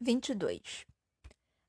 22. 0.00 0.86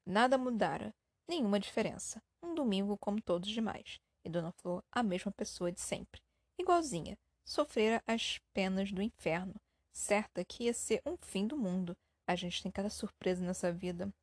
Nada 0.05 0.37
mudara, 0.37 0.93
nenhuma 1.27 1.59
diferença. 1.59 2.21
Um 2.43 2.53
domingo 2.53 2.95
como 2.97 3.19
todos 3.19 3.49
os 3.49 3.55
demais. 3.55 3.99
E 4.23 4.29
Dona 4.29 4.51
Flor, 4.51 4.83
a 4.91 5.01
mesma 5.01 5.31
pessoa 5.31 5.71
de 5.71 5.81
sempre. 5.81 6.21
Igualzinha. 6.59 7.17
Sofrera 7.43 8.03
as 8.05 8.39
penas 8.53 8.91
do 8.91 9.01
inferno. 9.01 9.55
Certa 9.91 10.45
que 10.45 10.65
ia 10.65 10.73
ser 10.73 11.01
um 11.05 11.17
fim 11.17 11.47
do 11.47 11.57
mundo. 11.57 11.97
A 12.27 12.35
gente 12.35 12.61
tem 12.61 12.71
cada 12.71 12.89
surpresa 12.89 13.43
nessa 13.43 13.71
vida. 13.71 14.13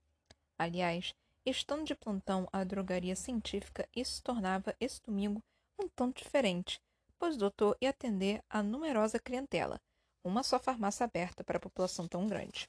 Aliás, 0.56 1.12
estando 1.44 1.84
de 1.84 1.96
plantão 1.96 2.48
à 2.52 2.62
drogaria 2.62 3.16
científica, 3.16 3.88
isso 3.94 4.22
tornava 4.22 4.76
esse 4.78 5.02
domingo 5.02 5.42
um 5.82 5.88
tanto 5.88 6.22
diferente, 6.22 6.80
pois 7.18 7.34
o 7.34 7.38
doutor 7.38 7.76
ia 7.80 7.90
atender 7.90 8.40
a 8.48 8.62
numerosa 8.62 9.18
clientela. 9.18 9.80
Uma 10.22 10.44
só 10.44 10.60
farmácia 10.60 11.04
aberta 11.04 11.42
para 11.42 11.56
a 11.56 11.60
população 11.60 12.06
tão 12.06 12.28
grande. 12.28 12.68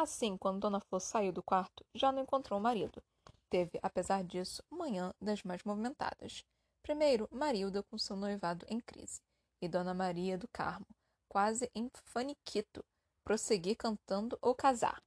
Assim, 0.00 0.36
quando 0.36 0.60
Dona 0.60 0.78
Flor 0.78 1.00
saiu 1.00 1.32
do 1.32 1.42
quarto, 1.42 1.84
já 1.92 2.12
não 2.12 2.22
encontrou 2.22 2.60
o 2.60 2.62
marido. 2.62 3.02
Teve, 3.50 3.80
apesar 3.82 4.22
disso, 4.22 4.62
manhã 4.70 5.12
das 5.20 5.42
mais 5.42 5.64
movimentadas. 5.64 6.44
Primeiro, 6.80 7.28
Marilda 7.32 7.82
com 7.82 7.98
seu 7.98 8.14
noivado 8.14 8.64
em 8.68 8.78
crise, 8.78 9.20
e 9.60 9.66
Dona 9.66 9.92
Maria 9.92 10.38
do 10.38 10.46
Carmo, 10.52 10.86
quase 11.28 11.68
em 11.74 11.90
faniquito, 12.04 12.84
prosseguir 13.24 13.76
cantando 13.76 14.38
ou 14.40 14.54
casar. 14.54 15.02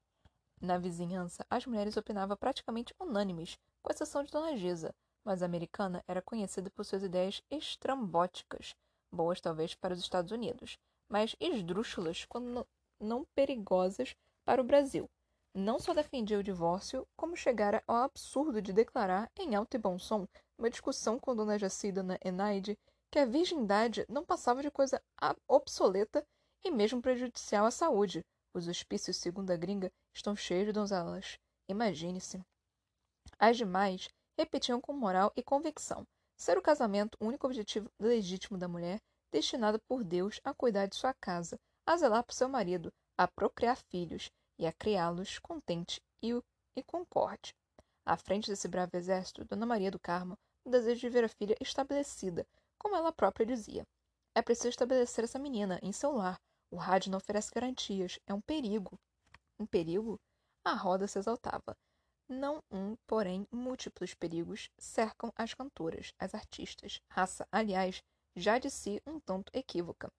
Na 0.59 0.77
vizinhança, 0.77 1.45
as 1.49 1.65
mulheres 1.65 1.95
opinavam 1.95 2.35
praticamente 2.35 2.93
unânimes, 2.99 3.57
com 3.81 3.93
exceção 3.93 4.25
de 4.25 4.29
Dona 4.29 4.57
Gisa, 4.57 4.93
mas 5.23 5.41
a 5.41 5.45
americana 5.45 6.03
era 6.05 6.21
conhecida 6.21 6.69
por 6.69 6.83
suas 6.83 7.01
ideias 7.01 7.41
estrambóticas, 7.49 8.75
boas 9.09 9.39
talvez 9.39 9.73
para 9.73 9.93
os 9.93 10.01
Estados 10.01 10.33
Unidos, 10.33 10.77
mas 11.07 11.33
esdrúxulas 11.39 12.25
quando 12.25 12.67
não 12.99 13.23
perigosas 13.33 14.17
para 14.45 14.61
o 14.61 14.65
Brasil. 14.65 15.09
Não 15.53 15.79
só 15.79 15.93
defendia 15.93 16.39
o 16.39 16.43
divórcio, 16.43 17.05
como 17.17 17.35
chegara 17.35 17.83
ao 17.85 17.97
absurdo 17.97 18.61
de 18.61 18.71
declarar, 18.71 19.29
em 19.37 19.55
alto 19.55 19.75
e 19.75 19.79
bom 19.79 19.99
som, 19.99 20.25
numa 20.57 20.69
discussão 20.69 21.19
com 21.19 21.35
Dona 21.35 21.59
Jacida 21.59 22.01
na 22.01 22.17
Enaide, 22.23 22.77
que 23.11 23.19
a 23.19 23.25
virgindade 23.25 24.05
não 24.07 24.23
passava 24.23 24.61
de 24.61 24.71
coisa 24.71 25.01
obsoleta 25.47 26.25
e 26.63 26.71
mesmo 26.71 27.01
prejudicial 27.01 27.65
à 27.65 27.71
saúde. 27.71 28.23
Os 28.53 28.67
hospícios, 28.67 29.17
segundo 29.17 29.51
a 29.51 29.57
gringa, 29.57 29.91
estão 30.13 30.35
cheios 30.35 30.67
de 30.67 30.73
donzelas. 30.73 31.37
Imagine-se. 31.69 32.41
As 33.37 33.57
demais 33.57 34.07
repetiam 34.37 34.79
com 34.79 34.93
moral 34.93 35.31
e 35.35 35.43
convicção 35.43 36.05
ser 36.41 36.57
o 36.57 36.61
casamento 36.61 37.15
o 37.19 37.27
único 37.27 37.45
objetivo 37.45 37.87
legítimo 37.99 38.57
da 38.57 38.67
mulher, 38.67 38.99
destinada 39.31 39.77
por 39.87 40.03
Deus 40.03 40.41
a 40.43 40.53
cuidar 40.53 40.87
de 40.87 40.95
sua 40.95 41.13
casa, 41.13 41.55
a 41.85 41.95
zelar 41.95 42.23
por 42.23 42.33
seu 42.33 42.49
marido, 42.49 42.91
a 43.17 43.27
procriar 43.27 43.77
filhos 43.77 44.31
e 44.57 44.65
a 44.65 44.71
criá-los 44.73 45.39
contente 45.39 46.01
e, 46.21 46.31
e 46.75 46.83
concorde. 46.83 47.53
À 48.05 48.17
frente 48.17 48.49
desse 48.49 48.67
bravo 48.67 48.95
exército, 48.95 49.45
Dona 49.45 49.65
Maria 49.65 49.91
do 49.91 49.99
Carmo, 49.99 50.37
o 50.65 50.69
desejo 50.69 51.01
de 51.01 51.09
ver 51.09 51.23
a 51.23 51.29
filha 51.29 51.55
estabelecida, 51.59 52.45
como 52.77 52.95
ela 52.95 53.11
própria 53.11 53.45
dizia. 53.45 53.85
É 54.33 54.41
preciso 54.41 54.69
estabelecer 54.69 55.23
essa 55.23 55.37
menina 55.37 55.79
em 55.81 55.91
seu 55.91 56.11
lar. 56.11 56.39
O 56.71 56.77
rádio 56.77 57.11
não 57.11 57.17
oferece 57.17 57.51
garantias. 57.53 58.17
É 58.25 58.33
um 58.33 58.39
perigo. 58.41 58.97
Um 59.59 59.65
perigo? 59.65 60.19
A 60.63 60.73
roda 60.73 61.07
se 61.07 61.19
exaltava. 61.19 61.75
Não 62.29 62.63
um, 62.71 62.95
porém, 63.05 63.45
múltiplos 63.51 64.13
perigos 64.13 64.69
cercam 64.77 65.33
as 65.35 65.53
cantoras, 65.53 66.13
as 66.17 66.33
artistas, 66.33 67.01
raça, 67.09 67.45
aliás, 67.51 68.01
já 68.35 68.57
de 68.57 68.69
si 68.69 69.01
um 69.05 69.19
tanto 69.19 69.51
equívoca, 69.53 70.09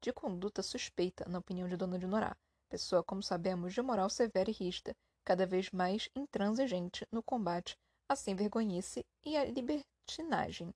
de 0.00 0.12
conduta 0.12 0.62
suspeita, 0.62 1.24
na 1.28 1.38
opinião 1.38 1.68
de 1.68 1.76
Dona 1.76 1.98
de 1.98 2.06
Norá, 2.06 2.36
pessoa, 2.68 3.02
como 3.02 3.22
sabemos, 3.22 3.74
de 3.74 3.82
moral 3.82 4.08
severa 4.08 4.50
e 4.50 4.52
rígida, 4.52 4.94
cada 5.24 5.46
vez 5.46 5.70
mais 5.70 6.08
intransigente 6.14 7.06
no 7.12 7.22
combate 7.22 7.76
à 8.08 8.16
sem-vergonhice 8.16 9.04
e 9.24 9.36
à 9.36 9.44
libertinagem. 9.44 10.74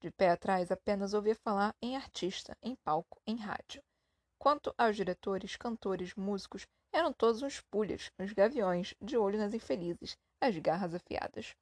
De 0.00 0.10
pé 0.10 0.30
atrás, 0.30 0.70
apenas 0.70 1.14
ouvia 1.14 1.34
falar 1.34 1.74
em 1.80 1.96
artista, 1.96 2.56
em 2.62 2.74
palco, 2.76 3.20
em 3.26 3.36
rádio. 3.36 3.82
Quanto 4.38 4.74
aos 4.76 4.96
diretores, 4.96 5.56
cantores, 5.56 6.14
músicos, 6.14 6.66
eram 6.92 7.12
todos 7.12 7.42
uns 7.42 7.60
pulhas, 7.60 8.10
uns 8.18 8.32
gaviões, 8.32 8.94
de 9.00 9.16
olho 9.16 9.38
nas 9.38 9.54
infelizes, 9.54 10.16
as 10.40 10.56
garras 10.58 10.94
afiadas. 10.94 11.54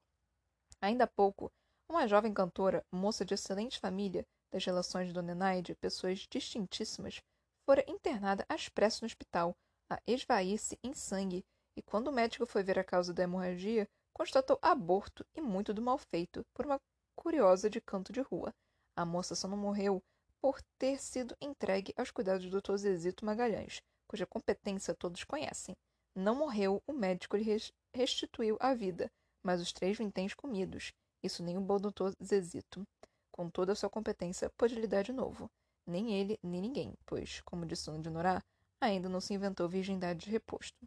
Ainda 0.80 1.04
há 1.04 1.06
pouco, 1.06 1.52
uma 1.88 2.08
jovem 2.08 2.34
cantora, 2.34 2.84
moça 2.90 3.24
de 3.24 3.34
excelente 3.34 3.78
família, 3.78 4.26
das 4.52 4.64
relações 4.64 5.08
de 5.08 5.14
Dona 5.14 5.32
Enaide, 5.32 5.74
pessoas 5.74 6.26
distintíssimas, 6.30 7.22
fora 7.64 7.82
internada 7.88 8.44
às 8.48 8.68
pressas 8.68 9.00
no 9.00 9.06
hospital, 9.06 9.56
a 9.90 9.98
esvair-se 10.06 10.78
em 10.82 10.92
sangue, 10.92 11.44
e 11.76 11.82
quando 11.82 12.08
o 12.08 12.12
médico 12.12 12.46
foi 12.46 12.62
ver 12.62 12.78
a 12.78 12.84
causa 12.84 13.14
da 13.14 13.22
hemorragia, 13.22 13.88
constatou 14.12 14.58
aborto 14.60 15.24
e 15.34 15.40
muito 15.40 15.72
do 15.72 15.80
mal 15.80 15.96
feito 15.96 16.44
por 16.52 16.66
uma 16.66 16.78
curiosa 17.16 17.70
de 17.70 17.80
canto 17.80 18.12
de 18.12 18.20
rua. 18.20 18.54
A 18.94 19.04
moça 19.04 19.34
só 19.34 19.48
não 19.48 19.56
morreu 19.56 20.02
por 20.40 20.60
ter 20.78 21.00
sido 21.00 21.36
entregue 21.40 21.94
aos 21.96 22.10
cuidados 22.10 22.48
do 22.50 22.60
Dr. 22.60 22.76
Zezito 22.76 23.24
Magalhães, 23.24 23.80
cuja 24.06 24.26
competência 24.26 24.94
todos 24.94 25.24
conhecem. 25.24 25.74
Não 26.14 26.34
morreu, 26.34 26.82
o 26.86 26.92
médico 26.92 27.36
lhe 27.36 27.58
restituiu 27.94 28.58
a 28.60 28.74
vida, 28.74 29.10
mas 29.42 29.62
os 29.62 29.72
três 29.72 29.96
vinténs 29.96 30.34
comidos. 30.34 30.92
Isso 31.22 31.42
nem 31.42 31.56
o 31.56 31.60
bom 31.60 31.78
doutor 31.78 32.14
Zezito, 32.22 32.84
com 33.32 33.50
toda 33.50 33.72
a 33.72 33.74
sua 33.74 33.90
competência, 33.90 34.50
pôde 34.50 34.76
lhe 34.76 34.86
dar 34.86 35.02
de 35.02 35.12
novo. 35.12 35.50
Nem 35.84 36.12
ele, 36.12 36.38
nem 36.42 36.60
ninguém, 36.60 36.94
pois, 37.04 37.40
como 37.40 37.66
disse 37.66 37.86
Dona 37.86 38.02
de 38.02 38.10
Norá, 38.10 38.44
ainda 38.80 39.08
não 39.08 39.20
se 39.20 39.34
inventou 39.34 39.68
virgindade 39.68 40.26
de 40.26 40.30
reposto. 40.30 40.86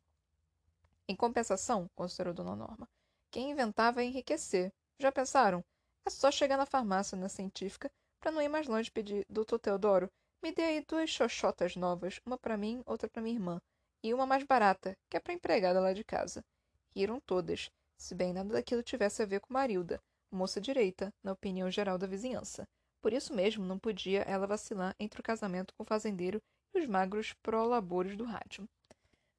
Em 1.08 1.16
compensação, 1.16 1.90
considerou 1.96 2.34
Dona 2.34 2.56
Norma, 2.56 2.88
quem 3.30 3.52
inventava 3.52 4.02
é 4.02 4.06
enriquecer. 4.06 4.72
Já 4.98 5.12
pensaram? 5.12 5.62
É 6.06 6.10
só 6.10 6.32
chegar 6.32 6.56
na 6.56 6.66
farmácia, 6.66 7.18
na 7.18 7.28
científica, 7.28 7.92
para 8.22 8.32
não 8.32 8.42
ir 8.42 8.48
mais 8.48 8.68
longe 8.68 8.90
pedir, 8.90 9.26
doutor 9.30 9.60
Teodoro, 9.60 10.10
me 10.42 10.54
dê 10.54 10.62
aí 10.62 10.86
duas 10.88 11.10
xoxotas 11.10 11.76
novas, 11.76 12.22
uma 12.26 12.38
para 12.38 12.56
mim, 12.56 12.82
outra 12.86 13.10
para 13.10 13.22
minha 13.22 13.36
irmã, 13.36 13.62
e 14.02 14.14
uma 14.14 14.26
mais 14.26 14.44
barata, 14.44 14.96
que 15.10 15.18
é 15.18 15.20
para 15.20 15.34
empregada 15.34 15.82
lá 15.82 15.92
de 15.92 16.04
casa. 16.04 16.46
Riram 16.96 17.20
todas, 17.20 17.70
se 17.98 18.16
bem 18.16 18.32
nada 18.32 18.54
daquilo 18.54 18.84
tivesse 18.84 19.22
a 19.22 19.26
ver 19.26 19.42
com 19.42 19.54
Marilda, 19.54 20.02
moça 20.36 20.62
direita, 20.62 21.14
na 21.24 21.32
opinião 21.32 21.72
geral 21.72 21.98
da 21.98 22.06
vizinhança. 22.06 22.68
Por 23.02 23.14
isso 23.14 23.34
mesmo 23.34 23.66
não 23.66 23.80
podia 23.80 24.22
ela 24.22 24.46
vacilar 24.46 24.96
entre 25.00 25.20
o 25.20 25.24
casamento 25.24 25.74
com 25.76 25.84
o 25.84 25.88
fazendeiro 25.88 26.42
os 26.74 26.86
magros 26.86 27.34
prolabores 27.42 28.18
do 28.18 28.26
rádio. 28.26 28.68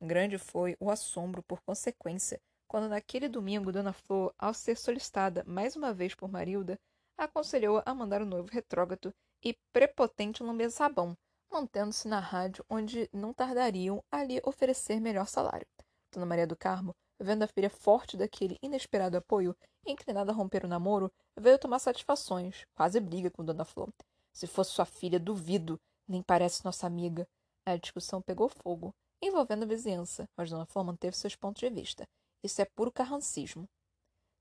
Grande 0.01 0.39
foi 0.39 0.77
o 0.81 0.91
assombro 0.91 1.43
por 1.43 1.61
consequência 1.63 2.41
quando 2.69 2.89
naquele 2.89 3.29
domingo 3.29 3.73
Dona 3.73 3.93
Flor, 3.93 4.35
ao 4.39 4.53
ser 4.53 4.77
solicitada 4.77 5.45
mais 5.47 5.77
uma 5.77 5.95
vez 5.95 6.15
por 6.15 6.29
Marilda, 6.29 6.79
aconselhou 7.17 7.83
a 7.87 7.95
mandar 7.95 8.21
o 8.21 8.27
noivo 8.27 8.49
retrógrado 8.51 9.15
e 9.43 9.57
prepotente 9.73 10.43
lamber 10.43 10.71
sabão, 10.71 11.17
mantendo-se 11.51 12.09
na 12.09 12.19
rádio 12.19 12.65
onde 12.69 13.09
não 13.13 13.33
tardariam 13.33 14.03
a 14.11 14.25
lhe 14.25 14.41
oferecer 14.45 15.01
melhor 15.01 15.27
salário. 15.27 15.67
Dona 16.13 16.27
Maria 16.27 16.47
do 16.47 16.57
Carmo, 16.57 16.95
vendo 17.21 17.43
a 17.43 17.47
filha 17.47 17.71
forte 17.71 18.17
daquele 18.17 18.59
inesperado 18.63 19.17
apoio, 19.17 19.57
inclinada 19.87 20.33
a 20.33 20.35
romper 20.35 20.65
o 20.65 20.69
namoro, 20.69 21.11
veio 21.39 21.59
tomar 21.59 21.79
satisfações, 21.79 22.65
quase 22.75 23.01
briga 23.01 23.31
com 23.31 23.45
Dona 23.45 23.65
Flor. 23.65 23.89
Se 24.33 24.47
fosse 24.47 24.73
sua 24.73 24.85
filha, 24.85 25.19
duvido 25.19 25.79
nem 26.09 26.23
parece 26.23 26.65
nossa 26.65 26.87
amiga. 26.87 27.27
A 27.65 27.77
discussão 27.77 28.23
pegou 28.23 28.49
fogo, 28.49 28.95
envolvendo 29.21 29.65
a 29.65 29.67
vizinhança, 29.67 30.29
mas 30.37 30.51
Dona 30.51 30.67
Flor 30.67 30.85
manteve 30.85 31.17
seus 31.17 31.35
pontos 31.35 31.61
de 31.61 31.71
vista. 31.71 32.07
Isso 32.43 32.61
é 32.63 32.65
puro 32.65 32.93
carrancismo. 32.93 33.69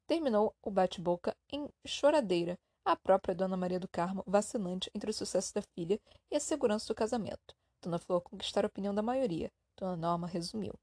Terminou 0.08 0.53
o 0.62 0.69
bate-boca 0.69 1.35
em 1.52 1.68
choradeira, 1.88 2.58
a 2.85 2.96
própria 2.96 3.34
Dona 3.34 3.58
Maria 3.58 3.80
do 3.80 3.88
Carmo 3.88 4.24
vacilante 4.28 4.91
entre 4.94 5.09
o 5.09 5.14
sucesso 5.14 5.53
da 5.53 5.62
filha 5.62 6.00
e 6.30 6.35
a 6.35 6.40
segurança 6.40 6.88
do 6.88 6.96
casamento. 6.96 7.56
Dona 7.81 7.97
Flor 7.97 8.22
conquistar 8.22 8.64
a 8.64 8.68
opinião 8.68 8.94
da 8.94 9.02
maioria. 9.02 9.52
Dona 9.75 9.96
Norma 9.96 10.28
resumiu. 10.28 10.74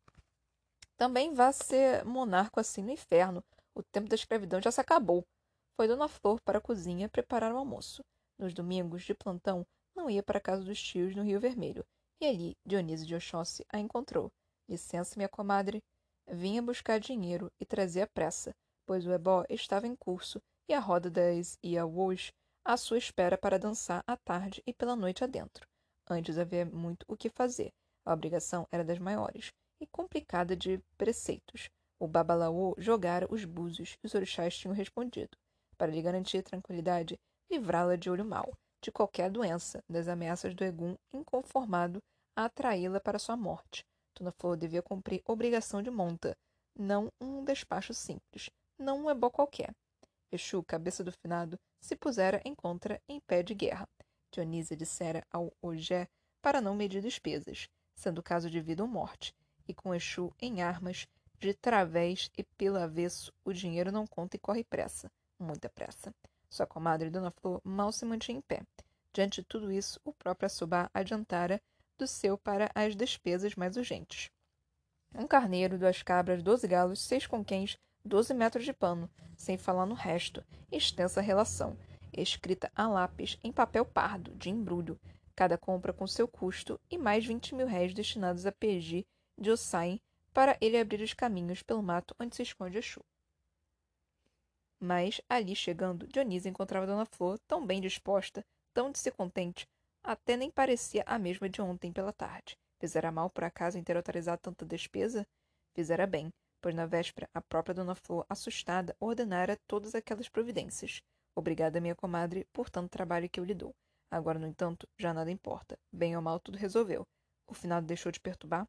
Também 1.02 1.34
vá 1.34 1.50
ser 1.50 2.04
monarco 2.04 2.60
assim 2.60 2.80
no 2.80 2.92
inferno. 2.92 3.42
O 3.74 3.82
tempo 3.82 4.08
da 4.08 4.14
escravidão 4.14 4.62
já 4.62 4.70
se 4.70 4.80
acabou. 4.80 5.24
Foi 5.74 5.88
Dona 5.88 6.06
Flor 6.06 6.40
para 6.44 6.58
a 6.58 6.60
cozinha 6.60 7.08
preparar 7.08 7.52
o 7.52 7.56
almoço. 7.56 8.04
Nos 8.38 8.54
domingos, 8.54 9.02
de 9.02 9.12
plantão, 9.12 9.66
não 9.96 10.08
ia 10.08 10.22
para 10.22 10.38
a 10.38 10.40
casa 10.40 10.62
dos 10.62 10.80
tios 10.80 11.16
no 11.16 11.24
Rio 11.24 11.40
Vermelho, 11.40 11.84
e 12.20 12.26
ali 12.26 12.56
Dionísio 12.64 13.04
de 13.04 13.16
Oxóssi 13.16 13.66
a 13.72 13.80
encontrou. 13.80 14.30
Licença, 14.68 15.14
minha 15.16 15.28
comadre. 15.28 15.82
Vinha 16.30 16.62
buscar 16.62 17.00
dinheiro 17.00 17.50
e 17.60 17.66
trazia 17.66 18.06
pressa, 18.06 18.54
pois 18.86 19.04
o 19.04 19.10
ebó 19.10 19.42
estava 19.50 19.88
em 19.88 19.96
curso 19.96 20.40
e 20.68 20.72
a 20.72 20.78
roda 20.78 21.10
das 21.10 21.58
Iaús 21.64 22.30
à 22.64 22.76
sua 22.76 22.98
espera 22.98 23.36
para 23.36 23.58
dançar 23.58 24.04
à 24.06 24.16
tarde 24.16 24.62
e 24.64 24.72
pela 24.72 24.94
noite 24.94 25.24
adentro. 25.24 25.66
Antes 26.08 26.38
havia 26.38 26.64
muito 26.64 27.04
o 27.08 27.16
que 27.16 27.28
fazer. 27.28 27.72
A 28.06 28.12
obrigação 28.12 28.68
era 28.70 28.84
das 28.84 29.00
maiores 29.00 29.52
e 29.82 29.86
complicada 29.88 30.56
de 30.56 30.80
preceitos. 30.96 31.68
O 31.98 32.06
babalaô 32.06 32.74
jogara 32.78 33.26
os 33.28 33.44
búzios 33.44 33.98
e 34.02 34.06
os 34.06 34.14
orixás 34.14 34.56
tinham 34.56 34.74
respondido. 34.74 35.36
Para 35.76 35.90
lhe 35.90 36.00
garantir 36.00 36.42
tranquilidade, 36.42 37.18
livrá-la 37.50 37.96
de 37.96 38.08
olho 38.08 38.24
mau 38.24 38.52
de 38.80 38.90
qualquer 38.90 39.30
doença, 39.30 39.82
das 39.88 40.08
ameaças 40.08 40.54
do 40.54 40.64
Egum 40.64 40.96
inconformado 41.12 42.02
a 42.34 42.46
atraí-la 42.46 42.98
para 42.98 43.18
sua 43.18 43.36
morte. 43.36 43.84
Dona 44.16 44.32
Flor 44.32 44.56
devia 44.56 44.82
cumprir 44.82 45.22
obrigação 45.24 45.80
de 45.80 45.90
monta, 45.90 46.36
não 46.76 47.10
um 47.20 47.44
despacho 47.44 47.94
simples, 47.94 48.50
não 48.76 49.04
um 49.04 49.10
ebó 49.10 49.30
qualquer. 49.30 49.72
Exu, 50.32 50.62
cabeça 50.64 51.04
do 51.04 51.12
finado, 51.12 51.58
se 51.80 51.94
pusera 51.94 52.40
em 52.44 52.54
contra 52.54 53.00
em 53.08 53.20
pé 53.20 53.42
de 53.42 53.54
guerra. 53.54 53.88
Dionísia 54.32 54.76
dissera 54.76 55.24
ao 55.30 55.52
Ogé 55.62 56.08
para 56.40 56.60
não 56.60 56.74
medir 56.74 57.00
despesas, 57.00 57.68
sendo 57.94 58.22
caso 58.22 58.50
de 58.50 58.60
vida 58.60 58.82
ou 58.82 58.88
morte, 58.88 59.32
e 59.66 59.74
com 59.74 59.94
Exu 59.94 60.32
em 60.40 60.62
armas, 60.62 61.06
de 61.38 61.52
través 61.54 62.30
e 62.36 62.44
pelo 62.44 62.78
avesso, 62.78 63.32
o 63.44 63.52
dinheiro 63.52 63.90
não 63.90 64.06
conta 64.06 64.36
e 64.36 64.38
corre 64.38 64.62
pressa, 64.62 65.10
muita 65.38 65.68
pressa. 65.68 66.14
Sua 66.48 66.66
comadre 66.66 67.10
Dona 67.10 67.30
Flor 67.30 67.60
mal 67.64 67.90
se 67.90 68.04
mantinha 68.04 68.38
em 68.38 68.40
pé. 68.40 68.62
Diante 69.12 69.40
de 69.40 69.46
tudo 69.46 69.72
isso, 69.72 70.00
o 70.04 70.12
próprio 70.12 70.46
Assobá 70.46 70.90
adiantara 70.94 71.60
do 71.98 72.06
seu 72.06 72.38
para 72.38 72.70
as 72.74 72.94
despesas 72.94 73.54
mais 73.54 73.76
urgentes. 73.76 74.30
Um 75.14 75.26
carneiro, 75.26 75.78
duas 75.78 76.02
cabras, 76.02 76.42
doze 76.42 76.66
galos, 76.66 77.00
seis 77.00 77.26
conquens, 77.26 77.78
doze 78.04 78.32
metros 78.32 78.64
de 78.64 78.72
pano, 78.72 79.10
sem 79.36 79.58
falar 79.58 79.86
no 79.86 79.94
resto, 79.94 80.44
extensa 80.70 81.20
relação, 81.20 81.76
escrita 82.12 82.70
a 82.74 82.88
lápis 82.88 83.38
em 83.42 83.52
papel 83.52 83.84
pardo, 83.84 84.34
de 84.34 84.48
embrulho, 84.48 84.98
cada 85.34 85.58
compra 85.58 85.92
com 85.92 86.06
seu 86.06 86.28
custo, 86.28 86.80
e 86.90 86.96
mais 86.96 87.26
vinte 87.26 87.54
mil 87.54 87.66
réis 87.66 87.92
destinados 87.92 88.46
a 88.46 88.52
Peji 88.52 89.06
de 89.38 89.50
Ossain 89.50 90.00
para 90.32 90.56
ele 90.60 90.78
abrir 90.78 91.02
os 91.02 91.14
caminhos 91.14 91.62
pelo 91.62 91.82
mato 91.82 92.14
onde 92.18 92.34
se 92.34 92.42
esconde 92.42 92.78
Exu. 92.78 93.04
Mas, 94.80 95.20
ali 95.28 95.54
chegando, 95.54 96.06
Dionísio 96.08 96.48
encontrava 96.48 96.86
Dona 96.86 97.06
Flor 97.06 97.38
tão 97.46 97.64
bem 97.64 97.80
disposta, 97.80 98.44
tão 98.74 98.90
de 98.90 98.98
ser 98.98 99.12
contente, 99.12 99.66
até 100.02 100.36
nem 100.36 100.50
parecia 100.50 101.04
a 101.06 101.18
mesma 101.18 101.48
de 101.48 101.62
ontem 101.62 101.92
pela 101.92 102.12
tarde. 102.12 102.56
Fizera 102.80 103.12
mal, 103.12 103.30
por 103.30 103.44
acaso, 103.44 103.78
em 103.78 103.84
ter 103.84 103.96
autorizado 103.96 104.40
tanta 104.42 104.66
despesa? 104.66 105.24
Fizera 105.72 106.04
bem, 106.04 106.32
pois 106.60 106.74
na 106.74 106.84
véspera 106.84 107.28
a 107.32 107.40
própria 107.40 107.74
Dona 107.74 107.94
Flor, 107.94 108.26
assustada, 108.28 108.96
ordenara 108.98 109.56
todas 109.68 109.94
aquelas 109.94 110.28
providências. 110.28 111.00
Obrigada, 111.34 111.80
minha 111.80 111.94
comadre, 111.94 112.44
por 112.52 112.68
tanto 112.68 112.90
trabalho 112.90 113.28
que 113.28 113.38
eu 113.38 113.44
lhe 113.44 113.54
dou. 113.54 113.72
Agora, 114.10 114.38
no 114.38 114.46
entanto, 114.46 114.88
já 114.98 115.14
nada 115.14 115.30
importa. 115.30 115.78
Bem 115.92 116.16
ou 116.16 116.22
mal, 116.22 116.40
tudo 116.40 116.58
resolveu. 116.58 117.06
O 117.46 117.54
finado 117.54 117.86
deixou 117.86 118.10
de 118.10 118.20
perturbar? 118.20 118.66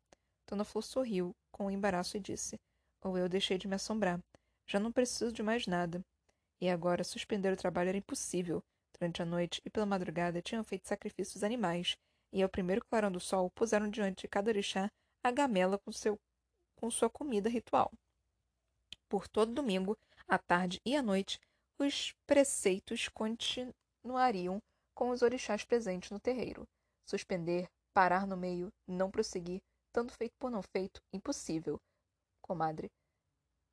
Dona 0.48 0.64
Flor 0.64 0.84
sorriu, 0.84 1.36
com 1.52 1.72
embaraço, 1.72 2.18
e 2.18 2.20
disse: 2.20 2.60
Ou 3.02 3.18
eu 3.18 3.30
deixei 3.30 3.58
de 3.58 3.68
me 3.68 3.76
assombrar. 3.76 4.20
Já 4.68 4.80
não 4.80 4.92
preciso 4.92 5.32
de 5.32 5.44
mais 5.44 5.68
nada. 5.68 6.04
E 6.62 6.70
agora, 6.70 7.04
suspender 7.04 7.52
o 7.52 7.58
trabalho 7.58 7.90
era 7.90 7.98
impossível. 7.98 8.64
Durante 8.98 9.22
a 9.22 9.26
noite 9.26 9.62
e 9.66 9.70
pela 9.70 9.86
madrugada 9.86 10.42
tinham 10.42 10.64
feito 10.64 10.88
sacrifícios 10.88 11.44
animais, 11.44 11.98
e 12.32 12.42
ao 12.42 12.50
primeiro 12.50 12.86
clarão 12.86 13.12
do 13.12 13.20
sol 13.20 13.50
puseram 13.52 13.90
diante 13.90 14.22
de 14.22 14.28
cada 14.28 14.50
orixá 14.50 14.90
a 15.24 15.32
gamela 15.32 15.78
com, 15.78 15.92
seu, 15.92 16.20
com 16.76 16.90
sua 16.90 17.10
comida 17.10 17.50
ritual. 17.50 17.92
Por 19.10 19.28
todo 19.28 19.54
domingo, 19.54 19.98
à 20.28 20.38
tarde 20.38 20.82
e 20.86 20.96
à 20.96 21.02
noite, 21.02 21.40
os 21.78 22.14
preceitos 22.26 23.10
continuariam 23.10 24.62
com 24.96 25.10
os 25.10 25.22
orixás 25.22 25.64
presentes 25.64 26.12
no 26.12 26.20
terreiro. 26.20 26.68
Suspender, 27.06 27.70
parar 27.94 28.26
no 28.26 28.38
meio, 28.38 28.72
não 28.88 29.12
prosseguir, 29.12 29.62
tanto 29.94 30.12
feito 30.14 30.34
por 30.40 30.50
não 30.50 30.62
feito, 30.62 31.00
impossível, 31.14 31.80
comadre, 32.42 32.92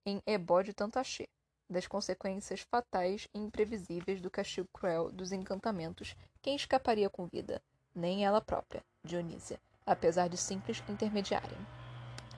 em 0.04 0.22
ebó 0.26 0.60
de 0.60 0.74
tanto 0.74 0.98
achê, 0.98 1.26
das 1.68 1.86
consequências 1.86 2.60
fatais 2.60 3.26
e 3.34 3.38
imprevisíveis 3.38 4.20
do 4.20 4.30
castigo 4.30 4.68
cruel 4.72 5.10
dos 5.10 5.32
encantamentos, 5.32 6.14
quem 6.42 6.54
escaparia 6.54 7.08
com 7.08 7.26
vida? 7.26 7.62
Nem 7.94 8.24
ela 8.24 8.40
própria, 8.40 8.84
Dionísia, 9.02 9.58
apesar 9.86 10.28
de 10.28 10.36
simples 10.36 10.82
intermediária. 10.88 11.56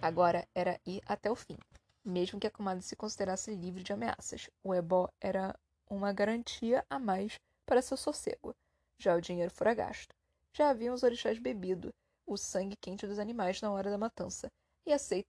Agora 0.00 0.46
era 0.54 0.80
ir 0.86 1.02
até 1.06 1.30
o 1.30 1.36
fim, 1.36 1.56
mesmo 2.04 2.38
que 2.38 2.46
a 2.46 2.50
comadre 2.50 2.82
se 2.82 2.96
considerasse 2.96 3.54
livre 3.54 3.82
de 3.82 3.92
ameaças. 3.92 4.48
O 4.62 4.74
ebó 4.74 5.08
era 5.20 5.58
uma 5.88 6.12
garantia 6.12 6.84
a 6.88 6.98
mais 6.98 7.38
para 7.66 7.82
seu 7.82 7.96
sossego. 7.96 8.54
Já 8.98 9.16
o 9.16 9.20
dinheiro 9.20 9.50
fora 9.50 9.74
gasto. 9.74 10.14
Já 10.52 10.70
haviam 10.70 10.94
os 10.94 11.02
orixás 11.02 11.38
bebido 11.38 11.92
o 12.32 12.36
sangue 12.36 12.76
quente 12.76 13.06
dos 13.06 13.18
animais 13.18 13.60
na 13.60 13.70
hora 13.70 13.90
da 13.90 13.98
matança, 13.98 14.50
e 14.86 14.92
aceito 14.92 15.26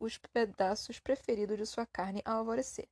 os 0.00 0.18
pedaços 0.32 0.98
preferidos 0.98 1.56
de 1.56 1.66
sua 1.66 1.86
carne 1.86 2.22
ao 2.24 2.38
alvorecer. 2.38 2.88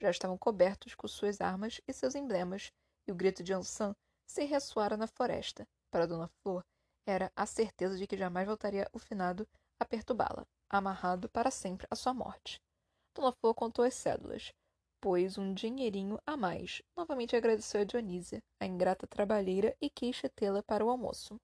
Já 0.00 0.10
estavam 0.10 0.36
cobertos 0.36 0.94
com 0.94 1.08
suas 1.08 1.40
armas 1.40 1.80
e 1.86 1.92
seus 1.92 2.14
emblemas, 2.14 2.70
e 3.06 3.12
o 3.12 3.14
grito 3.14 3.42
de 3.42 3.52
Ansan 3.52 3.94
se 4.26 4.44
ressoara 4.44 4.96
na 4.96 5.06
floresta. 5.06 5.66
Para 5.90 6.06
Dona 6.06 6.28
Flor, 6.42 6.64
era 7.06 7.32
a 7.34 7.46
certeza 7.46 7.96
de 7.96 8.06
que 8.06 8.16
jamais 8.16 8.46
voltaria 8.46 8.88
o 8.92 8.98
finado 8.98 9.48
a 9.80 9.84
perturbá-la, 9.84 10.46
amarrado 10.68 11.28
para 11.28 11.50
sempre 11.50 11.86
à 11.90 11.96
sua 11.96 12.12
morte. 12.12 12.60
Dona 13.14 13.32
Flor 13.32 13.54
contou 13.54 13.84
as 13.84 13.94
cédulas 13.94 14.52
pôs 15.06 15.38
um 15.38 15.54
dinheirinho 15.54 16.18
a 16.26 16.36
mais. 16.36 16.82
Novamente 16.96 17.36
agradeceu 17.36 17.80
a 17.80 17.84
Dionísia, 17.84 18.42
a 18.60 18.66
ingrata 18.66 19.06
trabalheira, 19.06 19.76
e 19.80 19.88
quis 19.88 20.20
tê-la 20.34 20.64
para 20.64 20.84
o 20.84 20.90
almoço. 20.90 21.40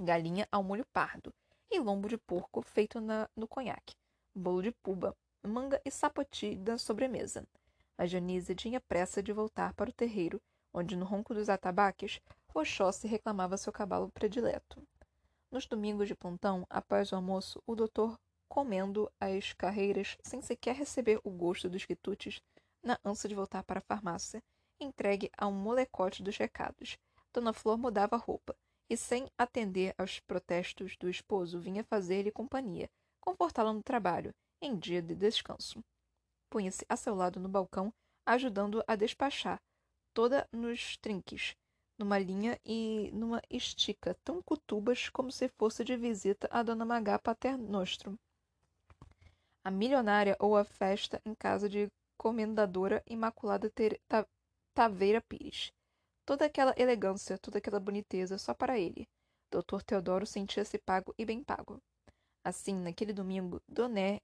Galinha 0.00 0.46
ao 0.50 0.62
molho 0.62 0.84
pardo 0.92 1.32
e 1.70 1.78
lombo 1.78 2.08
de 2.08 2.18
porco 2.18 2.60
feito 2.62 3.00
na, 3.00 3.30
no 3.34 3.46
conhaque, 3.46 3.94
bolo 4.34 4.60
de 4.60 4.72
puba, 4.72 5.16
manga 5.40 5.80
e 5.84 5.90
sapoti 5.90 6.56
da 6.56 6.76
sobremesa. 6.76 7.46
A 7.96 8.04
Dionísia 8.04 8.56
tinha 8.56 8.80
pressa 8.80 9.22
de 9.22 9.32
voltar 9.32 9.72
para 9.72 9.88
o 9.88 9.92
terreiro, 9.92 10.42
onde, 10.72 10.96
no 10.96 11.04
ronco 11.04 11.32
dos 11.32 11.48
atabaques, 11.48 12.20
Oxóssi 12.52 13.06
reclamava 13.06 13.56
seu 13.56 13.72
cavalo 13.72 14.10
predileto. 14.10 14.82
Nos 15.48 15.64
domingos 15.66 16.08
de 16.08 16.14
plantão, 16.16 16.66
após 16.68 17.12
o 17.12 17.16
almoço, 17.16 17.62
o 17.64 17.76
doutor, 17.76 18.18
comendo 18.48 19.10
as 19.20 19.52
carreiras 19.52 20.18
sem 20.22 20.42
sequer 20.42 20.74
receber 20.74 21.20
o 21.22 21.30
gosto 21.30 21.70
dos 21.70 21.84
quitutes, 21.84 22.42
na 22.82 22.98
ânsia 23.04 23.28
de 23.28 23.34
voltar 23.36 23.62
para 23.62 23.78
a 23.78 23.82
farmácia, 23.82 24.42
entregue 24.80 25.30
a 25.38 25.46
um 25.46 25.52
molecote 25.52 26.20
dos 26.20 26.36
recados. 26.36 26.98
Dona 27.32 27.52
Flor 27.52 27.78
mudava 27.78 28.16
a 28.16 28.18
roupa 28.18 28.56
e, 28.88 28.96
sem 28.96 29.28
atender 29.38 29.94
aos 29.98 30.20
protestos 30.20 30.96
do 30.96 31.08
esposo, 31.08 31.58
vinha 31.58 31.84
fazer-lhe 31.84 32.30
companhia, 32.30 32.90
confortá-la 33.20 33.72
no 33.72 33.82
trabalho, 33.82 34.34
em 34.60 34.76
dia 34.76 35.00
de 35.00 35.14
descanso. 35.14 35.82
Punha-se 36.50 36.84
a 36.88 36.96
seu 36.96 37.14
lado 37.14 37.40
no 37.40 37.48
balcão, 37.48 37.92
ajudando 38.26 38.82
a 38.86 38.96
despachar, 38.96 39.60
toda 40.12 40.48
nos 40.52 40.96
trinques, 40.98 41.56
numa 41.98 42.18
linha 42.18 42.58
e 42.64 43.10
numa 43.12 43.42
estica, 43.50 44.16
tão 44.24 44.42
cutubas 44.42 45.08
como 45.08 45.30
se 45.30 45.48
fosse 45.48 45.84
de 45.84 45.96
visita 45.96 46.48
a 46.50 46.62
Dona 46.62 46.84
Magá 46.84 47.18
Paternostro. 47.18 48.18
A 49.62 49.70
milionária 49.70 50.36
ou 50.38 50.56
a 50.56 50.64
festa 50.64 51.20
em 51.24 51.34
casa 51.34 51.68
de 51.68 51.90
Comendadora 52.16 53.02
Imaculada 53.06 53.72
Taveira 54.74 55.20
Pires. 55.20 55.72
Toda 56.26 56.46
aquela 56.46 56.74
elegância, 56.76 57.38
toda 57.38 57.58
aquela 57.58 57.78
boniteza 57.78 58.38
só 58.38 58.54
para 58.54 58.78
ele. 58.78 59.06
Doutor 59.50 59.82
Teodoro 59.82 60.26
sentia-se 60.26 60.78
pago 60.78 61.14
e 61.18 61.24
bem 61.24 61.44
pago. 61.44 61.78
Assim, 62.42 62.74
naquele 62.74 63.12
domingo, 63.12 63.60
Doné 63.68 64.20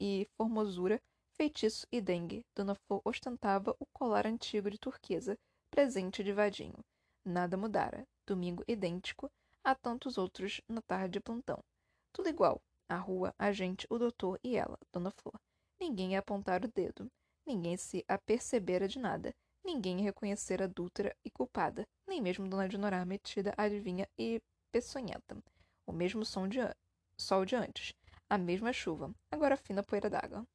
e 0.00 0.26
Formosura, 0.36 1.00
Feitiço 1.36 1.86
e 1.92 2.00
Dengue, 2.00 2.42
Dona 2.56 2.74
Flor 2.74 3.00
ostentava 3.04 3.74
o 3.78 3.86
colar 3.92 4.26
antigo 4.26 4.70
de 4.70 4.78
turquesa, 4.78 5.38
presente 5.70 6.24
de 6.24 6.32
vadinho. 6.32 6.78
Nada 7.24 7.56
mudara. 7.56 8.06
Domingo 8.26 8.64
idêntico 8.66 9.30
a 9.62 9.74
tantos 9.74 10.16
outros 10.16 10.60
na 10.68 10.80
tarde 10.82 11.14
de 11.14 11.20
plantão. 11.20 11.62
Tudo 12.12 12.28
igual. 12.28 12.60
A 12.88 12.96
rua, 12.96 13.32
a 13.38 13.52
gente, 13.52 13.86
o 13.88 13.98
doutor 13.98 14.38
e 14.42 14.56
ela, 14.56 14.76
Dona 14.92 15.10
Flor. 15.10 15.38
Ninguém 15.80 16.12
ia 16.12 16.18
apontar 16.18 16.64
o 16.64 16.68
dedo. 16.68 17.08
Ninguém 17.46 17.76
se 17.76 18.04
apercebera 18.08 18.88
de 18.88 18.98
nada. 18.98 19.32
Ninguém 19.64 19.98
ia 19.98 20.04
reconhecer 20.04 20.62
adúltera 20.62 21.14
e 21.24 21.30
culpada. 21.30 21.86
Nem 22.06 22.20
mesmo 22.20 22.48
Dona 22.48 22.68
Dinorá 22.68 23.04
metida, 23.04 23.54
adivinha 23.56 24.08
e 24.18 24.40
peçonhenta. 24.72 25.36
O 25.86 25.92
mesmo 25.92 26.24
som 26.24 26.48
de 26.48 26.58
sol 27.16 27.44
de 27.44 27.54
antes. 27.54 27.94
A 28.28 28.38
mesma 28.38 28.72
chuva, 28.72 29.14
agora 29.30 29.56
fina 29.56 29.82
poeira 29.82 30.08
d'água. 30.08 30.46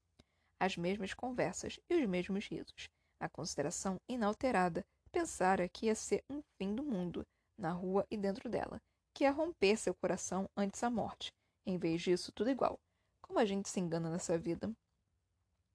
As 0.59 0.77
mesmas 0.77 1.13
conversas 1.13 1.79
e 1.89 1.95
os 1.95 2.07
mesmos 2.07 2.47
risos. 2.47 2.89
A 3.19 3.29
consideração 3.29 3.99
inalterada 4.09 4.85
pensara 5.11 5.69
que 5.69 5.85
ia 5.85 5.95
ser 5.95 6.23
um 6.29 6.41
fim 6.57 6.73
do 6.73 6.83
mundo, 6.83 7.25
na 7.57 7.71
rua 7.71 8.05
e 8.09 8.17
dentro 8.17 8.49
dela, 8.49 8.81
que 9.13 9.23
ia 9.23 9.31
romper 9.31 9.77
seu 9.77 9.93
coração 9.93 10.49
antes 10.57 10.81
da 10.81 10.89
morte. 10.89 11.31
Em 11.65 11.77
vez 11.77 12.01
disso, 12.01 12.31
tudo 12.31 12.49
igual. 12.49 12.79
Como 13.21 13.39
a 13.39 13.45
gente 13.45 13.69
se 13.69 13.79
engana 13.79 14.09
nessa 14.09 14.37
vida? 14.37 14.71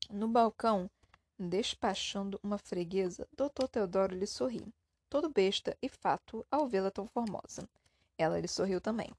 No 0.08 0.28
balcão, 0.28 0.90
despachando 1.49 2.38
uma 2.42 2.59
freguesa, 2.59 3.26
doutor 3.35 3.66
Teodoro 3.66 4.14
lhe 4.14 4.26
sorriu, 4.26 4.70
todo 5.09 5.30
besta 5.30 5.75
e 5.80 5.88
fato 5.88 6.44
ao 6.50 6.68
vê-la 6.68 6.90
tão 6.90 7.06
formosa. 7.06 7.66
Ela 8.18 8.38
lhe 8.38 8.47
sorriu 8.47 8.78
também, 8.78 9.11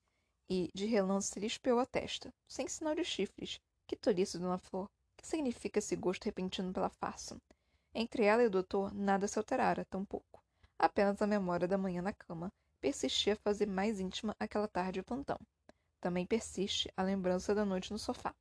e 0.48 0.70
de 0.72 0.86
relance 0.86 1.40
lhe 1.40 1.48
espiou 1.48 1.80
a 1.80 1.86
testa, 1.86 2.32
sem 2.48 2.68
sinal 2.68 2.94
de 2.94 3.04
chifres. 3.04 3.60
Que 3.88 3.96
tolice, 3.96 4.38
dona 4.38 4.60
Flor! 4.60 4.88
Que 5.18 5.26
significa 5.26 5.80
esse 5.80 5.96
gosto 5.96 6.26
repentino 6.26 6.72
pela 6.72 6.90
farsa? 6.90 7.42
Entre 7.94 8.24
ela 8.24 8.44
e 8.44 8.46
o 8.48 8.52
doutor 8.52 8.94
nada 8.94 9.28
se 9.28 9.40
alterara, 9.40 9.84
tampouco. 9.86 10.44
Apenas 10.78 11.22
a 11.22 11.28
memória 11.28 11.68
da 11.68 11.78
manhã 11.78 12.02
na 12.02 12.14
cama 12.14 12.52
persistia 12.80 13.34
a 13.34 13.38
fazer 13.38 13.66
mais 13.66 14.00
íntima 14.00 14.36
aquela 14.40 14.68
tarde 14.68 15.00
de 15.00 15.04
plantão. 15.04 15.40
Também 16.00 16.26
persiste 16.26 16.92
a 16.96 17.02
lembrança 17.02 17.56
da 17.56 17.66
noite 17.66 17.92
no 17.92 18.00
sofá. 18.00 18.34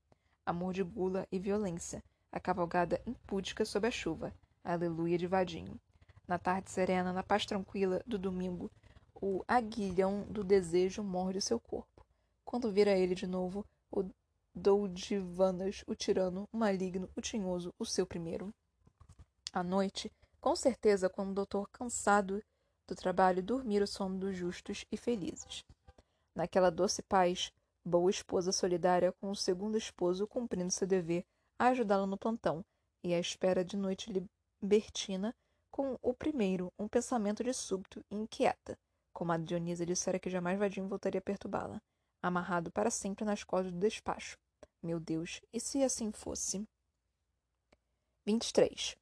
Amor 0.44 0.74
de 0.74 0.82
gula 0.82 1.26
e 1.32 1.38
violência. 1.38 2.02
A 2.32 2.38
cavalgada 2.38 3.00
impúdica 3.06 3.64
sob 3.64 3.88
a 3.88 3.90
chuva. 3.90 4.32
Aleluia 4.62 5.18
de 5.18 5.26
vadinho. 5.26 5.80
Na 6.28 6.38
tarde 6.38 6.70
serena, 6.70 7.12
na 7.12 7.22
paz 7.22 7.44
tranquila 7.44 8.02
do 8.06 8.16
domingo, 8.16 8.70
o 9.14 9.44
aguilhão 9.48 10.24
do 10.30 10.44
desejo 10.44 11.02
morde 11.02 11.40
seu 11.40 11.58
corpo. 11.58 12.06
Quando 12.44 12.70
vira 12.70 12.96
ele 12.96 13.14
de 13.14 13.26
novo, 13.26 13.66
o 13.90 14.08
Doudivanas, 14.54 15.84
o 15.86 15.94
tirano, 15.94 16.48
o 16.52 16.56
maligno, 16.56 17.08
o 17.16 17.20
tinhoso, 17.20 17.74
o 17.78 17.84
seu 17.84 18.06
primeiro. 18.06 18.52
À 19.52 19.62
noite, 19.62 20.12
com 20.40 20.54
certeza, 20.54 21.08
quando 21.08 21.30
o 21.30 21.34
doutor, 21.34 21.68
cansado 21.70 22.42
do 22.86 22.94
trabalho, 22.94 23.42
dormir 23.42 23.82
o 23.82 23.86
sono 23.86 24.18
dos 24.18 24.36
justos 24.36 24.84
e 24.90 24.96
felizes. 24.96 25.64
Naquela 26.34 26.70
doce 26.70 27.02
paz, 27.02 27.52
boa 27.84 28.10
esposa 28.10 28.52
solidária 28.52 29.12
com 29.20 29.30
o 29.30 29.36
segundo 29.36 29.76
esposo 29.76 30.26
cumprindo 30.26 30.70
seu 30.70 30.86
dever 30.86 31.24
a 31.60 31.66
ajudá-lo 31.66 32.06
no 32.06 32.16
plantão, 32.16 32.64
e 33.04 33.12
à 33.12 33.20
espera 33.20 33.62
de 33.62 33.76
noite 33.76 34.10
libertina 34.10 35.36
com 35.70 35.98
o 36.00 36.14
primeiro, 36.14 36.72
um 36.78 36.88
pensamento 36.88 37.44
de 37.44 37.52
súbito 37.52 38.02
e 38.10 38.16
inquieta, 38.16 38.78
como 39.12 39.30
a 39.30 39.36
Dionisa 39.36 39.84
dissera 39.84 40.18
que 40.18 40.30
jamais 40.30 40.58
Vadim 40.58 40.88
voltaria 40.88 41.18
a 41.18 41.22
perturbá-la, 41.22 41.78
amarrado 42.22 42.72
para 42.72 42.90
sempre 42.90 43.26
nas 43.26 43.44
cordas 43.44 43.70
do 43.70 43.78
despacho. 43.78 44.38
Meu 44.82 44.98
Deus, 44.98 45.42
e 45.52 45.60
se 45.60 45.84
assim 45.84 46.10
fosse? 46.10 46.66
23. 48.24 48.96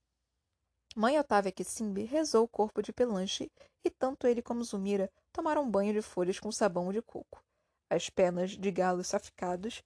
Mãe 0.96 1.16
Otávia 1.16 1.52
Kissimbi 1.52 2.06
rezou 2.06 2.42
o 2.42 2.48
corpo 2.48 2.82
de 2.82 2.92
Pelanche 2.92 3.52
e 3.84 3.90
tanto 3.90 4.26
ele 4.26 4.42
como 4.42 4.64
Zumira 4.64 5.08
tomaram 5.32 5.70
banho 5.70 5.92
de 5.92 6.02
folhas 6.02 6.40
com 6.40 6.50
sabão 6.50 6.92
de 6.92 7.00
coco. 7.02 7.40
As 7.88 8.10
penas 8.10 8.50
de 8.50 8.70
galos 8.72 9.06
saficados, 9.06 9.80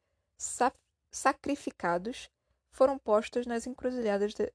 sacrificados 1.10 2.30
foram 2.72 2.98
postas 2.98 3.46
nas 3.46 3.66
encruzilhadas 3.66 4.34
de, 4.34 4.52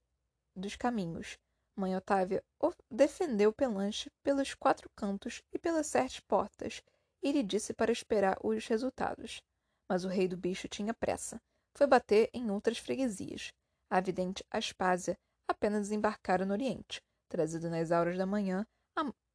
dos 0.55 0.75
caminhos. 0.75 1.37
Mãe 1.75 1.95
Otávia 1.95 2.43
defendeu 2.89 3.53
Pelanche 3.53 4.11
pelos 4.23 4.53
quatro 4.53 4.89
cantos 4.95 5.43
e 5.53 5.59
pelas 5.59 5.87
sete 5.87 6.21
portas 6.23 6.81
e 7.21 7.31
lhe 7.31 7.43
disse 7.43 7.73
para 7.73 7.91
esperar 7.91 8.37
os 8.43 8.65
resultados. 8.67 9.41
Mas 9.87 10.03
o 10.03 10.07
rei 10.07 10.27
do 10.27 10.35
bicho 10.35 10.67
tinha 10.67 10.93
pressa. 10.93 11.39
Foi 11.75 11.85
bater 11.85 12.29
em 12.33 12.49
outras 12.49 12.77
freguesias. 12.79 13.53
A 13.89 14.01
vidente 14.01 14.43
Aspásia 14.51 15.17
apenas 15.47 15.83
desembarcara 15.83 16.45
no 16.45 16.53
Oriente, 16.53 17.01
trazida 17.29 17.69
nas 17.69 17.91
auras 17.91 18.17
da 18.17 18.25
manhã, 18.25 18.65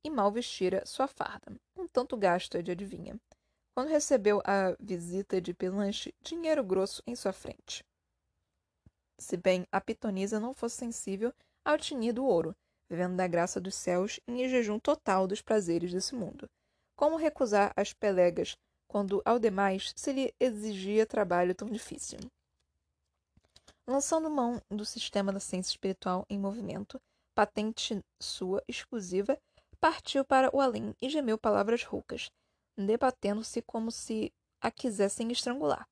e 0.05 0.11
mal 0.11 0.31
vestira 0.33 0.85
sua 0.85 1.07
farda, 1.07 1.55
um 1.77 1.87
tanto 1.87 2.17
gasta 2.17 2.63
de 2.63 2.71
adivinha. 2.71 3.19
Quando 3.75 3.89
recebeu 3.89 4.43
a 4.45 4.77
visita 4.79 5.41
de 5.41 5.55
Pelanche, 5.55 6.15
dinheiro 6.21 6.63
grosso 6.65 7.03
em 7.07 7.15
sua 7.15 7.33
frente. 7.33 7.85
Se 9.23 9.37
bem 9.37 9.65
a 9.71 9.81
pitonisa 9.81 10.41
não 10.41 10.53
fosse 10.53 10.77
sensível 10.77 11.33
ao 11.65 11.79
tinir 11.79 12.13
do 12.13 12.27
ouro, 12.27 12.57
vivendo 12.91 13.17
da 13.17 13.27
graça 13.29 13.61
dos 13.61 13.77
céus 13.77 14.19
em 14.27 14.49
jejum 14.49 14.81
total 14.81 15.29
dos 15.29 15.41
prazeres 15.41 15.93
desse 15.93 16.15
mundo. 16.15 16.51
Como 16.97 17.17
recusar 17.17 17.73
as 17.77 17.93
pelegas 17.93 18.57
quando 18.89 19.23
ao 19.25 19.39
demais 19.39 19.93
se 19.97 20.13
lhe 20.13 20.35
exigia 20.41 21.07
trabalho 21.07 21.55
tão 21.55 21.71
difícil? 21.71 22.19
Lançando 23.87 24.29
mão 24.29 24.61
do 24.69 24.85
sistema 24.85 25.33
da 25.33 25.41
ciência 25.41 25.71
espiritual 25.71 26.27
em 26.29 26.39
movimento, 26.39 27.01
patente 27.33 28.01
sua 28.21 28.63
exclusiva, 28.69 29.39
partiu 29.81 30.25
para 30.25 30.55
o 30.55 30.61
além 30.61 30.95
e 31.01 31.09
gemeu 31.09 31.39
palavras 31.39 31.85
roucas, 31.85 32.29
debatendo-se 32.77 33.63
como 33.63 33.91
se 33.91 34.33
a 34.61 34.71
quisessem 34.71 35.31
estrangular. 35.31 35.89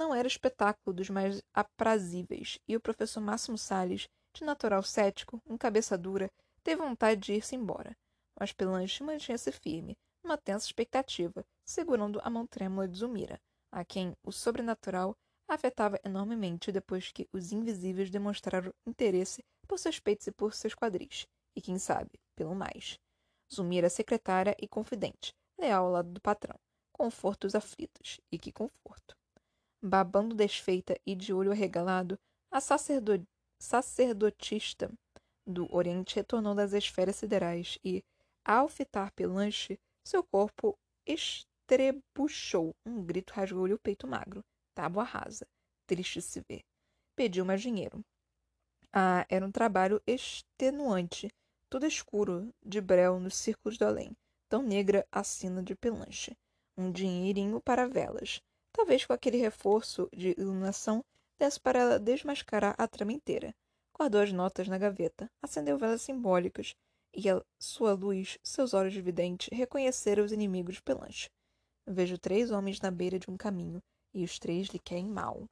Não 0.00 0.14
era 0.14 0.26
espetáculo 0.26 0.96
dos 0.96 1.10
mais 1.10 1.42
aprazíveis, 1.52 2.58
e 2.66 2.74
o 2.74 2.80
professor 2.80 3.20
Máximo 3.20 3.58
Salles 3.58 4.08
de 4.34 4.42
natural 4.42 4.82
cético, 4.82 5.42
um 5.46 5.58
cabeça 5.58 5.98
dura, 5.98 6.30
teve 6.62 6.80
vontade 6.80 7.20
de 7.20 7.34
ir-se 7.34 7.54
embora. 7.54 7.94
Mas 8.34 8.50
Pelanche 8.50 9.04
mantinha-se 9.04 9.52
firme, 9.52 9.94
numa 10.24 10.38
tensa 10.38 10.64
expectativa, 10.64 11.44
segurando 11.66 12.18
a 12.24 12.30
mão 12.30 12.46
trêmula 12.46 12.88
de 12.88 12.96
Zumira, 12.96 13.38
a 13.70 13.84
quem 13.84 14.14
o 14.24 14.32
sobrenatural 14.32 15.14
afetava 15.46 16.00
enormemente 16.02 16.72
depois 16.72 17.12
que 17.12 17.28
os 17.30 17.52
invisíveis 17.52 18.08
demonstraram 18.10 18.72
interesse 18.86 19.44
por 19.68 19.78
seus 19.78 20.00
peitos 20.00 20.26
e 20.26 20.32
por 20.32 20.54
seus 20.54 20.74
quadris, 20.74 21.26
e 21.54 21.60
quem 21.60 21.78
sabe, 21.78 22.18
pelo 22.34 22.54
mais. 22.54 22.98
Zumira 23.54 23.90
secretária 23.90 24.56
e 24.58 24.66
confidente, 24.66 25.34
leal 25.58 25.84
ao 25.84 25.92
lado 25.92 26.10
do 26.10 26.22
patrão, 26.22 26.56
confortos 26.90 27.54
aflitos, 27.54 28.18
e 28.32 28.38
que 28.38 28.50
conforto. 28.50 29.19
Babando 29.82 30.34
desfeita 30.34 30.98
e 31.06 31.14
de 31.14 31.32
olho 31.32 31.52
arregalado, 31.52 32.18
a 32.50 32.60
sacerdote 32.60 33.24
sacerdotista 33.58 34.90
do 35.46 35.72
Oriente 35.74 36.16
retornou 36.16 36.54
das 36.54 36.72
esferas 36.72 37.16
siderais 37.16 37.78
e, 37.84 38.02
ao 38.44 38.68
fitar 38.68 39.10
Pelanche, 39.12 39.78
seu 40.04 40.22
corpo 40.22 40.78
estrebuchou. 41.06 42.74
Um 42.86 43.04
grito 43.04 43.32
rasgou-lhe 43.32 43.74
o 43.74 43.78
peito 43.78 44.06
magro. 44.06 44.42
Tábua 44.74 45.04
rasa. 45.04 45.46
Triste 45.86 46.22
se 46.22 46.42
ver. 46.48 46.62
Pediu 47.16 47.44
mais 47.44 47.60
dinheiro. 47.60 48.04
Ah, 48.92 49.26
era 49.28 49.46
um 49.46 49.52
trabalho 49.52 50.02
extenuante, 50.06 51.30
todo 51.68 51.86
escuro, 51.86 52.52
de 52.64 52.80
breu 52.80 53.20
nos 53.20 53.36
círculos 53.36 53.78
do 53.78 53.84
além, 53.84 54.16
tão 54.48 54.62
negra 54.62 55.06
a 55.12 55.22
sina 55.22 55.62
de 55.62 55.74
Pelanche. 55.74 56.36
Um 56.76 56.90
dinheirinho 56.90 57.60
para 57.60 57.86
velas. 57.86 58.40
Talvez 58.72 59.04
com 59.04 59.12
aquele 59.12 59.36
reforço 59.36 60.08
de 60.12 60.34
iluminação 60.38 61.04
desse 61.38 61.60
para 61.60 61.78
ela 61.78 61.98
desmascarar 61.98 62.74
a 62.78 62.86
trama 62.86 63.12
inteira. 63.12 63.54
Guardou 63.96 64.20
as 64.20 64.32
notas 64.32 64.68
na 64.68 64.78
gaveta, 64.78 65.30
acendeu 65.42 65.76
velas 65.76 66.02
simbólicas, 66.02 66.74
e 67.14 67.28
a 67.28 67.42
sua 67.58 67.92
luz, 67.92 68.38
seus 68.42 68.72
olhos 68.72 68.92
de 68.92 69.02
vidente, 69.02 69.52
reconheceram 69.52 70.24
os 70.24 70.32
inimigos 70.32 70.76
de 70.76 70.82
Pelanche. 70.82 71.28
Vejo 71.86 72.16
três 72.18 72.50
homens 72.50 72.80
na 72.80 72.90
beira 72.90 73.18
de 73.18 73.30
um 73.30 73.36
caminho, 73.36 73.82
e 74.14 74.24
os 74.24 74.38
três 74.38 74.68
lhe 74.68 74.78
querem 74.78 75.06
mal. 75.06 75.44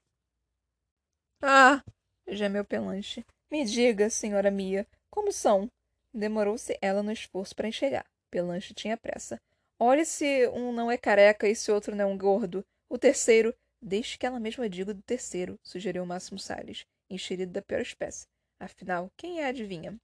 Ah! 1.42 1.82
gemeu 2.26 2.64
Pelanche. 2.64 3.24
Me 3.50 3.64
diga, 3.64 4.10
senhora 4.10 4.50
Mia, 4.50 4.86
como 5.10 5.32
são? 5.32 5.70
Demorou-se 6.12 6.76
ela 6.80 7.02
no 7.02 7.12
esforço 7.12 7.54
para 7.54 7.68
enxergar. 7.68 8.04
Pelanche 8.30 8.74
tinha 8.74 8.96
pressa. 8.96 9.40
Olhe 9.78 10.04
se 10.04 10.48
um 10.48 10.72
não 10.72 10.90
é 10.90 10.96
careca 10.96 11.48
e 11.48 11.54
se 11.54 11.70
outro 11.70 11.94
não 11.94 12.04
é 12.04 12.06
um 12.06 12.18
gordo. 12.18 12.64
O 12.88 12.98
terceiro 12.98 13.54
Deixe 13.80 14.18
que 14.18 14.26
ela 14.26 14.40
mesma 14.40 14.68
diga 14.68 14.92
do 14.92 15.02
terceiro, 15.02 15.58
sugeriu 15.62 16.04
Máximo 16.04 16.38
Salles, 16.38 16.84
enxerido 17.08 17.52
da 17.52 17.62
pior 17.62 17.80
espécie. 17.80 18.26
Afinal, 18.58 19.08
quem 19.16 19.40
é 19.40 19.46
adivinha? 19.46 19.96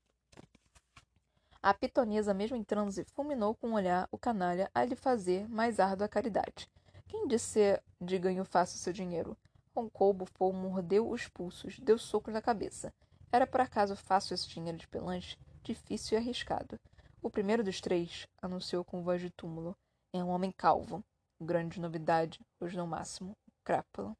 A 1.60 1.74
pitonisa, 1.74 2.32
mesmo 2.32 2.56
em 2.56 2.62
transe, 2.62 3.04
fulminou 3.06 3.52
com 3.56 3.70
um 3.70 3.74
olhar 3.74 4.08
o 4.12 4.18
canalha 4.18 4.70
a 4.72 4.84
lhe 4.84 4.94
fazer 4.94 5.48
mais 5.48 5.80
árdua 5.80 6.08
caridade. 6.08 6.70
Quem 7.08 7.26
disse 7.26 7.82
de 8.00 8.16
ganho 8.16 8.44
fácil 8.44 8.78
seu 8.78 8.92
dinheiro? 8.92 9.36
Roncou, 9.74 10.12
bufou, 10.12 10.52
mordeu 10.52 11.10
os 11.10 11.26
pulsos, 11.26 11.80
deu 11.80 11.98
socos 11.98 12.32
na 12.32 12.40
cabeça. 12.40 12.94
Era 13.32 13.46
por 13.46 13.60
acaso 13.60 13.96
fácil 13.96 14.34
esse 14.34 14.48
dinheiro 14.48 14.78
de 14.78 14.86
pelanche? 14.86 15.36
Difícil 15.64 16.16
e 16.16 16.20
arriscado. 16.20 16.78
O 17.20 17.28
primeiro 17.28 17.64
dos 17.64 17.80
três, 17.80 18.28
anunciou 18.40 18.84
com 18.84 19.02
voz 19.02 19.20
de 19.20 19.30
túmulo, 19.30 19.76
é 20.12 20.22
um 20.22 20.28
homem 20.28 20.52
calvo. 20.52 21.02
Grande 21.40 21.80
novidade, 21.80 22.40
rosnou 22.60 22.86
Máximo 22.86 23.36
crápula. 23.64 24.14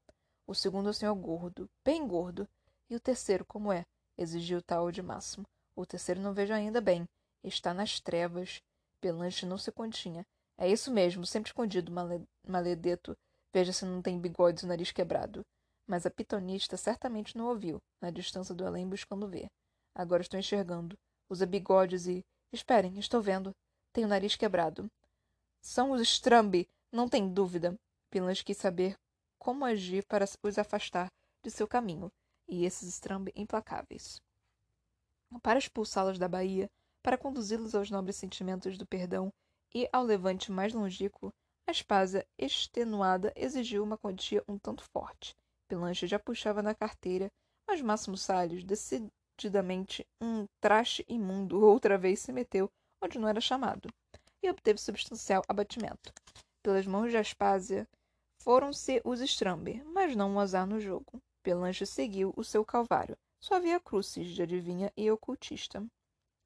O 0.47 0.54
segundo 0.54 0.88
é 0.88 0.90
o 0.90 0.94
senhor 0.94 1.14
gordo, 1.14 1.71
bem 1.85 2.06
gordo. 2.09 2.49
E 2.88 2.97
o 2.97 3.00
terceiro, 3.00 3.44
como 3.44 3.73
é? 3.73 3.85
exigiu 4.16 4.62
tal 4.62 4.90
de 4.90 5.02
Máximo. 5.02 5.47
O 5.76 5.85
terceiro 5.85 6.21
não 6.21 6.33
vejo 6.33 6.52
ainda 6.52 6.80
bem. 6.80 7.06
Está 7.42 7.75
nas 7.75 8.00
trevas. 8.00 8.62
Pelanche 9.00 9.44
não 9.44 9.59
se 9.59 9.71
continha. 9.71 10.26
É 10.56 10.71
isso 10.71 10.90
mesmo, 10.90 11.26
sempre 11.26 11.49
escondido, 11.49 11.92
male... 11.92 12.26
maledeto. 12.47 13.16
Veja 13.52 13.73
se 13.73 13.85
não 13.85 14.00
tem 14.00 14.18
bigode 14.18 14.64
e 14.64 14.68
nariz 14.68 14.92
quebrado. 14.92 15.44
Mas 15.87 16.06
a 16.06 16.11
pitonista 16.11 16.76
certamente 16.76 17.37
não 17.37 17.47
ouviu, 17.49 17.83
na 18.00 18.11
distância 18.11 18.54
do 18.54 18.66
além 18.66 18.88
buscando 18.88 19.28
ver. 19.28 19.50
Agora 19.94 20.23
estou 20.23 20.38
enxergando. 20.38 20.97
Usa 21.28 21.44
bigodes 21.44 22.06
e. 22.06 22.25
Esperem, 22.52 22.99
estou 22.99 23.21
vendo. 23.21 23.54
Tem 23.92 24.04
o 24.04 24.09
nariz 24.09 24.37
quebrado. 24.37 24.90
São 25.61 25.90
os 25.90 26.00
Strambi, 26.02 26.68
não 26.95 27.09
tem 27.09 27.29
dúvida. 27.29 27.77
Pelanche 28.09 28.45
quis 28.45 28.57
saber 28.57 28.97
como 29.37 29.65
agir 29.65 30.05
para 30.07 30.25
os 30.43 30.59
afastar 30.59 31.09
de 31.43 31.51
seu 31.51 31.67
caminho, 31.67 32.09
e 32.49 32.65
esses 32.65 32.89
estrambe 32.89 33.33
implacáveis. 33.35 34.21
Para 35.43 35.59
expulsá-los 35.59 36.19
da 36.19 36.29
Bahia, 36.29 36.71
para 37.03 37.19
conduzi-los 37.19 37.75
aos 37.75 37.91
nobres 37.91 38.15
sentimentos 38.15 38.79
do 38.79 38.87
perdão 38.87 39.33
e 39.75 39.89
ao 39.93 40.05
levante 40.05 40.53
mais 40.53 40.73
longínquo, 40.73 41.33
a 41.67 41.73
espada 41.73 42.25
extenuada 42.39 43.33
exigiu 43.35 43.83
uma 43.83 43.99
quantia 43.99 44.45
um 44.47 44.57
tanto 44.57 44.85
forte. 44.93 45.35
Pelanche 45.67 46.07
já 46.07 46.19
puxava 46.21 46.63
na 46.63 46.77
carteira, 46.77 47.29
mas 47.67 47.83
Máximo 47.83 48.17
Salles, 48.17 48.63
decididamente 48.63 50.07
um 50.21 50.47
traste 50.61 51.05
imundo, 51.09 51.61
outra 51.61 51.99
vez 51.99 52.21
se 52.21 52.33
meteu 52.33 52.71
onde 53.03 53.19
não 53.19 53.29
era 53.29 53.41
chamado, 53.41 53.89
e 54.41 54.49
obteve 54.49 54.81
substancial 54.81 55.43
abatimento. 55.49 56.13
Pelas 56.64 56.87
mãos 56.87 57.11
de 57.11 57.18
Aspásia, 57.18 57.87
Foram-se 58.40 59.00
os 59.04 59.21
Stramber, 59.21 59.85
mas 59.85 60.16
não 60.16 60.35
o 60.35 60.40
azar 60.40 60.66
no 60.66 60.80
jogo. 60.80 61.23
Pelanche 61.42 61.85
seguiu 61.85 62.33
o 62.37 62.42
seu 62.42 62.64
calvário. 62.64 63.18
Só 63.38 63.56
havia 63.56 63.78
crucis 63.78 64.28
de 64.28 64.42
adivinha 64.42 64.90
e 64.97 65.11
ocultista. 65.11 65.87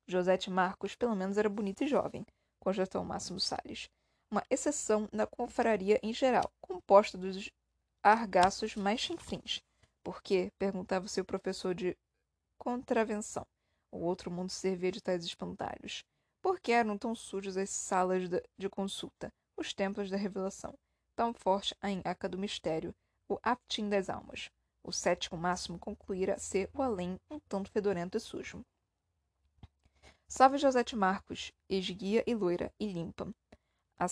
Josete 0.08 0.50
Marcos, 0.50 0.96
pelo 0.96 1.14
menos, 1.14 1.38
era 1.38 1.48
bonita 1.48 1.84
e 1.84 1.88
jovem, 1.88 2.26
constatou 2.58 3.04
Máximo 3.04 3.38
Salles. 3.38 3.88
Uma 4.28 4.42
exceção 4.50 5.08
na 5.12 5.24
confraria 5.24 6.00
em 6.02 6.12
geral, 6.12 6.50
composta 6.60 7.16
dos 7.16 7.48
argaços 8.02 8.74
mais 8.74 8.98
chinfrins. 8.98 9.60
Por 10.02 10.20
quê? 10.20 10.50
perguntava 10.58 11.06
seu 11.06 11.24
professor 11.24 11.76
de 11.76 11.96
contravenção. 12.58 13.46
O 13.92 13.98
outro 13.98 14.32
mundo 14.32 14.50
servia 14.50 14.90
de 14.90 15.00
tais 15.00 15.24
espantalhos. 15.24 16.02
Por 16.42 16.58
que 16.58 16.72
eram 16.72 16.98
tão 16.98 17.14
sujas 17.14 17.56
as 17.56 17.70
salas 17.70 18.28
de 18.58 18.68
consulta, 18.68 19.32
os 19.58 19.74
templos 19.74 20.08
da 20.08 20.16
revelação? 20.16 20.72
Tão 21.16 21.34
forte 21.34 21.74
a 21.82 21.90
enhaca 21.90 22.28
do 22.28 22.38
mistério, 22.38 22.94
o 23.28 23.38
aptim 23.42 23.88
das 23.88 24.08
almas. 24.08 24.50
O 24.84 24.92
sétimo 24.92 25.36
máximo 25.36 25.78
concluíra 25.78 26.38
ser 26.38 26.70
o 26.72 26.80
além 26.80 27.20
um 27.28 27.40
tanto 27.40 27.70
fedorento 27.70 28.16
e 28.16 28.20
sujo. 28.20 28.64
Salve 30.28 30.58
Josete 30.58 30.94
Marcos, 30.94 31.52
esguia 31.68 32.22
e 32.26 32.34
loira 32.34 32.72
e 32.78 32.86
limpa. 32.86 33.28
A 33.98 34.06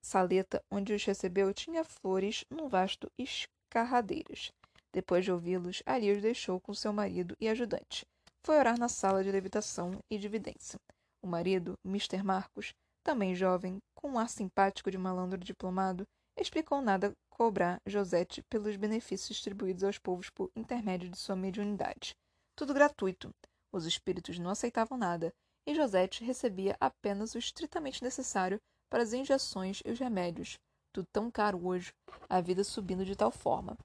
saleta 0.00 0.62
onde 0.70 0.92
os 0.94 1.04
recebeu 1.04 1.52
tinha 1.52 1.84
flores 1.84 2.44
num 2.48 2.68
vasto 2.68 3.10
escarradeiras. 3.18 4.52
Depois 4.92 5.24
de 5.24 5.32
ouvi-los, 5.32 5.82
ali 5.84 6.12
os 6.12 6.22
deixou 6.22 6.60
com 6.60 6.72
seu 6.72 6.92
marido 6.92 7.36
e 7.40 7.48
ajudante. 7.48 8.06
Foi 8.44 8.56
orar 8.56 8.78
na 8.78 8.88
sala 8.88 9.24
de 9.24 9.32
levitação 9.32 9.98
e 10.10 10.18
de 10.18 10.28
vidência. 10.28 10.78
O 11.22 11.26
marido, 11.26 11.78
Mr. 11.84 12.22
Marcos, 12.22 12.74
também 13.02 13.34
jovem, 13.34 13.78
com 13.94 14.12
um 14.12 14.18
ar 14.18 14.28
simpático 14.28 14.90
de 14.90 14.98
malandro 14.98 15.38
diplomado, 15.38 16.06
explicou 16.36 16.80
nada 16.80 17.12
cobrar 17.30 17.80
Josete 17.86 18.42
pelos 18.48 18.76
benefícios 18.76 19.28
distribuídos 19.28 19.84
aos 19.84 19.98
povos 19.98 20.30
por 20.30 20.50
intermédio 20.54 21.08
de 21.08 21.18
sua 21.18 21.36
mediunidade. 21.36 22.14
Tudo 22.56 22.74
gratuito. 22.74 23.30
Os 23.72 23.86
espíritos 23.86 24.38
não 24.38 24.50
aceitavam 24.50 24.98
nada, 24.98 25.32
e 25.66 25.74
Josete 25.74 26.24
recebia 26.24 26.76
apenas 26.80 27.34
o 27.34 27.38
estritamente 27.38 28.02
necessário 28.02 28.60
para 28.90 29.02
as 29.02 29.12
injeções 29.12 29.82
e 29.84 29.90
os 29.90 29.98
remédios. 29.98 30.58
Tudo 30.92 31.06
tão 31.10 31.30
caro 31.30 31.66
hoje, 31.66 31.92
a 32.28 32.40
vida 32.40 32.62
subindo 32.62 33.04
de 33.04 33.16
tal 33.16 33.30
forma. 33.30 33.76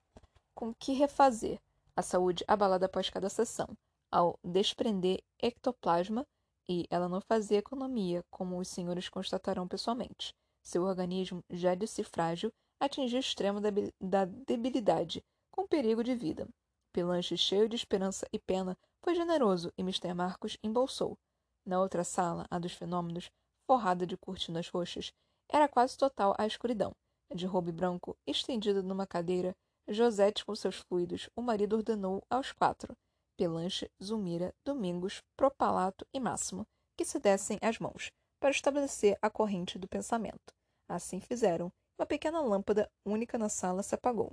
Com 0.54 0.74
que 0.74 0.94
refazer? 0.94 1.60
A 1.96 2.02
saúde 2.02 2.44
abalada 2.48 2.86
após 2.86 3.10
cada 3.10 3.30
sessão, 3.30 3.70
ao 4.12 4.38
desprender 4.44 5.22
ectoplasma, 5.42 6.26
e 6.70 6.86
ela 6.90 7.08
não 7.08 7.22
fazia 7.22 7.60
economia, 7.60 8.24
como 8.30 8.58
os 8.58 8.68
senhores 8.68 9.10
constatarão 9.10 9.68
pessoalmente. 9.68 10.34
Seu 10.62 10.84
organismo, 10.84 11.44
já 11.50 11.76
de 11.76 11.88
si 11.88 12.04
frágil, 12.04 12.52
atingiu 12.80 13.18
o 13.18 13.20
extremo 13.20 13.60
da 14.00 14.26
debilidade, 14.26 15.24
com 15.50 15.68
perigo 15.68 16.04
de 16.04 16.14
vida. 16.14 16.48
Pelanche, 16.92 17.38
cheio 17.38 17.70
de 17.70 17.76
esperança 17.76 18.28
e 18.34 18.40
pena, 18.40 18.78
foi 19.02 19.16
generoso 19.16 19.72
e 19.78 19.82
Mr. 19.82 20.14
Marcos 20.14 20.58
embolsou. 20.64 21.18
Na 21.66 21.80
outra 21.80 22.04
sala, 22.04 22.46
a 22.50 22.60
dos 22.60 22.74
fenômenos, 22.74 23.32
forrada 23.66 24.06
de 24.06 24.18
cortinas 24.18 24.70
roxas, 24.70 25.14
era 25.50 25.68
quase 25.68 25.98
total 25.98 26.36
a 26.38 26.46
escuridão. 26.46 26.94
De 27.34 27.46
robe 27.46 27.72
branco, 27.72 28.18
estendido 28.26 28.82
numa 28.82 29.06
cadeira, 29.06 29.56
Josete 29.88 30.44
com 30.44 30.54
seus 30.54 30.78
fluidos, 30.78 31.30
o 31.36 31.42
marido 31.42 31.78
ordenou 31.78 32.22
aos 32.30 32.52
quatro, 32.52 32.94
Pelanche, 33.38 33.90
Zumira, 34.04 34.54
Domingos, 34.66 35.24
Propalato 35.38 36.06
e 36.12 36.20
Máximo, 36.20 36.66
que 36.98 37.06
se 37.06 37.20
dessem 37.20 37.60
as 37.62 37.78
mãos, 37.78 38.12
para 38.40 38.50
estabelecer 38.50 39.16
a 39.22 39.30
corrente 39.30 39.78
do 39.78 39.88
pensamento. 39.88 40.56
Assim 40.90 41.20
fizeram. 41.22 41.72
Uma 42.00 42.06
pequena 42.06 42.42
lâmpada 42.42 42.90
única 43.06 43.38
na 43.38 43.48
sala 43.48 43.84
se 43.84 43.94
apagou. 43.94 44.32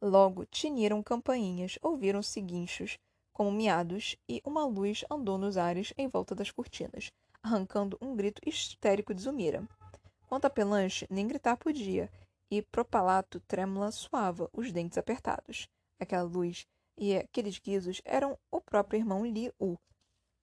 Logo 0.00 0.44
tiniram 0.46 1.02
campainhas, 1.02 1.78
ouviram-se 1.82 2.40
guinchos, 2.40 2.98
como 3.32 3.50
miados, 3.50 4.16
e 4.28 4.40
uma 4.44 4.64
luz 4.64 5.04
andou 5.10 5.36
nos 5.36 5.56
ares 5.56 5.92
em 5.96 6.08
volta 6.08 6.34
das 6.34 6.50
cortinas, 6.50 7.10
arrancando 7.42 7.98
um 8.00 8.14
grito 8.14 8.40
histérico 8.46 9.14
de 9.14 9.22
Zumira. 9.22 9.68
Quanto 10.28 10.44
a 10.44 10.50
Pelanche, 10.50 11.06
nem 11.10 11.26
gritar 11.26 11.56
podia, 11.56 12.10
e 12.50 12.62
Propalato 12.62 13.40
trêmula 13.40 13.90
suava, 13.90 14.50
os 14.52 14.70
dentes 14.70 14.98
apertados. 14.98 15.68
Aquela 15.98 16.24
luz 16.24 16.66
e 16.98 17.16
aqueles 17.16 17.58
guizos 17.58 18.00
eram 18.04 18.38
o 18.50 18.60
próprio 18.60 18.98
irmão 18.98 19.24
Li 19.26 19.52
U, 19.58 19.76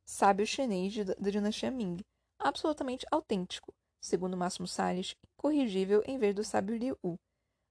sábio 0.06 0.46
chinês 0.46 0.96
da 0.96 1.30
dinastia 1.30 1.70
Ming, 1.70 2.04
absolutamente 2.40 3.06
autêntico, 3.12 3.74
segundo 4.02 4.38
Máximo 4.38 4.68
Salles, 4.68 5.16
incorrigível 5.38 6.02
em 6.06 6.18
vez 6.18 6.34
do 6.34 6.44
sábio 6.44 6.76
Liu. 6.76 6.98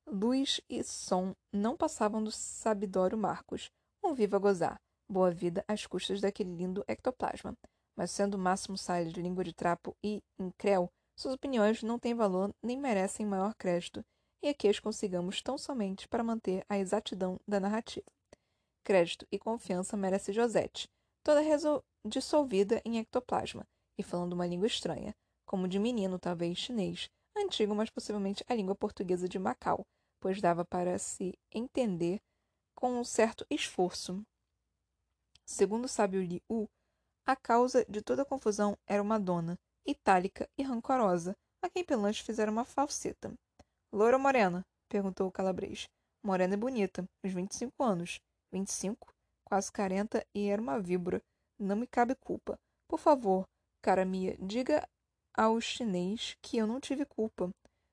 Luz 0.06 0.60
e 0.68 0.82
som 0.82 1.34
não 1.52 1.76
passavam 1.76 2.22
do 2.22 2.30
sabidório 2.30 3.18
Marcos, 3.18 3.70
um 4.02 4.14
viva 4.14 4.38
gozar, 4.38 4.80
boa 5.08 5.30
vida 5.30 5.64
às 5.66 5.86
custas 5.86 6.20
daquele 6.20 6.54
lindo 6.54 6.84
ectoplasma. 6.86 7.54
Mas 7.96 8.10
sendo 8.10 8.38
Máximo 8.38 8.78
Salles 8.78 9.12
de 9.12 9.20
língua 9.20 9.42
de 9.42 9.52
trapo 9.52 9.96
e 10.02 10.22
incréu, 10.38 10.88
suas 11.18 11.34
opiniões 11.34 11.82
não 11.82 11.98
têm 11.98 12.14
valor 12.14 12.54
nem 12.62 12.78
merecem 12.78 13.26
maior 13.26 13.54
crédito, 13.54 14.04
e 14.40 14.48
aqui 14.48 14.68
as 14.68 14.78
consigamos 14.78 15.42
tão 15.42 15.58
somente 15.58 16.06
para 16.06 16.22
manter 16.22 16.64
a 16.68 16.78
exatidão 16.78 17.40
da 17.46 17.58
narrativa. 17.58 18.06
Crédito 18.88 19.26
e 19.30 19.38
confiança 19.38 19.98
merece 19.98 20.32
Josete, 20.32 20.88
toda 21.22 21.42
dissolvida 22.06 22.80
em 22.86 22.96
ectoplasma, 22.96 23.68
e 23.98 24.02
falando 24.02 24.32
uma 24.32 24.46
língua 24.46 24.66
estranha, 24.66 25.14
como 25.44 25.68
de 25.68 25.78
menino, 25.78 26.18
talvez 26.18 26.56
chinês, 26.56 27.10
antigo, 27.36 27.74
mas 27.74 27.90
possivelmente 27.90 28.42
a 28.48 28.54
língua 28.54 28.74
portuguesa 28.74 29.28
de 29.28 29.38
Macau, 29.38 29.86
pois 30.18 30.40
dava 30.40 30.64
para 30.64 30.98
se 30.98 31.38
entender 31.52 32.18
com 32.74 32.98
um 32.98 33.04
certo 33.04 33.44
esforço. 33.50 34.24
Segundo 35.44 35.84
o 35.84 35.88
sábio 35.88 36.22
Li 36.22 36.42
a 37.26 37.36
causa 37.36 37.84
de 37.90 38.00
toda 38.00 38.22
a 38.22 38.24
confusão 38.24 38.74
era 38.86 39.02
uma 39.02 39.20
dona, 39.20 39.58
itálica 39.86 40.48
e 40.56 40.62
rancorosa, 40.62 41.36
a 41.60 41.68
quem 41.68 41.84
Pelanche 41.84 42.24
fizera 42.24 42.50
uma 42.50 42.64
falseta. 42.64 43.34
Loura 43.92 44.16
ou 44.16 44.22
morena? 44.22 44.64
perguntou 44.88 45.28
o 45.28 45.32
calabrês. 45.32 45.86
Morena 46.24 46.54
e 46.54 46.56
bonita, 46.56 47.04
uns 47.22 47.34
vinte 47.34 47.52
e 47.52 47.56
cinco 47.56 47.82
anos. 47.82 48.18
Vinte 48.50 48.68
e 48.68 48.72
cinco? 48.72 49.12
Quase 49.44 49.70
quarenta 49.70 50.26
e 50.34 50.48
era 50.48 50.60
uma 50.60 50.80
víbora. 50.80 51.22
Não 51.58 51.76
me 51.76 51.86
cabe 51.86 52.14
culpa. 52.14 52.58
Por 52.86 52.98
favor, 52.98 53.46
cara 53.82 54.04
Mia, 54.04 54.36
diga 54.40 54.88
ao 55.34 55.60
chinês 55.60 56.36
que 56.40 56.56
eu 56.56 56.66
não 56.66 56.80
tive 56.80 57.04
culpa. 57.04 57.50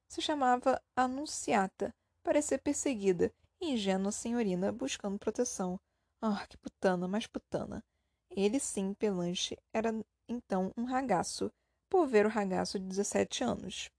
Se 0.08 0.22
chamava 0.22 0.82
Anunciata, 0.96 1.94
parecia 2.24 2.58
perseguida, 2.58 3.32
ingênua 3.62 4.12
senhorina 4.12 4.72
buscando 4.72 5.20
proteção. 5.20 5.80
Ah, 6.22 6.46
que 6.48 6.58
putana, 6.58 7.08
mais 7.08 7.28
putana. 7.28 7.84
Ele 8.30 8.60
sim, 8.60 8.94
Pelanche, 8.94 9.58
era 9.74 9.94
então 10.28 10.72
um 10.78 10.86
ragaço, 10.86 11.52
por 11.89 12.08
ver 12.08 12.26
o 12.26 12.30
ragaço 12.30 12.80
de 12.80 12.86
17 12.88 13.44
anos. 13.44 13.89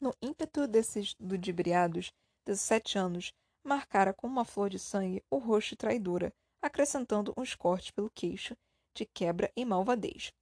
No 0.00 0.12
ímpeto 0.22 0.66
desses 0.66 1.14
ludibriados, 1.20 2.12
17 2.44 2.98
anos, 2.98 3.32
marcara 3.64 4.12
com 4.12 4.26
uma 4.26 4.44
flor 4.44 4.70
de 4.70 4.78
sangue 4.78 5.22
o 5.30 5.38
rosto 5.38 5.76
traidora, 5.76 6.32
acrescentando 6.60 7.32
uns 7.36 7.54
cortes 7.54 7.90
pelo 7.90 8.10
queixo, 8.10 8.56
de 8.94 9.06
quebra 9.06 9.50
e 9.56 9.64
malvadez. 9.64 10.32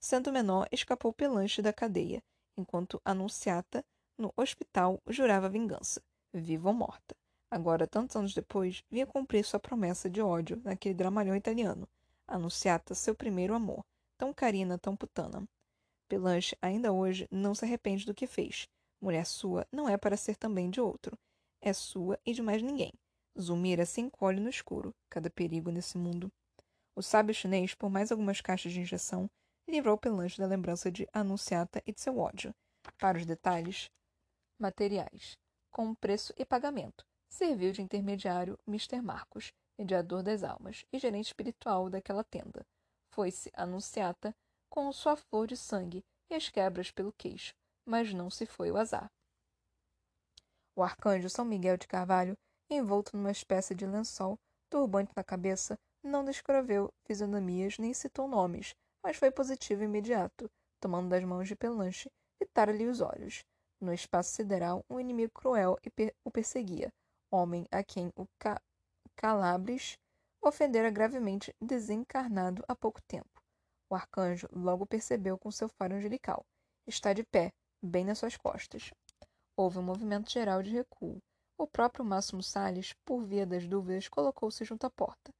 Sendo 0.00 0.32
menor, 0.32 0.68
escapou 0.70 1.12
pelanche 1.12 1.62
da 1.62 1.72
cadeia, 1.72 2.22
enquanto 2.56 3.00
Anunciata, 3.04 3.84
no 4.18 4.32
hospital, 4.36 5.00
jurava 5.08 5.48
vingança, 5.48 6.02
viva 6.32 6.68
ou 6.68 6.74
morta. 6.74 7.16
Agora, 7.50 7.86
tantos 7.86 8.16
anos 8.16 8.34
depois, 8.34 8.82
vinha 8.90 9.06
cumprir 9.06 9.44
sua 9.44 9.60
promessa 9.60 10.10
de 10.10 10.20
ódio 10.20 10.60
naquele 10.64 10.94
dramalhão 10.94 11.36
italiano. 11.36 11.88
Anunciata, 12.26 12.94
seu 12.94 13.14
primeiro 13.14 13.54
amor, 13.54 13.84
tão 14.18 14.32
carina, 14.32 14.78
tão 14.78 14.96
putana. 14.96 15.46
Pelanche, 16.08 16.56
ainda 16.60 16.92
hoje, 16.92 17.28
não 17.30 17.54
se 17.54 17.64
arrepende 17.64 18.06
do 18.06 18.14
que 18.14 18.26
fez. 18.26 18.68
Mulher 19.00 19.26
sua 19.26 19.66
não 19.70 19.88
é 19.88 19.96
para 19.96 20.16
ser 20.16 20.36
também 20.36 20.70
de 20.70 20.80
outro. 20.80 21.18
É 21.66 21.72
sua 21.72 22.20
e 22.26 22.34
de 22.34 22.42
mais 22.42 22.62
ninguém. 22.62 22.92
Zumira 23.40 23.86
se 23.86 23.98
encolhe 23.98 24.38
no 24.38 24.50
escuro. 24.50 24.94
Cada 25.08 25.30
perigo 25.30 25.70
nesse 25.70 25.96
mundo. 25.96 26.30
O 26.94 27.00
sábio 27.00 27.34
chinês, 27.34 27.74
por 27.74 27.88
mais 27.88 28.12
algumas 28.12 28.42
caixas 28.42 28.70
de 28.70 28.80
injeção, 28.80 29.30
livrou 29.66 29.96
Pelange 29.96 30.36
da 30.36 30.46
lembrança 30.46 30.92
de 30.92 31.08
Anunciata 31.10 31.82
e 31.86 31.92
de 31.92 32.02
seu 32.02 32.18
ódio. 32.18 32.54
Para 32.98 33.16
os 33.16 33.24
detalhes 33.24 33.90
materiais, 34.58 35.38
com 35.70 35.94
preço 35.94 36.34
e 36.36 36.44
pagamento, 36.44 37.02
serviu 37.30 37.72
de 37.72 37.80
intermediário 37.80 38.58
Mr. 38.68 39.00
Marcos, 39.00 39.50
mediador 39.78 40.22
das 40.22 40.44
almas 40.44 40.84
e 40.92 40.98
gerente 40.98 41.28
espiritual 41.28 41.88
daquela 41.88 42.22
tenda. 42.22 42.66
Foi-se 43.10 43.50
Anunciata 43.54 44.36
com 44.68 44.92
sua 44.92 45.16
flor 45.16 45.46
de 45.46 45.56
sangue 45.56 46.04
e 46.30 46.34
as 46.34 46.50
quebras 46.50 46.90
pelo 46.90 47.10
queixo, 47.14 47.54
mas 47.86 48.12
não 48.12 48.28
se 48.28 48.44
foi 48.44 48.70
o 48.70 48.76
azar. 48.76 49.10
O 50.76 50.82
arcanjo 50.82 51.30
São 51.30 51.44
Miguel 51.44 51.76
de 51.76 51.86
Carvalho, 51.86 52.36
envolto 52.68 53.16
numa 53.16 53.30
espécie 53.30 53.74
de 53.74 53.86
lençol, 53.86 54.36
turbante 54.68 55.12
na 55.16 55.22
cabeça, 55.22 55.78
não 56.02 56.24
descreveu 56.24 56.92
fisionomias 57.06 57.78
nem 57.78 57.94
citou 57.94 58.26
nomes, 58.26 58.74
mas 59.02 59.16
foi 59.16 59.30
positivo 59.30 59.84
imediato, 59.84 60.50
tomando 60.80 61.08
das 61.10 61.22
mãos 61.22 61.46
de 61.46 61.54
Pelanche, 61.54 62.10
fitar-lhe 62.38 62.86
os 62.86 63.00
olhos. 63.00 63.44
No 63.80 63.92
espaço 63.92 64.32
sideral, 64.32 64.84
um 64.90 64.98
inimigo 64.98 65.32
cruel 65.32 65.78
per 65.94 66.14
o 66.24 66.30
perseguia, 66.30 66.92
homem 67.30 67.66
a 67.70 67.82
quem 67.84 68.10
o 68.16 68.26
ca 68.38 68.60
Calabres 69.16 69.96
ofendera 70.42 70.90
gravemente 70.90 71.54
desencarnado 71.60 72.64
há 72.66 72.74
pouco 72.74 73.00
tempo. 73.02 73.42
O 73.88 73.94
arcanjo 73.94 74.48
logo 74.52 74.86
percebeu 74.86 75.38
com 75.38 75.50
seu 75.50 75.68
faro 75.68 75.94
angelical. 75.94 76.44
Está 76.86 77.12
de 77.12 77.22
pé, 77.22 77.52
bem 77.82 78.04
nas 78.04 78.18
suas 78.18 78.36
costas. 78.36 78.90
Houve 79.56 79.78
um 79.78 79.82
movimento 79.82 80.30
geral 80.30 80.62
de 80.62 80.70
recuo. 80.70 81.22
O 81.56 81.66
próprio 81.66 82.04
Máximo 82.04 82.42
Salles, 82.42 82.92
por 83.04 83.22
via 83.24 83.46
das 83.46 83.66
dúvidas, 83.66 84.08
colocou-se 84.08 84.64
junto 84.64 84.84
à 84.84 84.90
porta. 84.90 85.32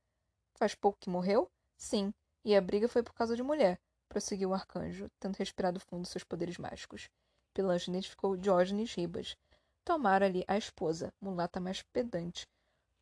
Faz 0.56 0.74
pouco 0.74 0.98
que 1.00 1.10
morreu? 1.10 1.50
Sim, 1.76 2.14
e 2.44 2.54
a 2.54 2.60
briga 2.60 2.86
foi 2.86 3.02
por 3.02 3.12
causa 3.12 3.34
de 3.34 3.42
mulher, 3.42 3.80
prosseguiu 4.08 4.50
o 4.50 4.54
arcanjo, 4.54 5.10
tendo 5.18 5.34
respirado 5.34 5.80
fundo 5.80 6.06
seus 6.06 6.22
poderes 6.22 6.58
mágicos. 6.58 7.08
Pilanche 7.52 7.90
identificou 7.90 8.36
Diógenes 8.36 8.94
Ribas. 8.94 9.36
Tomara-lhe 9.84 10.44
a 10.46 10.56
esposa, 10.56 11.12
mulata 11.20 11.58
mais 11.58 11.82
pedante, 11.82 12.46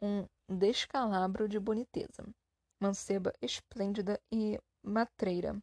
um 0.01 0.27
descalabro 0.49 1.49
de 1.49 1.61
boniteza. 1.61 2.27
Manceba 2.81 3.33
esplêndida 3.41 4.19
e 4.33 4.59
matreira. 4.83 5.63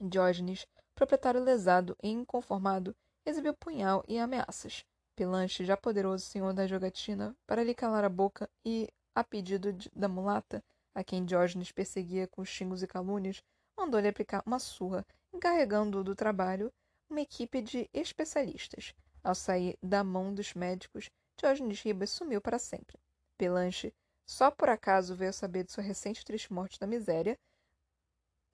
Diógenes, 0.00 0.66
proprietário 0.94 1.42
lesado 1.42 1.96
e 2.02 2.08
inconformado, 2.08 2.94
exibiu 3.26 3.52
punhal 3.52 4.04
e 4.06 4.18
ameaças. 4.18 4.84
Pilanche, 5.16 5.64
já 5.64 5.76
poderoso 5.76 6.24
senhor 6.24 6.52
da 6.52 6.66
jogatina, 6.66 7.36
para 7.46 7.64
lhe 7.64 7.74
calar 7.74 8.04
a 8.04 8.08
boca 8.08 8.48
e, 8.64 8.88
a 9.14 9.24
pedido 9.24 9.72
de, 9.72 9.90
da 9.94 10.08
mulata, 10.08 10.62
a 10.94 11.02
quem 11.02 11.24
Diógenes 11.24 11.72
perseguia 11.72 12.28
com 12.28 12.44
xingos 12.44 12.82
e 12.82 12.86
calúnias, 12.86 13.42
mandou-lhe 13.76 14.08
aplicar 14.08 14.42
uma 14.46 14.58
surra, 14.58 15.04
encarregando 15.32 16.04
do 16.04 16.14
trabalho 16.14 16.72
uma 17.10 17.20
equipe 17.20 17.60
de 17.60 17.88
especialistas. 17.92 18.94
Ao 19.22 19.34
sair 19.34 19.76
da 19.82 20.04
mão 20.04 20.32
dos 20.32 20.54
médicos, 20.54 21.10
Diógenes 21.36 21.80
Ribas 21.80 22.10
sumiu 22.10 22.40
para 22.40 22.58
sempre. 22.58 22.98
Pelanche 23.36 23.92
só 24.26 24.50
por 24.50 24.68
acaso 24.68 25.14
veio 25.14 25.32
saber 25.32 25.64
de 25.64 25.72
sua 25.72 25.82
recente 25.84 26.24
triste 26.24 26.52
morte 26.52 26.80
na 26.80 26.86
miséria. 26.86 27.38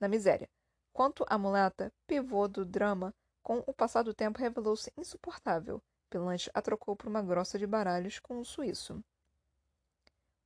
Na 0.01 0.09
miséria. 0.09 0.49
Quanto 0.93 1.25
à 1.29 1.39
mulata, 1.39 1.91
pivô 2.07 2.47
do 2.47 2.65
drama, 2.65 3.15
com 3.43 3.59
o 3.67 3.75
passar 3.75 4.03
do 4.03 4.15
tempo 4.15 4.39
revelou-se 4.39 4.93
insuportável. 4.97 5.83
Pelanche 6.09 6.51
a 6.55 6.63
trocou 6.63 6.95
por 6.95 7.09
uma 7.09 7.23
grossa 7.23 7.59
de 7.59 7.67
baralhos 7.67 8.19
com 8.19 8.39
um 8.39 8.45
suíço. 8.45 9.03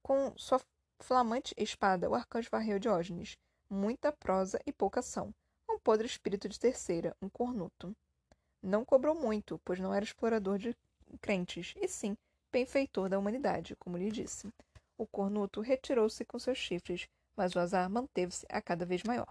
Com 0.03 0.33
sua 0.37 0.61
flamante 1.01 1.55
espada, 1.57 2.09
o 2.09 2.15
arcanjo 2.15 2.49
varreu 2.51 2.79
Diógenes. 2.79 3.37
Muita 3.69 4.13
prosa 4.13 4.61
e 4.65 4.73
pouca 4.73 5.01
ação. 5.01 5.35
Um 5.69 5.79
podre 5.79 6.07
espírito 6.07 6.49
de 6.49 6.59
terceira, 6.59 7.17
um 7.21 7.29
cornuto. 7.29 7.95
Não 8.63 8.85
cobrou 8.85 9.15
muito, 9.15 9.61
pois 9.65 9.81
não 9.81 9.93
era 9.93 10.05
explorador 10.05 10.59
de 10.59 10.77
crentes, 11.21 11.75
e 11.77 11.89
sim 11.89 12.17
benfeitor 12.53 13.09
da 13.09 13.19
humanidade, 13.19 13.77
como 13.77 13.99
lhe 13.99 14.11
disse. 14.11 14.49
O 14.97 15.07
cornuto 15.07 15.61
retirou-se 15.61 16.25
com 16.25 16.39
seus 16.39 16.57
chifres, 16.57 17.07
mas 17.37 17.55
o 17.55 17.59
azar 17.59 17.91
manteve-se 17.91 18.47
a 18.49 18.63
cada 18.63 18.87
vez 18.87 19.03
maior. 19.03 19.29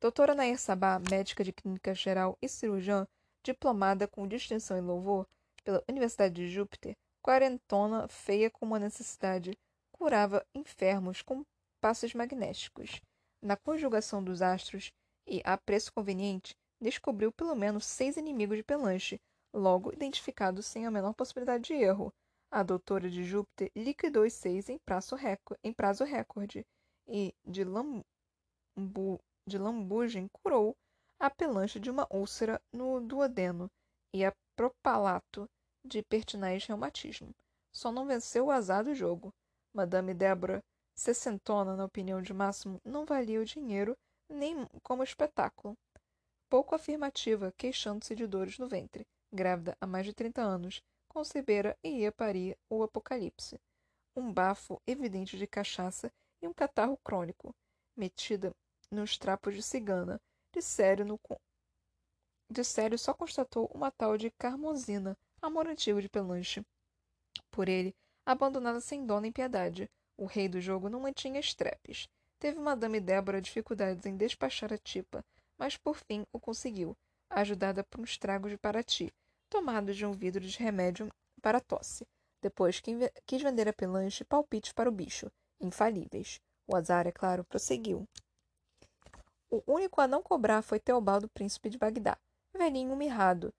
Doutora 0.00 0.32
Nair 0.32 0.60
Sabá, 0.60 1.00
médica 1.10 1.42
de 1.42 1.52
clínica 1.52 1.92
geral 1.92 2.38
e 2.40 2.48
cirurgiã, 2.48 3.04
diplomada 3.42 4.06
com 4.06 4.28
distinção 4.28 4.78
e 4.78 4.80
louvor 4.80 5.26
pela 5.64 5.82
Universidade 5.88 6.36
de 6.36 6.48
Júpiter, 6.48 6.96
quarentona, 7.20 8.06
feia 8.06 8.48
como 8.48 8.76
a 8.76 8.78
necessidade, 8.78 9.58
curava 9.90 10.46
enfermos 10.54 11.20
com 11.20 11.44
passos 11.80 12.14
magnéticos. 12.14 13.00
Na 13.42 13.56
conjugação 13.56 14.22
dos 14.22 14.40
astros 14.40 14.92
e 15.26 15.42
a 15.44 15.58
preço 15.58 15.92
conveniente, 15.92 16.54
descobriu 16.80 17.32
pelo 17.32 17.56
menos 17.56 17.84
seis 17.84 18.16
inimigos 18.16 18.56
de 18.56 18.62
Pelanche, 18.62 19.20
logo 19.52 19.92
identificado 19.92 20.62
sem 20.62 20.86
a 20.86 20.92
menor 20.92 21.12
possibilidade 21.12 21.64
de 21.64 21.74
erro. 21.74 22.12
A 22.52 22.62
doutora 22.62 23.10
de 23.10 23.24
Júpiter 23.24 23.70
liquidou 23.74 24.24
os 24.24 24.32
seis 24.32 24.68
em 24.68 24.78
prazo, 24.78 25.16
em 25.64 25.72
prazo 25.72 26.04
recorde 26.04 26.64
e, 27.08 27.34
de, 27.44 27.64
lambu, 27.64 29.20
de 29.48 29.58
lambugem, 29.58 30.28
curou 30.28 30.76
a 31.18 31.28
pelanche 31.28 31.80
de 31.80 31.90
uma 31.90 32.06
úlcera 32.10 32.60
no 32.72 33.00
duodeno 33.00 33.70
e 34.14 34.24
a 34.24 34.32
propalato 34.54 35.48
de 35.84 36.02
pertinaz 36.02 36.66
reumatismo. 36.66 37.34
Só 37.72 37.90
não 37.90 38.06
venceu 38.06 38.46
o 38.46 38.50
azar 38.50 38.84
do 38.84 38.94
jogo. 38.94 39.32
Madame 39.74 40.14
Débora, 40.14 40.62
sessentona 40.94 41.74
na 41.74 41.84
opinião 41.84 42.22
de 42.22 42.32
Máximo, 42.32 42.80
não 42.84 43.04
valia 43.04 43.40
o 43.40 43.44
dinheiro 43.44 43.96
nem 44.28 44.66
como 44.82 45.02
espetáculo. 45.02 45.76
Pouco 46.48 46.74
afirmativa, 46.74 47.52
queixando-se 47.56 48.14
de 48.14 48.26
dores 48.26 48.58
no 48.58 48.68
ventre 48.68 49.06
grávida 49.32 49.76
há 49.80 49.86
mais 49.86 50.06
de 50.06 50.12
30 50.12 50.40
anos, 50.40 50.82
concebera 51.08 51.76
e 51.82 52.00
ia 52.00 52.12
parir 52.12 52.56
o 52.68 52.82
apocalipse. 52.82 53.60
Um 54.16 54.32
bafo 54.32 54.80
evidente 54.86 55.36
de 55.36 55.46
cachaça 55.46 56.10
e 56.42 56.48
um 56.48 56.52
catarro 56.52 56.98
crônico, 57.04 57.54
metida 57.96 58.54
nos 58.90 59.18
trapos 59.18 59.54
de 59.54 59.62
cigana, 59.62 60.20
de 60.52 60.62
sério, 60.62 61.04
no, 61.04 61.20
de 62.50 62.64
sério 62.64 62.98
só 62.98 63.12
constatou 63.12 63.70
uma 63.74 63.90
tal 63.90 64.16
de 64.16 64.30
Carmosina, 64.30 65.16
amor 65.42 65.66
antigo 65.66 66.00
de 66.00 66.08
Pelanche. 66.08 66.64
Por 67.50 67.68
ele, 67.68 67.94
abandonada 68.24 68.80
sem 68.80 69.04
dó 69.04 69.20
nem 69.20 69.30
piedade, 69.30 69.90
o 70.16 70.24
rei 70.24 70.48
do 70.48 70.60
jogo 70.60 70.88
não 70.88 71.00
mantinha 71.00 71.40
estrepes. 71.40 72.08
Teve 72.38 72.58
Madame 72.58 73.00
Débora 73.00 73.40
dificuldades 73.40 74.06
em 74.06 74.16
despachar 74.16 74.72
a 74.72 74.78
tipa, 74.78 75.24
mas 75.58 75.76
por 75.76 75.96
fim 75.96 76.24
o 76.32 76.40
conseguiu, 76.40 76.96
ajudada 77.28 77.84
por 77.84 78.00
uns 78.00 78.16
tragos 78.16 78.50
de 78.50 78.56
Paraty, 78.56 79.12
tomados 79.50 79.96
de 79.96 80.06
um 80.06 80.12
vidro 80.12 80.44
de 80.46 80.58
remédio 80.58 81.08
para 81.42 81.60
tosse. 81.60 82.06
Depois 82.40 82.80
quis 82.80 83.42
vender 83.42 83.68
a 83.68 83.72
Pelanche 83.72 84.24
palpites 84.24 84.72
para 84.72 84.88
o 84.88 84.92
bicho, 84.92 85.30
infalíveis. 85.60 86.40
O 86.66 86.76
azar, 86.76 87.06
é 87.06 87.12
claro, 87.12 87.44
prosseguiu. 87.44 88.06
O 89.50 89.62
único 89.66 90.00
a 90.00 90.06
não 90.06 90.22
cobrar 90.22 90.60
foi 90.60 90.78
Teobaldo, 90.78 91.28
príncipe 91.28 91.70
de 91.70 91.78
Bagdá, 91.78 92.18
velhinho 92.52 92.94
mirrado, 92.94 93.52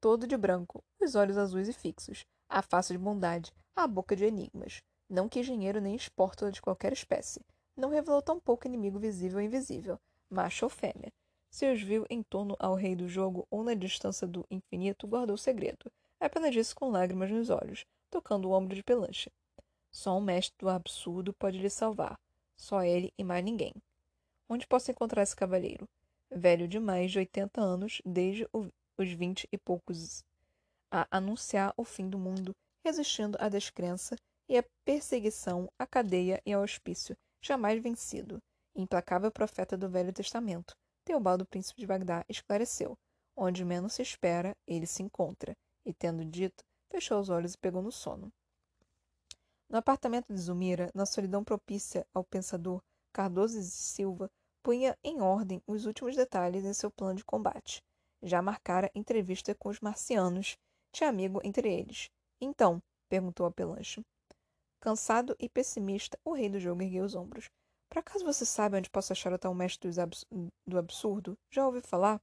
todo 0.00 0.26
de 0.26 0.36
branco, 0.36 0.82
os 1.00 1.14
olhos 1.14 1.36
azuis 1.36 1.68
e 1.68 1.72
fixos, 1.72 2.24
a 2.48 2.60
face 2.60 2.92
de 2.92 2.98
bondade, 2.98 3.52
a 3.76 3.86
boca 3.86 4.16
de 4.16 4.24
enigmas. 4.24 4.82
Não 5.08 5.28
quis 5.28 5.46
dinheiro 5.46 5.80
nem 5.80 5.94
espórtula 5.94 6.50
de 6.50 6.60
qualquer 6.60 6.92
espécie. 6.92 7.40
Não 7.76 7.88
revelou 7.88 8.20
tampouco 8.20 8.66
inimigo 8.66 8.98
visível 8.98 9.38
ou 9.38 9.44
invisível, 9.44 9.98
macho 10.28 10.66
ou 10.66 10.68
fêmea. 10.68 11.12
Se 11.50 11.70
os 11.72 11.80
viu 11.80 12.04
em 12.10 12.22
torno 12.22 12.56
ao 12.58 12.74
rei 12.74 12.96
do 12.96 13.08
jogo 13.08 13.46
ou 13.50 13.62
na 13.62 13.74
distância 13.74 14.26
do 14.26 14.44
infinito, 14.50 15.06
guardou 15.06 15.34
o 15.34 15.38
segredo. 15.38 15.90
Apenas 16.20 16.52
disse 16.52 16.74
com 16.74 16.90
lágrimas 16.90 17.30
nos 17.30 17.48
olhos, 17.48 17.86
tocando 18.10 18.48
o 18.48 18.52
ombro 18.52 18.74
de 18.74 18.82
Pelanche. 18.82 19.30
Só 19.90 20.18
um 20.18 20.20
mestre 20.20 20.56
do 20.58 20.68
absurdo 20.68 21.32
pode 21.32 21.58
lhe 21.58 21.70
salvar. 21.70 22.18
Só 22.56 22.82
ele 22.82 23.12
e 23.16 23.24
mais 23.24 23.44
ninguém. 23.44 23.72
Onde 24.48 24.66
posso 24.66 24.90
encontrar 24.90 25.22
esse 25.22 25.36
cavalheiro? 25.36 25.86
Velho 26.30 26.66
de 26.66 26.80
mais 26.80 27.12
de 27.12 27.18
oitenta 27.18 27.60
anos, 27.60 28.00
desde 28.04 28.48
os 28.96 29.12
vinte 29.12 29.46
e 29.52 29.58
poucos, 29.58 30.24
a 30.90 31.06
anunciar 31.10 31.74
o 31.76 31.84
fim 31.84 32.08
do 32.08 32.18
mundo, 32.18 32.56
resistindo 32.82 33.36
à 33.38 33.50
descrença 33.50 34.16
e 34.48 34.56
à 34.56 34.64
perseguição, 34.84 35.70
à 35.78 35.86
cadeia 35.86 36.40
e 36.46 36.52
ao 36.52 36.62
hospício, 36.62 37.14
jamais 37.42 37.82
vencido. 37.82 38.42
Implacável 38.74 39.30
profeta 39.30 39.76
do 39.76 39.88
Velho 39.88 40.12
Testamento, 40.12 40.74
Teobaldo, 41.04 41.44
príncipe 41.44 41.80
de 41.80 41.86
Bagdá, 41.86 42.24
esclareceu. 42.28 42.96
Onde 43.36 43.64
menos 43.64 43.94
se 43.94 44.02
espera, 44.02 44.56
ele 44.66 44.86
se 44.86 45.02
encontra. 45.02 45.54
E, 45.84 45.92
tendo 45.92 46.24
dito, 46.24 46.64
fechou 46.90 47.20
os 47.20 47.28
olhos 47.28 47.54
e 47.54 47.58
pegou 47.58 47.82
no 47.82 47.92
sono. 47.92 48.32
No 49.68 49.76
apartamento 49.76 50.32
de 50.32 50.40
Zumira, 50.40 50.90
na 50.94 51.04
solidão 51.04 51.44
propícia 51.44 52.06
ao 52.14 52.24
pensador, 52.24 52.82
Cardoso 53.12 53.58
e 53.58 53.62
Silva 53.62 54.30
punha 54.68 54.98
em 55.02 55.22
ordem 55.22 55.62
os 55.66 55.86
últimos 55.86 56.14
detalhes 56.14 56.62
em 56.62 56.74
seu 56.74 56.90
plano 56.90 57.14
de 57.14 57.24
combate. 57.24 57.82
Já 58.22 58.42
marcara 58.42 58.90
entrevista 58.94 59.54
com 59.54 59.70
os 59.70 59.80
marcianos, 59.80 60.58
tinha 60.92 61.08
amigo 61.08 61.40
entre 61.42 61.72
eles. 61.72 62.10
Então, 62.38 62.78
perguntou 63.08 63.46
a 63.46 63.50
Pelancho. 63.50 64.04
Cansado 64.78 65.34
e 65.38 65.48
pessimista, 65.48 66.18
o 66.22 66.34
rei 66.34 66.50
do 66.50 66.60
jogo 66.60 66.82
ergueu 66.82 67.06
os 67.06 67.14
ombros. 67.14 67.48
Por 67.88 68.00
acaso 68.00 68.26
você 68.26 68.44
sabe 68.44 68.76
onde 68.76 68.90
posso 68.90 69.10
achar 69.10 69.32
o 69.32 69.38
tal 69.38 69.54
mestre 69.54 69.88
abs 69.98 70.26
do 70.66 70.76
absurdo? 70.76 71.34
Já 71.50 71.64
ouviu 71.64 71.80
falar? 71.80 72.20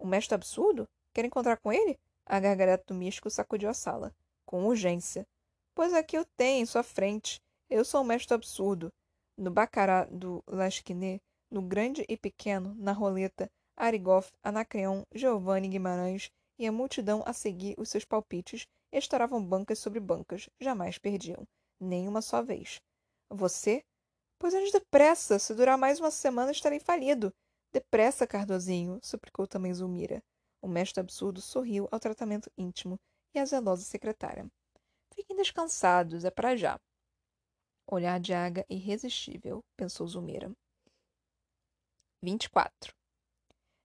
O 0.00 0.04
mestre 0.04 0.34
absurdo? 0.34 0.88
Quer 1.14 1.26
encontrar 1.26 1.58
com 1.58 1.72
ele? 1.72 1.96
A 2.26 2.40
gargalhada 2.40 2.82
do 2.88 2.92
místico 2.92 3.30
sacudiu 3.30 3.68
a 3.68 3.74
sala. 3.74 4.12
Com 4.44 4.64
urgência. 4.64 5.24
Pois 5.76 5.94
aqui 5.94 6.18
eu 6.18 6.24
tenho, 6.36 6.64
em 6.64 6.66
sua 6.66 6.82
frente. 6.82 7.40
Eu 7.70 7.84
sou 7.84 8.00
o 8.00 8.04
mestre 8.04 8.34
absurdo. 8.34 8.92
No 9.36 9.52
bacará 9.52 10.06
do 10.06 10.42
Lasquiné, 10.48 11.20
no 11.50 11.62
grande 11.62 12.04
e 12.08 12.16
pequeno, 12.16 12.74
na 12.74 12.92
roleta, 12.92 13.50
Arigoff, 13.76 14.30
Anacreon, 14.42 15.02
Giovanni 15.14 15.68
Guimarães 15.68 16.30
e 16.58 16.66
a 16.66 16.72
multidão 16.72 17.22
a 17.26 17.32
seguir 17.32 17.74
os 17.78 17.88
seus 17.88 18.04
palpites 18.04 18.66
estouravam 18.92 19.44
bancas 19.44 19.78
sobre 19.78 20.00
bancas, 20.00 20.48
jamais 20.60 20.98
perdiam, 20.98 21.46
nem 21.80 22.08
uma 22.08 22.22
só 22.22 22.42
vez. 22.42 22.80
Você, 23.30 23.84
Pois 24.38 24.54
antes 24.54 24.70
depressa, 24.70 25.36
se 25.38 25.52
durar 25.52 25.76
mais 25.76 25.98
uma 25.98 26.12
semana 26.12 26.52
estarei 26.52 26.78
falido. 26.78 27.34
Depressa, 27.72 28.26
Cardozinho, 28.26 29.00
suplicou 29.02 29.48
também 29.48 29.74
Zulmira. 29.74 30.22
O 30.62 30.68
mestre 30.68 31.00
absurdo 31.00 31.40
sorriu 31.40 31.88
ao 31.90 31.98
tratamento 31.98 32.50
íntimo 32.56 32.98
e 33.34 33.40
à 33.40 33.44
zelosa 33.44 33.82
secretária. 33.82 34.48
Fiquem 35.12 35.36
descansados, 35.36 36.24
é 36.24 36.30
para 36.30 36.56
já. 36.56 36.78
Olhar 37.90 38.20
de 38.20 38.32
água 38.32 38.64
irresistível, 38.68 39.64
pensou 39.76 40.06
Zumeira. 40.06 40.52
24. 42.20 42.92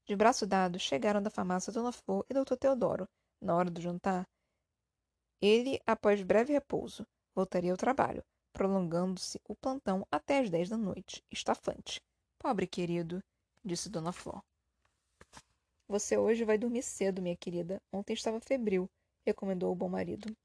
De 0.06 0.16
braço 0.16 0.48
dado, 0.48 0.80
chegaram 0.80 1.22
da 1.22 1.30
farmácia 1.30 1.72
Dona 1.72 1.92
Flor 1.92 2.26
e 2.28 2.34
Doutor 2.34 2.58
Teodoro. 2.58 3.08
Na 3.40 3.56
hora 3.56 3.70
do 3.70 3.80
jantar, 3.80 4.28
ele, 5.40 5.80
após 5.86 6.24
breve 6.24 6.54
repouso, 6.54 7.06
voltaria 7.36 7.72
ao 7.72 7.78
trabalho, 7.78 8.24
prolongando-se 8.52 9.40
o 9.48 9.56
plantão 9.56 10.08
até 10.12 10.40
as 10.40 10.50
dez 10.50 10.70
da 10.70 10.78
noite, 10.78 11.24
estafante. 11.30 12.02
Pobre 12.40 12.66
querido, 12.66 13.24
disse 13.64 13.90
Dona 13.90 14.12
Flor. 14.12 14.42
Você 15.88 16.18
hoje 16.18 16.44
vai 16.44 16.58
dormir 16.58 16.82
cedo, 16.82 17.22
minha 17.22 17.38
querida. 17.38 17.82
Ontem 17.92 18.14
estava 18.14 18.40
febril, 18.40 18.90
recomendou 19.26 19.72
o 19.72 19.76
bom 19.76 19.90
marido. 19.90 20.36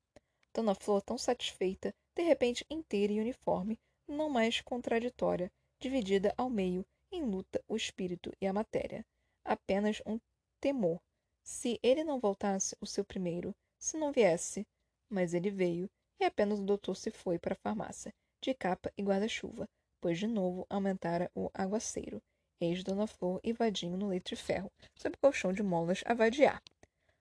Dona 0.52 0.74
Flor, 0.74 1.00
tão 1.00 1.16
satisfeita, 1.16 1.94
de 2.14 2.22
repente 2.22 2.66
inteira 2.68 3.12
e 3.14 3.20
uniforme, 3.20 3.78
não 4.06 4.28
mais 4.28 4.60
contraditória, 4.60 5.50
dividida 5.80 6.34
ao 6.36 6.50
meio, 6.50 6.84
em 7.10 7.24
luta 7.24 7.62
o 7.68 7.76
espírito 7.76 8.32
e 8.40 8.46
a 8.46 8.52
matéria. 8.52 9.04
Apenas 9.44 10.02
um 10.06 10.18
temor. 10.60 11.00
Se 11.42 11.78
ele 11.82 12.04
não 12.04 12.20
voltasse, 12.20 12.76
o 12.80 12.86
seu 12.86 13.04
primeiro, 13.04 13.54
se 13.78 13.96
não 13.96 14.12
viesse. 14.12 14.66
Mas 15.08 15.32
ele 15.32 15.50
veio, 15.50 15.88
e 16.20 16.24
apenas 16.24 16.58
o 16.58 16.64
doutor 16.64 16.94
se 16.94 17.10
foi 17.10 17.38
para 17.38 17.54
a 17.54 17.62
farmácia, 17.62 18.12
de 18.42 18.52
capa 18.52 18.92
e 18.96 19.02
guarda-chuva, 19.02 19.66
pois 20.00 20.18
de 20.18 20.26
novo 20.26 20.66
aumentara 20.68 21.30
o 21.34 21.50
aguaceiro. 21.54 22.20
Eis 22.60 22.82
Dona 22.82 23.06
Flor 23.06 23.40
e 23.42 23.52
Vadinho 23.52 23.96
no 23.96 24.08
leito 24.08 24.34
de 24.34 24.36
ferro, 24.36 24.70
sob 24.96 25.16
colchão 25.16 25.52
de 25.52 25.62
molas 25.62 26.02
a 26.04 26.12
vadiar. 26.12 26.60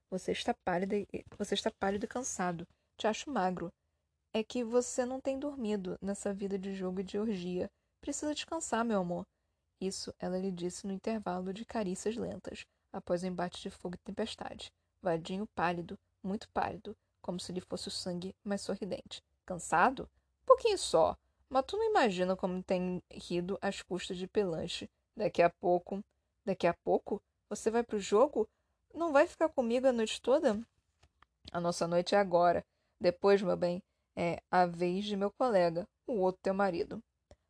Você 0.10 0.32
está 0.32 0.54
pálido 0.66 0.96
e, 0.96 1.08
você 1.38 1.54
está 1.54 1.70
pálido 1.70 2.06
e 2.06 2.08
cansado. 2.08 2.68
Te 2.98 3.08
acho 3.08 3.30
magro. 3.30 3.72
É 4.34 4.44
que 4.44 4.64
você 4.64 5.06
não 5.06 5.22
tem 5.22 5.38
dormido 5.38 5.98
nessa 6.02 6.34
vida 6.34 6.58
de 6.58 6.74
jogo 6.74 7.02
e 7.02 7.04
de 7.04 7.20
orgia. 7.20 7.70
Precisa 8.02 8.34
descansar, 8.34 8.84
meu 8.84 9.00
amor. 9.00 9.26
Isso 9.80 10.14
ela 10.20 10.38
lhe 10.38 10.52
disse 10.52 10.88
no 10.88 10.94
intervalo 10.94 11.54
de 11.54 11.64
carícias 11.66 12.16
lentas, 12.16 12.66
após 12.92 13.24
o 13.24 13.28
embate 13.28 13.62
de 13.62 13.70
fogo 13.70 13.96
e 13.96 14.00
tempestade. 14.00 14.72
Vadinho 15.02 15.48
pálido, 15.54 15.98
muito 16.24 16.50
pálido, 16.50 16.96
como 17.22 17.40
se 17.40 17.52
lhe 17.52 17.62
fosse 17.62 17.88
o 17.88 17.92
sangue 17.92 18.36
mais 18.44 18.62
sorridente. 18.62 19.22
Cansado? 19.46 20.10
Pouquinho 20.46 20.78
só. 20.78 21.16
Mas 21.50 21.64
tu 21.66 21.78
não 21.78 21.90
imagina 21.90 22.36
como 22.36 22.64
tem 22.64 23.02
rido 23.12 23.58
às 23.62 23.82
custas 23.82 24.18
de 24.18 24.28
Pelanche. 24.28 24.90
Daqui 25.16 25.42
a 25.42 25.50
pouco. 25.50 26.04
Daqui 26.46 26.68
a 26.68 26.74
pouco? 26.74 27.22
Você 27.50 27.72
vai 27.72 27.84
pro 27.84 28.00
jogo? 28.00 28.48
Não 28.94 29.14
vai 29.14 29.28
ficar 29.28 29.50
comigo 29.50 29.88
a 29.88 29.92
noite 29.92 30.22
toda? 30.22 30.60
A 31.52 31.62
nossa 31.62 31.88
noite 31.88 32.16
é 32.16 32.18
agora. 32.18 32.66
Depois, 33.00 33.42
meu 33.42 33.56
bem, 33.56 33.82
é 34.16 34.42
a 34.50 34.66
vez 34.66 35.06
de 35.06 35.16
meu 35.16 35.32
colega, 35.32 35.88
o 36.06 36.14
outro 36.14 36.42
teu 36.42 36.54
marido. 36.54 37.02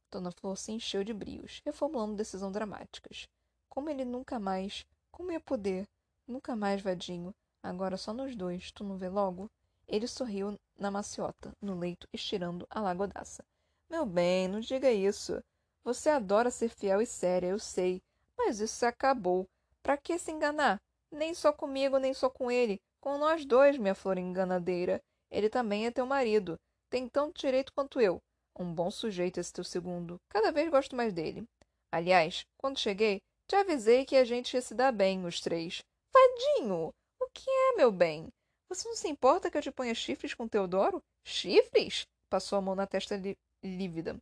Dona 0.10 0.32
Flor 0.32 0.58
se 0.58 0.72
encheu 0.72 1.04
de 1.04 1.14
brios, 1.14 1.62
reformulando 1.66 2.16
decisões 2.16 2.54
dramáticas. 2.54 3.28
Como 3.68 3.90
ele 3.90 4.06
nunca 4.06 4.40
mais. 4.40 4.86
Como 5.12 5.32
ia 5.32 5.40
poder? 5.40 5.88
Nunca 6.26 6.56
mais, 6.56 6.82
vadinho. 6.82 7.34
Agora 7.62 7.98
só 7.98 8.14
nós 8.14 8.36
dois, 8.36 8.72
tu 8.72 8.84
não 8.84 8.98
vê 8.98 9.10
logo? 9.10 9.50
Ele 9.88 10.08
sorriu 10.08 10.58
na 10.78 10.92
maciota, 10.92 11.52
no 11.62 11.78
leito, 11.78 12.08
estirando 12.14 12.66
a 12.70 12.80
lagodaça. 12.80 13.44
Meu 13.90 14.06
bem, 14.06 14.48
não 14.48 14.60
diga 14.60 14.92
isso. 14.92 15.42
Você 15.84 16.10
adora 16.10 16.52
ser 16.52 16.70
fiel 16.70 17.02
e 17.02 17.06
séria, 17.06 17.48
eu 17.48 17.60
sei. 17.60 18.02
Mas 18.38 18.60
isso 18.60 18.76
se 18.76 18.86
acabou. 18.86 19.48
Para 19.82 19.98
que 19.98 20.18
se 20.18 20.32
enganar? 20.32 20.82
Nem 21.12 21.34
só 21.34 21.54
comigo, 21.54 21.98
nem 21.98 22.14
só 22.14 22.30
com 22.30 22.52
ele. 22.52 22.82
Com 23.00 23.18
nós 23.18 23.46
dois, 23.46 23.78
minha 23.78 23.96
flor 23.96 24.18
enganadeira. 24.18 25.02
Ele 25.32 25.50
também 25.50 25.86
é 25.86 25.92
teu 25.92 26.06
marido. 26.06 26.60
Tem 26.90 27.08
tanto 27.08 27.40
direito 27.40 27.74
quanto 27.74 28.02
eu. 28.02 28.22
Um 28.60 28.74
bom 28.74 28.90
sujeito 28.90 29.40
esse 29.40 29.54
teu 29.54 29.64
segundo. 29.64 30.20
Cada 30.30 30.52
vez 30.52 30.70
gosto 30.70 30.96
mais 30.96 31.14
dele. 31.14 31.44
Aliás, 31.92 32.46
quando 32.58 32.80
cheguei, 32.80 33.22
te 33.48 33.56
avisei 33.56 34.06
que 34.06 34.16
a 34.16 34.26
gente 34.26 34.54
ia 34.54 34.62
se 34.62 34.74
dar 34.74 34.92
bem, 34.92 35.26
os 35.26 35.40
três. 35.40 35.84
Vadinho! 36.14 36.94
O 37.20 37.30
que 37.34 37.50
é, 37.50 37.76
meu 37.78 37.92
bem? 37.92 38.30
Você 38.70 38.88
não 38.88 38.96
se 38.96 39.08
importa 39.08 39.50
que 39.50 39.58
eu 39.58 39.62
te 39.62 39.72
ponha 39.72 39.96
chifres 39.96 40.34
com 40.34 40.48
Teodoro? 40.48 41.02
Chifres? 41.24 42.06
Passou 42.30 42.58
a 42.58 42.62
mão 42.62 42.76
na 42.76 42.86
testa 42.86 43.22
lívida. 43.64 44.18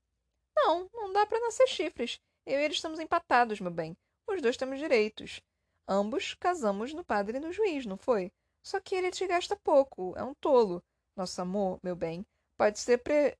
Não, 0.55 0.89
não 0.93 1.11
dá 1.11 1.25
para 1.25 1.39
nascer 1.39 1.67
chifres. 1.67 2.19
Eu 2.45 2.59
e 2.59 2.63
ele 2.63 2.73
estamos 2.73 2.99
empatados, 2.99 3.59
meu 3.59 3.71
bem. 3.71 3.95
Os 4.27 4.41
dois 4.41 4.57
temos 4.57 4.79
direitos. 4.79 5.41
Ambos 5.87 6.33
casamos 6.35 6.93
no 6.93 7.03
padre 7.03 7.37
e 7.37 7.39
no 7.39 7.51
juiz, 7.51 7.85
não 7.85 7.97
foi? 7.97 8.31
Só 8.63 8.79
que 8.79 8.95
ele 8.95 9.11
te 9.11 9.25
gasta 9.27 9.55
pouco, 9.55 10.13
é 10.17 10.23
um 10.23 10.33
tolo. 10.35 10.83
Nosso 11.15 11.41
amor, 11.41 11.79
meu 11.83 11.95
bem, 11.95 12.25
pode 12.57 12.79
ser 12.79 12.97
pre... 12.97 13.37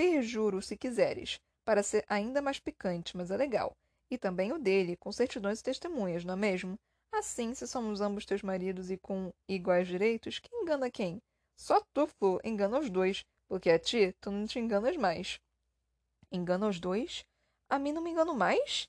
perjuro, 0.00 0.62
se 0.62 0.78
quiseres, 0.78 1.38
para 1.62 1.82
ser 1.82 2.06
ainda 2.08 2.40
mais 2.40 2.58
picante, 2.58 3.14
mas 3.14 3.30
é 3.30 3.36
legal. 3.36 3.76
E 4.10 4.16
também 4.16 4.50
o 4.50 4.58
dele, 4.58 4.96
com 4.96 5.12
certidões 5.12 5.60
e 5.60 5.62
testemunhas, 5.62 6.24
não 6.24 6.32
é 6.32 6.36
mesmo? 6.38 6.78
Assim, 7.12 7.52
se 7.52 7.66
somos 7.66 8.00
ambos 8.00 8.24
teus 8.24 8.40
maridos 8.40 8.90
e 8.90 8.96
com 8.96 9.30
iguais 9.46 9.86
direitos, 9.86 10.38
quem 10.38 10.62
engana 10.62 10.90
quem? 10.90 11.20
Só 11.54 11.82
tu, 11.92 12.06
Flor, 12.06 12.40
engana 12.42 12.78
os 12.78 12.88
dois, 12.88 13.26
porque 13.46 13.68
a 13.68 13.78
ti, 13.78 14.14
tu 14.22 14.30
não 14.30 14.46
te 14.46 14.58
enganas 14.58 14.96
mais. 14.96 15.38
Engana 16.32 16.68
os 16.68 16.80
dois? 16.80 17.22
A 17.68 17.78
mim 17.78 17.92
não 17.92 18.00
me 18.00 18.10
engano 18.10 18.34
mais? 18.34 18.88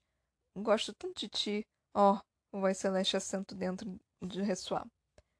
Gosto 0.56 0.93
tanto 0.93 1.19
de 1.19 1.28
ti. 1.28 1.67
Ó, 1.93 2.21
o 2.54 2.62
voz 2.62 2.78
celeste 2.78 3.17
assento 3.17 3.54
dentro 3.54 4.00
de 4.21 4.41
ressoar 4.41 4.88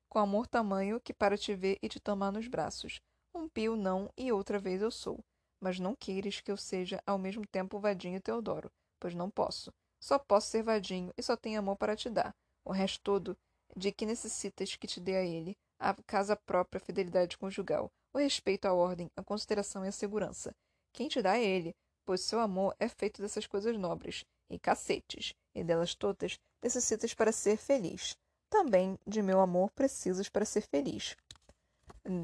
com 0.10 0.20
amor 0.20 0.46
tamanho 0.46 1.00
que 1.00 1.14
para 1.14 1.38
te 1.38 1.56
ver 1.56 1.78
e 1.82 1.88
te 1.88 1.98
tomar 1.98 2.34
nos 2.34 2.46
braços. 2.50 3.00
Um 3.34 3.48
pio 3.48 3.78
não 3.78 4.12
e 4.18 4.30
outra 4.34 4.60
vez 4.60 4.82
eu 4.82 4.92
sou. 4.92 5.24
Mas 5.62 5.80
não 5.80 5.96
queires 5.96 6.42
que 6.42 6.52
eu 6.52 6.58
seja 6.58 7.02
ao 7.06 7.18
mesmo 7.18 7.46
tempo 7.46 7.80
Vadinho 7.80 8.18
e 8.18 8.20
Teodoro, 8.20 8.72
pois 9.00 9.14
não 9.14 9.30
posso. 9.30 9.72
Só 10.00 10.18
posso 10.18 10.48
ser 10.48 10.64
Vadinho 10.64 11.14
e 11.16 11.22
só 11.22 11.38
tenho 11.38 11.60
amor 11.60 11.78
para 11.78 11.96
te 11.96 12.10
dar. 12.10 12.36
O 12.66 12.72
resto 12.72 13.00
todo, 13.04 13.38
de 13.78 13.92
que 13.92 14.06
necessitas 14.06 14.76
que 14.76 14.88
te 14.88 15.00
dê 15.00 15.16
a 15.16 15.24
ele, 15.24 15.56
a 15.80 15.94
casa 16.06 16.36
própria, 16.36 16.82
a 16.82 16.86
fidelidade 16.86 17.38
conjugal, 17.38 17.92
o 18.14 18.18
respeito 18.18 18.66
à 18.66 18.74
ordem, 18.74 19.10
a 19.16 19.24
consideração 19.24 19.86
e 19.86 19.88
a 19.88 19.92
segurança. 19.92 20.56
Quem 20.92 21.08
te 21.08 21.22
dá 21.22 21.38
é 21.38 21.44
ele, 21.44 21.76
pois 22.06 22.22
seu 22.22 22.40
amor 22.40 22.76
é 22.80 22.90
feito 22.90 23.22
dessas 23.22 23.48
coisas 23.48 23.78
nobres, 23.78 24.26
e 24.50 24.60
cacetes, 24.60 25.34
e 25.56 25.64
delas 25.64 25.96
todas 25.96 26.38
necessitas 26.62 27.14
para 27.14 27.32
ser 27.32 27.58
feliz. 27.58 28.18
Também 28.50 29.00
de 29.08 29.22
meu 29.22 29.40
amor 29.40 29.72
precisas 29.72 30.28
para 30.28 30.46
ser 30.46 30.62
feliz. 30.62 31.16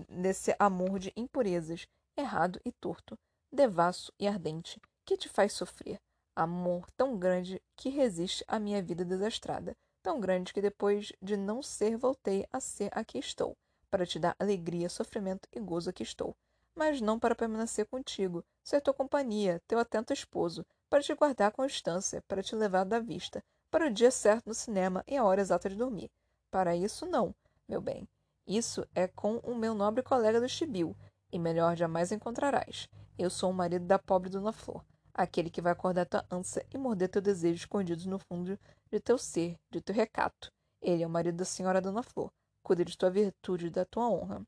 Desse 0.10 0.56
amor 0.60 1.00
de 1.00 1.14
impurezas, 1.16 1.88
errado 2.18 2.60
e 2.66 2.72
torto, 2.72 3.18
devasso 3.52 4.12
e 4.20 4.28
ardente, 4.28 4.80
que 5.06 5.18
te 5.18 5.30
faz 5.30 5.54
sofrer. 5.54 6.00
Amor 6.36 6.90
tão 6.92 7.18
grande 7.18 7.62
que 7.76 7.90
resiste 7.90 8.44
à 8.48 8.60
minha 8.60 8.82
vida 8.82 9.04
desastrada, 9.04 9.76
tão 10.04 10.20
grande 10.20 10.54
que 10.54 10.62
depois 10.62 11.12
de 11.22 11.36
não 11.36 11.64
ser 11.64 11.98
voltei 11.98 12.46
a 12.52 12.60
ser 12.60 12.90
a 12.92 13.04
que 13.04 13.18
estou, 13.18 13.58
para 13.90 14.06
te 14.06 14.20
dar 14.20 14.36
alegria, 14.38 14.90
sofrimento 14.90 15.48
e 15.52 15.60
gozo 15.60 15.92
que 15.92 16.04
estou, 16.04 16.36
mas 16.76 17.02
não 17.02 17.18
para 17.18 17.36
permanecer 17.36 17.88
contigo, 17.88 18.44
ser 18.64 18.82
tua 18.82 18.94
companhia, 18.94 19.62
teu 19.68 19.80
atento 19.80 20.14
esposo, 20.14 20.66
para 20.90 21.02
te 21.02 21.14
guardar 21.16 21.52
com 21.52 21.66
distância, 21.66 22.22
para 22.28 22.44
te 22.44 22.56
levar 22.56 22.84
da 22.84 23.00
vista, 23.00 23.44
para 23.72 23.88
o 23.88 23.92
dia 23.92 24.12
certo 24.12 24.48
no 24.48 24.54
cinema 24.54 25.04
e 25.08 25.18
a 25.18 25.24
hora 25.24 25.42
exata 25.42 25.70
de 25.70 25.76
dormir. 25.76 26.10
Para 26.52 26.76
isso, 26.76 27.06
não, 27.06 27.34
meu 27.68 27.82
bem. 27.82 28.08
Isso 28.46 28.88
é 28.96 29.08
com 29.08 29.38
o 29.40 29.56
meu 29.56 29.74
nobre 29.74 30.04
colega 30.04 30.40
do 30.40 30.48
Chibiu, 30.48 30.96
e 31.32 31.38
melhor 31.38 31.76
jamais 31.76 32.12
encontrarás. 32.12 32.88
Eu 33.18 33.32
sou 33.32 33.50
o 33.50 33.54
marido 33.54 33.84
da 33.84 33.98
pobre 33.98 34.30
Dona 34.30 34.54
Flor, 34.54 34.86
aquele 35.12 35.50
que 35.50 35.60
vai 35.60 35.72
acordar 35.72 36.06
tua 36.06 36.24
ânsia 36.30 36.64
e 36.72 36.78
morder 36.78 37.10
teu 37.10 37.20
desejo 37.20 37.56
escondidos 37.56 38.06
no 38.06 38.20
fundo 38.20 38.60
de 38.92 39.00
teu 39.00 39.18
ser, 39.18 39.58
de 39.72 39.82
teu 39.82 39.96
recato. 39.96 40.52
Ele 40.80 41.02
é 41.02 41.08
o 41.08 41.10
marido 41.10 41.38
da 41.38 41.46
senhora 41.46 41.82
Dona 41.82 42.04
Flor, 42.04 42.32
cuida 42.62 42.86
de 42.86 42.96
tua 42.96 43.10
virtude 43.10 43.68
e 43.68 43.72
da 43.72 43.84
tua 43.86 44.08
honra, 44.08 44.46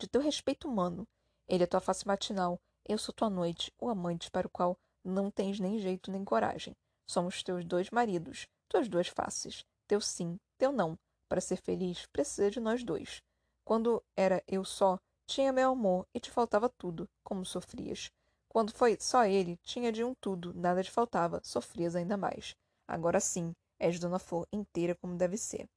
de 0.00 0.08
teu 0.08 0.20
respeito 0.20 0.68
humano. 0.68 1.06
Ele 1.46 1.62
é 1.62 1.66
tua 1.66 1.78
face 1.78 2.04
matinal, 2.04 2.58
eu 2.84 2.98
sou 2.98 3.14
tua 3.14 3.30
noite, 3.30 3.72
o 3.78 3.88
amante 3.88 4.32
para 4.32 4.48
o 4.48 4.50
qual 4.50 4.76
não 5.04 5.30
tens 5.30 5.60
nem 5.60 5.78
jeito 5.78 6.10
nem 6.10 6.24
coragem. 6.24 6.74
Somos 7.08 7.40
teus 7.44 7.64
dois 7.64 7.88
maridos, 7.90 8.48
tuas 8.68 8.88
duas 8.88 9.06
faces, 9.06 9.64
teu 9.86 10.00
sim, 10.00 10.40
teu 10.58 10.72
não. 10.72 10.98
Para 11.28 11.40
ser 11.40 11.56
feliz, 11.56 12.04
precisa 12.06 12.50
de 12.50 12.58
nós 12.58 12.82
dois. 12.82 13.22
Quando 13.64 14.02
era 14.16 14.42
eu 14.46 14.64
só, 14.64 14.98
tinha 15.26 15.52
meu 15.52 15.72
amor 15.72 16.06
e 16.14 16.20
te 16.20 16.30
faltava 16.30 16.68
tudo, 16.68 17.08
como 17.24 17.44
sofrias. 17.44 18.10
Quando 18.48 18.72
foi 18.72 18.96
só 19.00 19.24
ele, 19.24 19.58
tinha 19.62 19.92
de 19.92 20.02
um 20.02 20.14
tudo, 20.14 20.54
nada 20.54 20.82
te 20.82 20.90
faltava, 20.90 21.40
sofrias 21.42 21.96
ainda 21.96 22.16
mais. 22.16 22.54
Agora 22.88 23.20
sim, 23.20 23.52
és 23.78 23.98
Dona 23.98 24.18
Flor 24.18 24.46
inteira 24.52 24.94
como 24.94 25.16
deve 25.16 25.36
ser. 25.36 25.68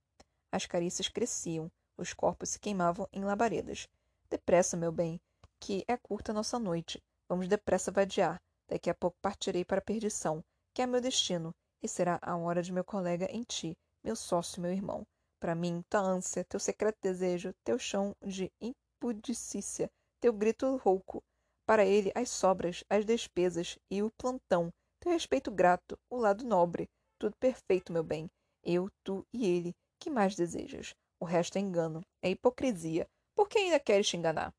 As 0.51 0.65
carícias 0.65 1.09
cresciam, 1.09 1.69
os 1.97 2.13
corpos 2.13 2.49
se 2.49 2.59
queimavam 2.59 3.07
em 3.11 3.25
labaredas. 3.25 3.87
Depressa, 4.29 4.77
meu 4.77 4.91
bem, 4.91 5.19
que 5.59 5.83
é 5.87 5.97
curta 5.97 6.31
a 6.31 6.35
nossa 6.35 6.57
noite. 6.57 7.01
Vamos 7.27 7.47
depressa 7.47 7.91
vadiar. 7.91 8.39
Daqui 8.67 8.89
a 8.89 8.95
pouco 8.95 9.17
partirei 9.21 9.65
para 9.65 9.79
a 9.79 9.83
perdição, 9.83 10.43
que 10.73 10.81
é 10.81 10.85
meu 10.85 11.01
destino, 11.01 11.53
e 11.81 11.87
será 11.87 12.19
a 12.21 12.37
hora 12.37 12.61
de 12.61 12.71
meu 12.71 12.83
colega 12.83 13.25
em 13.31 13.43
ti, 13.43 13.75
meu 14.03 14.15
sócio, 14.15 14.61
meu 14.61 14.71
irmão. 14.71 15.05
Para 15.39 15.55
mim, 15.55 15.83
tua 15.89 16.01
ânsia, 16.01 16.45
teu 16.45 16.59
secreto 16.59 16.97
desejo, 17.01 17.53
teu 17.63 17.79
chão 17.79 18.15
de 18.21 18.51
impudicícia, 18.99 19.89
teu 20.19 20.33
grito 20.33 20.75
rouco. 20.75 21.23
Para 21.65 21.85
ele, 21.85 22.11
as 22.13 22.29
sobras, 22.29 22.83
as 22.89 23.05
despesas 23.05 23.79
e 23.89 24.03
o 24.03 24.11
plantão, 24.11 24.73
teu 24.99 25.11
respeito 25.11 25.49
grato, 25.49 25.97
o 26.09 26.17
lado 26.17 26.45
nobre, 26.45 26.89
tudo 27.17 27.35
perfeito, 27.37 27.93
meu 27.93 28.03
bem. 28.03 28.29
Eu, 28.61 28.89
tu 29.03 29.25
e 29.31 29.45
ele. 29.47 29.73
Que 29.97 30.09
mais 30.09 30.35
desejas? 30.35 30.93
O 31.19 31.25
resto 31.25 31.57
é 31.57 31.61
engano, 31.61 32.01
é 32.21 32.29
hipocrisia. 32.29 33.07
Por 33.35 33.47
que 33.47 33.59
ainda 33.59 33.79
queres 33.79 34.07
te 34.07 34.17
enganar? 34.17 34.53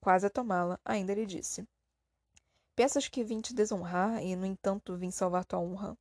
Quase 0.00 0.26
a 0.26 0.30
tomá-la, 0.30 0.78
ainda 0.84 1.14
lhe 1.14 1.24
disse. 1.24 1.66
Pensas 2.76 3.08
que 3.08 3.24
vim 3.24 3.40
te 3.40 3.54
desonrar 3.54 4.22
e, 4.22 4.36
no 4.36 4.46
entanto, 4.46 4.96
vim 4.96 5.10
salvar 5.10 5.44
tua 5.44 5.58
honra? 5.58 5.96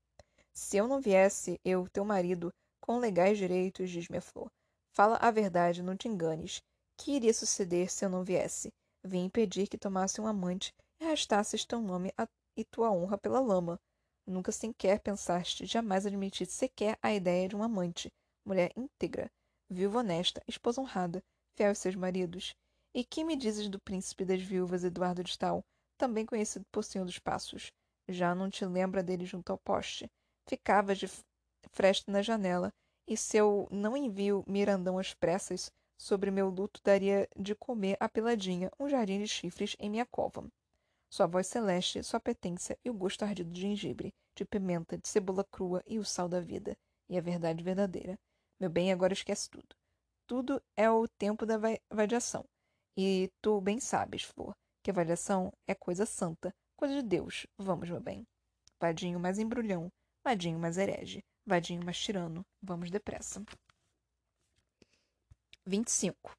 Se 0.53 0.77
eu 0.77 0.87
não 0.87 0.99
viesse, 0.99 1.59
eu, 1.63 1.87
teu 1.89 2.03
marido, 2.03 2.53
com 2.81 2.99
legais 2.99 3.37
direitos, 3.37 3.89
diz-me 3.89 4.17
a 4.17 4.21
flor. 4.21 4.51
Fala 4.93 5.17
a 5.17 5.31
verdade, 5.31 5.83
não 5.83 5.95
te 5.95 6.07
enganes. 6.07 6.61
Que 6.97 7.11
iria 7.11 7.33
suceder 7.33 7.89
se 7.91 8.03
eu 8.03 8.09
não 8.09 8.23
viesse? 8.23 8.73
Vim 9.03 9.25
impedir 9.25 9.67
que 9.67 9.77
tomasse 9.77 10.19
um 10.19 10.27
amante 10.27 10.73
e 10.99 11.05
arrastasses 11.05 11.63
teu 11.63 11.79
nome 11.79 12.13
e 12.55 12.65
tua 12.65 12.91
honra 12.91 13.17
pela 13.17 13.39
lama. 13.39 13.79
Nunca 14.25 14.51
sequer 14.51 14.99
pensaste, 14.99 15.65
jamais 15.65 16.05
admitiste 16.05 16.53
sequer 16.53 16.97
a 17.01 17.13
ideia 17.13 17.47
de 17.47 17.55
um 17.55 17.63
amante, 17.63 18.11
mulher 18.43 18.73
íntegra, 18.75 19.31
viúva 19.69 19.99
honesta, 19.99 20.43
esposa 20.47 20.81
honrada, 20.81 21.23
fiel 21.55 21.69
aos 21.69 21.77
seus 21.77 21.95
maridos. 21.95 22.53
E 22.93 23.05
que 23.05 23.23
me 23.23 23.35
dizes 23.37 23.69
do 23.69 23.79
príncipe 23.79 24.25
das 24.25 24.41
viúvas 24.41 24.83
Eduardo 24.83 25.23
de 25.23 25.37
Tal? 25.37 25.63
também 25.97 26.25
conhecido 26.25 26.65
por 26.71 26.83
Senhor 26.83 27.05
dos 27.05 27.19
Passos. 27.19 27.71
Já 28.07 28.33
não 28.33 28.49
te 28.49 28.63
lembra 28.65 29.03
dele 29.03 29.25
junto 29.25 29.51
ao 29.51 29.57
poste. 29.57 30.09
Ficava 30.47 30.95
de 30.95 31.09
fresta 31.71 32.11
na 32.11 32.21
janela, 32.21 32.71
e 33.05 33.17
se 33.17 33.37
eu 33.37 33.67
não 33.71 33.97
envio 33.97 34.43
Mirandão 34.47 34.97
às 34.97 35.13
pressas, 35.13 35.71
sobre 35.97 36.29
meu 36.29 36.49
luto 36.49 36.79
daria 36.83 37.27
de 37.35 37.55
comer 37.55 37.97
a 37.99 38.07
peladinha 38.07 38.71
um 38.79 38.87
jardim 38.87 39.19
de 39.19 39.27
chifres 39.27 39.75
em 39.79 39.89
minha 39.89 40.05
cova. 40.05 40.47
Sua 41.09 41.25
voz 41.25 41.47
celeste, 41.47 42.03
sua 42.03 42.19
petência 42.19 42.77
e 42.83 42.89
o 42.89 42.93
gosto 42.93 43.23
ardido 43.23 43.51
de 43.51 43.61
gengibre, 43.61 44.13
de 44.35 44.45
pimenta, 44.45 44.97
de 44.97 45.07
cebola 45.07 45.43
crua 45.43 45.81
e 45.87 45.97
o 45.97 46.05
sal 46.05 46.29
da 46.29 46.39
vida. 46.39 46.77
E 47.09 47.17
a 47.17 47.21
verdade 47.21 47.63
verdadeira. 47.63 48.19
Meu 48.59 48.69
bem, 48.69 48.91
agora 48.91 49.13
esquece 49.13 49.49
tudo. 49.49 49.75
Tudo 50.27 50.61
é 50.75 50.89
o 50.91 51.07
tempo 51.07 51.45
da 51.45 51.57
vadiação. 51.89 52.43
E 52.97 53.31
tu 53.41 53.61
bem 53.61 53.79
sabes, 53.79 54.23
Flor, 54.23 54.53
que 54.83 54.91
avaliação 54.91 55.53
é 55.65 55.73
coisa 55.73 56.05
santa, 56.05 56.53
coisa 56.75 56.95
de 56.95 57.03
Deus. 57.03 57.47
Vamos, 57.57 57.89
meu 57.89 58.01
bem. 58.01 58.27
Vadinho 58.79 59.19
mais 59.19 59.39
embrulhão, 59.39 59.89
vadinho 60.23 60.59
mais 60.59 60.77
herege, 60.77 61.23
vadinho 61.45 61.83
mais 61.85 61.97
tirano. 61.97 62.45
Vamos 62.61 62.91
depressa. 62.91 63.41
25. 65.67 66.31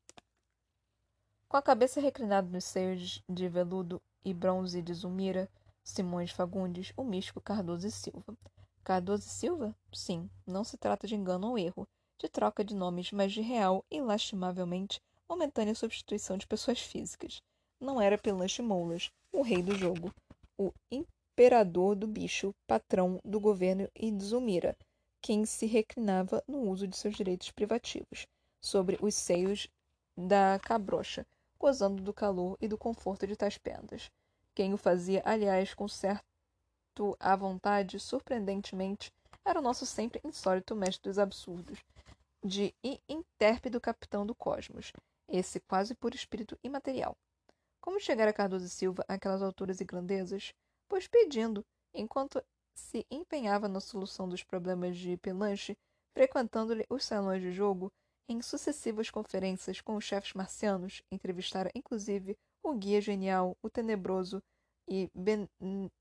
Com 1.50 1.58
a 1.58 1.62
cabeça 1.62 2.00
reclinada 2.00 2.48
nos 2.48 2.64
seios 2.64 3.22
de 3.28 3.46
veludo 3.46 4.00
e 4.24 4.32
bronze 4.32 4.80
de 4.80 4.94
Zumira, 4.94 5.50
Simões 5.84 6.30
Fagundes, 6.30 6.94
o 6.96 7.04
místico 7.04 7.38
Cardoso 7.38 7.86
e 7.86 7.90
Silva. 7.90 8.34
Cardoso 8.82 9.26
e 9.26 9.30
Silva? 9.30 9.76
Sim, 9.92 10.30
não 10.46 10.64
se 10.64 10.78
trata 10.78 11.06
de 11.06 11.14
engano 11.14 11.50
ou 11.50 11.58
erro, 11.58 11.86
de 12.18 12.26
troca 12.26 12.64
de 12.64 12.74
nomes, 12.74 13.12
mas 13.12 13.30
de 13.30 13.42
real 13.42 13.84
e, 13.90 14.00
lastimavelmente, 14.00 14.98
momentânea 15.28 15.74
substituição 15.74 16.38
de 16.38 16.46
pessoas 16.46 16.80
físicas. 16.80 17.42
Não 17.78 18.00
era 18.00 18.16
Pelanche 18.16 18.62
Moulas, 18.62 19.10
o 19.30 19.42
rei 19.42 19.62
do 19.62 19.76
jogo, 19.76 20.10
o 20.58 20.72
imperador 20.90 21.94
do 21.94 22.06
bicho, 22.06 22.54
patrão 22.66 23.20
do 23.22 23.38
governo 23.38 23.90
e 23.94 24.10
de 24.10 24.24
Zumira, 24.24 24.74
quem 25.20 25.44
se 25.44 25.66
reclinava 25.66 26.42
no 26.48 26.62
uso 26.62 26.88
de 26.88 26.96
seus 26.96 27.14
direitos 27.14 27.50
privativos, 27.50 28.26
sobre 28.60 28.98
os 29.00 29.14
seios 29.14 29.68
da 30.16 30.58
cabrocha, 30.60 31.26
gozando 31.58 32.02
do 32.02 32.12
calor 32.12 32.56
e 32.60 32.68
do 32.68 32.78
conforto 32.78 33.26
de 33.26 33.36
tais 33.36 33.58
pendas. 33.58 34.10
Quem 34.54 34.74
o 34.74 34.78
fazia, 34.78 35.22
aliás, 35.24 35.74
com 35.74 35.86
certo 35.86 36.24
à 37.20 37.36
vontade, 37.36 38.00
surpreendentemente, 38.00 39.12
era 39.44 39.60
o 39.60 39.62
nosso 39.62 39.86
sempre 39.86 40.20
insólito 40.24 40.74
mestre 40.74 41.08
dos 41.08 41.18
absurdos, 41.18 41.78
de 42.44 42.74
intérpido 43.08 43.80
capitão 43.80 44.26
do 44.26 44.34
cosmos, 44.34 44.92
esse 45.28 45.60
quase 45.60 45.94
por 45.94 46.14
espírito 46.14 46.58
imaterial. 46.62 47.16
Como 47.80 48.00
chegar 48.00 48.28
a 48.28 48.32
Cardoso 48.32 48.66
e 48.66 48.68
Silva 48.68 49.04
àquelas 49.08 49.42
alturas 49.42 49.80
e 49.80 49.84
grandezas? 49.84 50.52
Pois 50.88 51.06
pedindo, 51.06 51.64
enquanto 51.94 52.42
se 52.74 53.06
empenhava 53.10 53.68
na 53.68 53.80
solução 53.80 54.28
dos 54.28 54.42
problemas 54.42 54.96
de 54.96 55.16
Pelanche, 55.16 55.76
frequentando-lhe 56.12 56.86
os 56.88 57.04
salões 57.04 57.40
de 57.40 57.50
jogo, 57.52 57.92
em 58.28 58.42
sucessivas 58.42 59.10
conferências 59.10 59.80
com 59.80 59.96
os 59.96 60.04
chefes 60.04 60.34
marcianos, 60.34 61.02
entrevistara 61.10 61.70
inclusive 61.74 62.36
o 62.62 62.74
guia 62.74 63.00
genial, 63.00 63.56
o 63.62 63.70
tenebroso 63.70 64.42
e 64.88 65.10
ben 65.14 65.48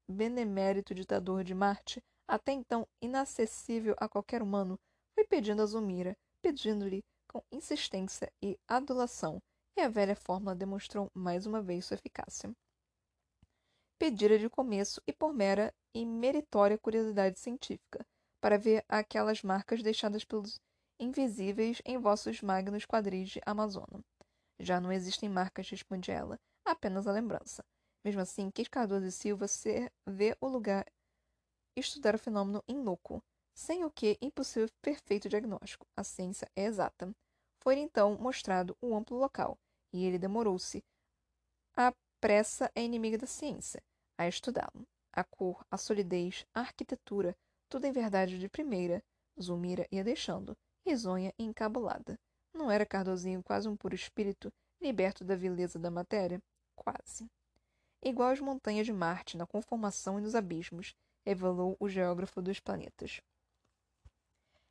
benemérito 0.10 0.94
ditador 0.94 1.44
de 1.44 1.54
Marte, 1.54 2.02
até 2.28 2.52
então 2.52 2.86
inacessível 3.02 3.96
a 3.98 4.08
qualquer 4.10 4.42
humano, 4.42 4.78
foi 5.14 5.26
pedindo 5.26 5.62
a 5.62 5.66
Zumira, 5.66 6.16
pedindo-lhe 6.42 7.04
com 7.28 7.42
insistência 7.52 8.32
e 8.42 8.58
adulação 8.68 9.42
e 9.78 9.82
a 9.82 9.90
velha 9.90 10.16
fórmula 10.16 10.56
demonstrou 10.56 11.10
mais 11.14 11.46
uma 11.46 11.62
vez 11.62 11.86
sua 11.86 11.96
eficácia. 11.96 12.52
Pedira 14.00 14.38
de 14.38 14.50
começo 14.50 15.02
e 15.08 15.14
por 15.14 15.34
mera 15.34 15.74
e 15.94 16.06
meritória 16.06 16.78
curiosidade 16.78 17.40
científica, 17.40 18.06
para 18.42 18.58
ver 18.58 18.84
aquelas 18.88 19.42
marcas 19.42 19.82
deixadas 19.82 20.24
pelos 20.24 20.60
invisíveis 21.00 21.82
em 21.86 21.98
vossos 21.98 22.42
magnos 22.42 22.86
quadris 22.86 23.30
de 23.30 23.42
Amazona. 23.46 24.04
Já 24.60 24.82
não 24.82 24.92
existem 24.92 25.30
marcas, 25.30 25.70
responde 25.70 26.12
ela, 26.12 26.40
apenas 26.66 27.08
a 27.08 27.12
lembrança. 27.12 27.64
Mesmo 28.04 28.22
assim, 28.22 28.50
quis 28.50 28.68
Cardoso 28.68 29.06
e 29.06 29.12
Silva 29.12 29.48
ser, 29.48 29.92
ver 30.06 30.38
o 30.40 30.48
lugar, 30.48 30.86
estudar 31.76 32.16
o 32.16 32.20
fenômeno 32.20 32.64
in 32.68 32.82
loco, 32.82 33.24
sem 33.54 33.84
o 33.84 33.92
que 33.92 34.18
impossível 34.22 34.70
perfeito 34.82 35.28
diagnóstico. 35.28 35.86
A 35.96 36.04
ciência 36.04 36.50
é 36.56 36.66
exata. 36.66 37.14
Foi 37.60 37.78
então 37.78 38.16
mostrado 38.16 38.78
o 38.82 38.96
amplo 38.96 39.18
local, 39.18 39.58
e 39.92 40.06
ele 40.06 40.18
demorou-se. 40.18 40.84
A 41.76 41.94
pressa 42.20 42.72
é 42.76 42.84
inimiga 42.84 43.18
da 43.18 43.28
ciência, 43.28 43.82
a 44.18 44.28
estudá-lo. 44.28 44.88
A 45.14 45.24
cor, 45.24 45.66
a 45.72 45.78
solidez, 45.78 46.46
a 46.54 46.62
arquitetura, 46.62 47.36
tudo 47.68 47.86
em 47.86 47.92
verdade 47.92 48.38
de 48.40 48.48
primeira. 48.48 49.04
Zulmira 49.40 49.88
ia 49.92 50.04
deixando, 50.04 50.58
risonha 50.88 51.34
e 51.38 51.44
encabulada. 51.44 52.18
Não 52.54 52.72
era 52.72 52.86
Cardozinho 52.86 53.44
quase 53.44 53.68
um 53.68 53.76
puro 53.76 53.94
espírito, 53.94 54.52
liberto 54.82 55.26
da 55.26 55.36
vileza 55.36 55.78
da 55.78 55.92
matéria? 55.92 56.42
Quase. 56.76 57.30
Igual 58.02 58.30
às 58.30 58.40
montanhas 58.40 58.86
de 58.86 58.94
Marte, 58.94 59.36
na 59.36 59.46
conformação 59.46 60.18
e 60.18 60.22
nos 60.22 60.34
abismos, 60.34 60.96
revelou 61.26 61.76
o 61.78 61.90
geógrafo 61.90 62.42
dos 62.42 62.62
planetas. 62.62 63.20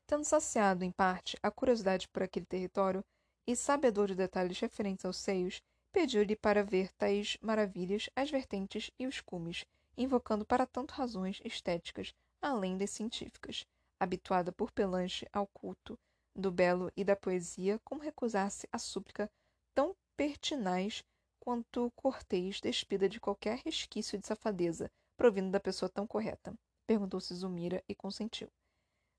Tendo 0.07 0.25
saciado, 0.25 0.85
em 0.85 0.91
parte, 0.91 1.37
a 1.43 1.51
curiosidade 1.51 2.09
por 2.09 2.23
aquele 2.23 2.47
território, 2.47 3.05
e, 3.47 3.55
sabedor 3.55 4.09
de 4.09 4.15
detalhes 4.15 4.59
referentes 4.59 5.05
aos 5.05 5.19
seios, 5.19 5.61
pediu-lhe 5.93 6.35
para 6.35 6.65
ver 6.65 6.91
tais 6.93 7.37
maravilhas, 7.43 8.09
as 8.17 8.31
vertentes 8.31 8.91
e 8.99 9.07
os 9.07 9.21
cumes, 9.21 9.65
invocando 9.97 10.47
para 10.47 10.67
tanto 10.67 10.95
razões 10.95 11.41
estéticas, 11.45 12.15
além 12.41 12.79
das 12.79 12.91
científicas. 12.91 13.67
Habituada 14.01 14.51
por 14.51 14.73
Pelanche 14.73 15.27
ao 15.33 15.47
culto 15.47 15.99
do 16.37 16.51
belo 16.53 16.93
e 16.97 17.03
da 17.03 17.17
poesia, 17.17 17.81
como 17.85 18.03
recusar-se 18.03 18.69
a 18.71 18.79
súplica 18.79 19.31
tão 19.75 19.97
pertinaz 20.17 21.03
quanto 21.41 21.91
cortês, 21.97 22.61
despida 22.61 23.09
de 23.09 23.21
qualquer 23.21 23.59
resquício 23.65 24.19
de 24.19 24.27
safadeza, 24.27 24.91
provindo 25.17 25.51
da 25.51 25.61
pessoa 25.61 25.89
tão 25.89 26.07
correta? 26.07 26.55
Perguntou-se 26.87 27.35
Zumira 27.35 27.83
e 27.89 27.95
consentiu. 27.95 28.49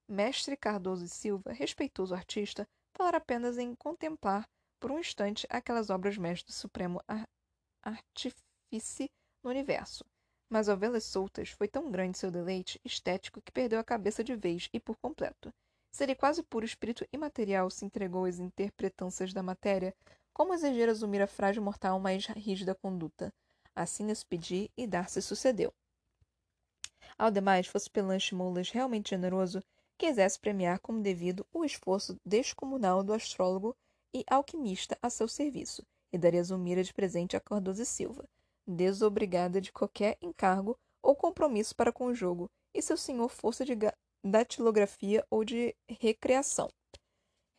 Mestre 0.10 0.56
Cardoso 0.56 1.04
e 1.04 1.10
Silva, 1.10 1.52
respeitoso 1.52 2.14
artista, 2.14 2.68
falar 2.96 3.16
apenas 3.16 3.58
em 3.58 3.76
contemplar 3.76 4.48
por 4.80 4.92
um 4.92 5.00
instante 5.00 5.46
aquelas 5.50 5.90
obras 5.90 6.18
mestras 6.18 6.56
do 6.56 6.60
supremo 6.60 7.02
artífice 7.84 9.10
no 9.44 9.50
universo. 9.50 10.06
Mas 10.50 10.70
ao 10.70 10.78
vê-las 10.78 11.04
soltas, 11.04 11.50
foi 11.50 11.68
tão 11.68 11.92
grande 11.92 12.18
seu 12.18 12.32
deleite 12.32 12.80
estético 12.86 13.42
que 13.42 13.52
perdeu 13.52 13.80
a 13.80 13.84
cabeça 13.84 14.24
de 14.24 14.36
vez 14.36 14.70
e 14.72 14.80
por 14.80 14.96
completo. 14.98 15.54
Se 15.92 16.04
ele 16.04 16.16
quase 16.16 16.44
puro 16.44 16.66
espírito 16.66 17.08
imaterial 17.12 17.70
se 17.70 17.86
entregou 17.86 18.26
às 18.26 18.40
interpretâncias 18.40 19.34
da 19.34 19.42
matéria, 19.42 19.96
como 20.34 20.54
exigir 20.54 20.88
assumir 20.88 21.22
a 21.22 21.28
frágil 21.28 21.64
mortal 21.64 22.00
mais 22.00 22.26
rígida 22.28 22.76
conduta? 22.76 23.34
Assim 23.76 24.04
nesse 24.04 24.26
pedir 24.26 24.72
e 24.78 24.86
dar-se 24.86 25.22
sucedeu. 25.22 25.74
Ao 27.18 27.32
demais, 27.32 27.66
fosse 27.66 27.90
Pelanche 27.90 28.36
Moulas 28.36 28.70
realmente 28.70 29.10
generoso, 29.10 29.64
quisesse 29.98 30.40
premiar 30.40 30.80
como 30.80 31.02
devido 31.02 31.46
o 31.52 31.66
esforço 31.66 32.20
descomunal 32.24 33.04
do 33.04 33.14
astrólogo 33.14 33.76
e 34.14 34.24
alquimista 34.30 34.98
a 35.02 35.10
seu 35.10 35.28
serviço, 35.28 35.84
e 36.12 36.18
daria 36.18 36.44
Zumira 36.44 36.84
de 36.84 36.94
presente 36.94 37.36
a 37.36 37.40
Cardoso 37.40 37.82
e 37.82 37.86
Silva, 37.86 38.30
desobrigada 38.68 39.60
de 39.60 39.72
qualquer 39.72 40.18
encargo 40.22 40.78
ou 41.02 41.16
compromisso 41.16 41.76
para 41.76 41.92
com 41.92 42.06
o 42.06 42.14
jogo, 42.14 42.50
e 42.74 42.82
seu 42.82 42.98
senhor 42.98 43.30
força 43.30 43.66
de 43.66 43.74
datilografia 44.30 45.26
ou 45.30 45.44
de 45.44 45.76
recreação. 45.88 46.70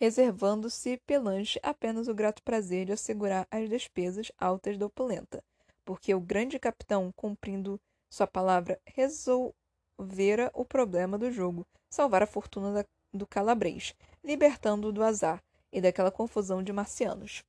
reservando-se 0.01 1.01
Pelanche 1.07 1.59
apenas 1.63 2.07
o 2.07 2.15
grato 2.15 2.43
prazer 2.43 2.87
de 2.87 2.93
assegurar 2.93 3.49
as 3.51 3.69
despesas 3.69 4.31
altas 4.39 4.79
da 4.79 4.87
opulenta, 4.87 5.43
porque 5.85 6.15
o 6.15 6.21
grande 6.21 6.59
capitão, 6.59 7.13
cumprindo 7.17 7.81
sua 8.09 8.27
palavra, 8.27 8.81
resolvera 8.87 10.51
o 10.55 10.65
problema 10.65 11.19
do 11.19 11.31
jogo, 11.33 11.67
salvar 11.91 12.23
a 12.23 12.27
fortuna 12.27 12.73
da, 12.73 12.85
do 13.13 13.27
calabrês, 13.27 13.95
libertando-o 14.23 14.93
do 14.93 15.03
azar 15.03 15.43
e 15.73 15.81
daquela 15.81 16.11
confusão 16.11 16.63
de 16.63 16.73
marcianos. 16.73 17.43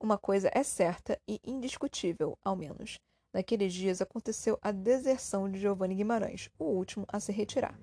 Uma 0.00 0.18
coisa 0.18 0.50
é 0.52 0.62
certa 0.62 1.20
e 1.28 1.38
indiscutível, 1.44 2.36
ao 2.42 2.56
menos. 2.56 2.98
Naqueles 3.32 3.72
dias 3.72 4.00
aconteceu 4.00 4.58
a 4.60 4.72
deserção 4.72 5.48
de 5.48 5.60
Giovanni 5.60 5.94
Guimarães, 5.94 6.50
o 6.58 6.64
último 6.64 7.06
a 7.06 7.20
se 7.20 7.30
retirar. 7.30 7.78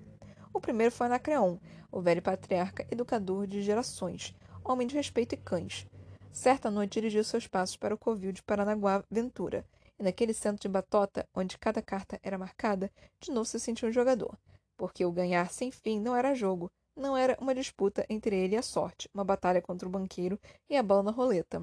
O 0.52 0.60
primeiro 0.60 0.92
foi 0.92 1.06
Anacreon, 1.06 1.58
o 1.90 2.00
velho 2.00 2.22
patriarca 2.22 2.86
educador 2.90 3.46
de 3.46 3.62
gerações, 3.62 4.34
homem 4.64 4.86
de 4.86 4.94
respeito 4.94 5.34
e 5.34 5.38
cães. 5.38 5.86
Certa 6.32 6.70
noite 6.70 6.94
dirigiu 6.94 7.24
seus 7.24 7.46
passos 7.46 7.76
para 7.76 7.94
o 7.94 7.98
covil 7.98 8.32
de 8.32 8.42
Paranaguá 8.42 9.04
Ventura, 9.10 9.64
e 9.98 10.02
naquele 10.02 10.32
centro 10.32 10.62
de 10.62 10.68
batota, 10.68 11.28
onde 11.34 11.58
cada 11.58 11.82
carta 11.82 12.18
era 12.22 12.38
marcada, 12.38 12.90
de 13.20 13.30
novo 13.30 13.44
se 13.44 13.58
sentiu 13.58 13.88
um 13.88 13.92
jogador, 13.92 14.38
porque 14.76 15.04
o 15.04 15.12
ganhar 15.12 15.50
sem 15.50 15.70
fim 15.70 16.00
não 16.00 16.14
era 16.14 16.34
jogo, 16.34 16.70
não 16.96 17.16
era 17.16 17.36
uma 17.40 17.54
disputa 17.54 18.04
entre 18.08 18.36
ele 18.36 18.54
e 18.54 18.58
a 18.58 18.62
sorte, 18.62 19.08
uma 19.12 19.24
batalha 19.24 19.62
contra 19.62 19.88
o 19.88 19.90
banqueiro 19.90 20.38
e 20.68 20.76
a 20.76 20.82
bola 20.82 21.04
na 21.04 21.10
roleta, 21.10 21.62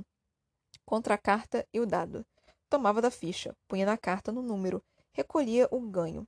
contra 0.85 1.13
a 1.13 1.17
carta 1.17 1.65
e 1.73 1.79
o 1.79 1.85
dado. 1.85 2.25
Tomava 2.69 3.01
da 3.01 3.11
ficha, 3.11 3.55
punha 3.67 3.85
na 3.85 3.97
carta 3.97 4.31
no 4.31 4.41
número, 4.41 4.83
recolhia 5.13 5.67
o 5.71 5.79
ganho. 5.79 6.27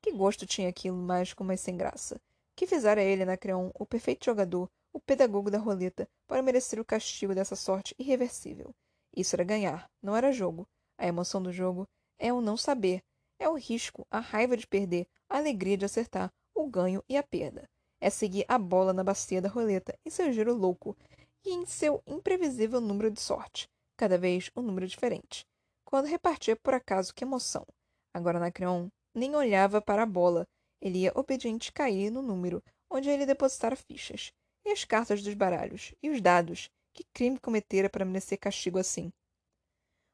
Que 0.00 0.12
gosto 0.12 0.46
tinha 0.46 0.68
aquilo 0.68 0.96
mágico, 0.96 1.42
mas 1.44 1.60
sem 1.60 1.76
graça? 1.76 2.20
Que 2.54 2.66
fizera 2.66 3.02
ele, 3.02 3.22
Anacreon, 3.22 3.70
o 3.74 3.84
perfeito 3.84 4.24
jogador, 4.24 4.70
o 4.92 5.00
pedagogo 5.00 5.50
da 5.50 5.58
roleta, 5.58 6.08
para 6.26 6.42
merecer 6.42 6.80
o 6.80 6.84
castigo 6.84 7.34
dessa 7.34 7.56
sorte 7.56 7.94
irreversível? 7.98 8.74
Isso 9.14 9.36
era 9.36 9.44
ganhar, 9.44 9.90
não 10.02 10.16
era 10.16 10.32
jogo. 10.32 10.68
A 10.98 11.06
emoção 11.06 11.42
do 11.42 11.52
jogo 11.52 11.88
é 12.18 12.32
o 12.32 12.40
não 12.40 12.56
saber, 12.56 13.02
é 13.38 13.48
o 13.48 13.58
risco, 13.58 14.06
a 14.10 14.20
raiva 14.20 14.56
de 14.56 14.66
perder, 14.66 15.06
a 15.28 15.38
alegria 15.38 15.76
de 15.76 15.84
acertar, 15.84 16.32
o 16.54 16.66
ganho 16.66 17.04
e 17.08 17.16
a 17.16 17.22
perda. 17.22 17.68
É 18.00 18.10
seguir 18.10 18.44
a 18.48 18.58
bola 18.58 18.92
na 18.92 19.04
bacia 19.04 19.42
da 19.42 19.48
roleta 19.48 19.98
em 20.04 20.10
seu 20.10 20.32
giro 20.32 20.54
louco 20.54 20.96
e 21.44 21.50
em 21.50 21.66
seu 21.66 22.02
imprevisível 22.06 22.80
número 22.80 23.10
de 23.10 23.20
sorte, 23.20 23.68
cada 23.96 24.16
vez 24.16 24.50
um 24.56 24.62
número 24.62 24.86
diferente 24.86 25.46
quando 25.86 26.06
repartia 26.06 26.56
por 26.56 26.74
acaso 26.74 27.14
que 27.14 27.24
emoção. 27.24 27.64
Agora 28.12 28.38
Anacreon 28.38 28.88
nem 29.16 29.34
olhava 29.34 29.80
para 29.80 30.02
a 30.02 30.06
bola. 30.06 30.46
Ele 30.80 30.98
ia 30.98 31.12
obediente 31.14 31.72
cair 31.72 32.10
no 32.10 32.20
número 32.20 32.62
onde 32.90 33.08
ele 33.08 33.26
depositara 33.26 33.74
fichas. 33.74 34.30
E 34.64 34.70
as 34.70 34.84
cartas 34.84 35.22
dos 35.22 35.34
baralhos? 35.34 35.94
E 36.02 36.10
os 36.10 36.20
dados? 36.20 36.68
Que 36.92 37.04
crime 37.12 37.38
cometera 37.38 37.88
para 37.88 38.04
merecer 38.04 38.38
castigo 38.38 38.78
assim? 38.78 39.10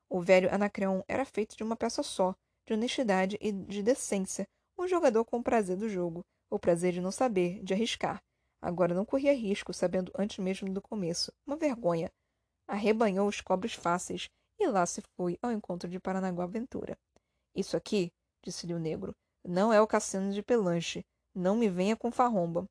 O 0.09 0.20
velho 0.20 0.53
Anacreon 0.55 1.03
era 1.09 1.24
feito 1.24 1.57
de 1.57 1.62
uma 1.62 1.76
peça 1.76 2.03
só, 2.03 2.34
de 2.66 2.74
honestidade 2.74 3.38
e 3.40 3.50
de 3.50 3.82
decência, 3.82 4.46
um 4.78 4.86
jogador 4.86 5.24
com 5.24 5.38
o 5.38 5.42
prazer 5.42 5.76
do 5.76 5.88
jogo, 5.88 6.24
o 6.50 6.59
prazer 6.59 6.92
de 6.92 7.00
não 7.00 7.11
saber, 7.11 7.62
de 7.62 7.72
arriscar. 7.72 8.22
Agora 8.61 8.94
não 8.94 9.05
corria 9.05 9.32
risco, 9.32 9.72
sabendo 9.72 10.12
antes 10.16 10.38
mesmo 10.38 10.72
do 10.72 10.82
começo. 10.82 11.32
Uma 11.46 11.57
vergonha. 11.57 12.11
Arrebanhou 12.68 13.26
os 13.26 13.40
cobres 13.40 13.74
fáceis 13.74 14.28
e 14.59 14.66
lá 14.66 14.86
se 14.86 15.03
foi 15.16 15.38
ao 15.42 15.50
encontro 15.50 15.88
de 15.88 15.98
Paranaguá 15.98 16.46
Ventura. 16.46 16.96
Isso 17.55 17.76
aqui, 17.76 18.12
disse-lhe 18.43 18.74
o 18.74 18.78
negro, 18.78 19.14
não 19.45 19.72
é 19.72 19.80
o 19.80 19.86
cassino 19.88 20.32
de 20.32 20.40
Pelanche. 20.40 21.05
Não 21.34 21.57
me 21.57 21.68
venha 21.68 21.97
com 21.97 22.12
farromba. 22.12 22.64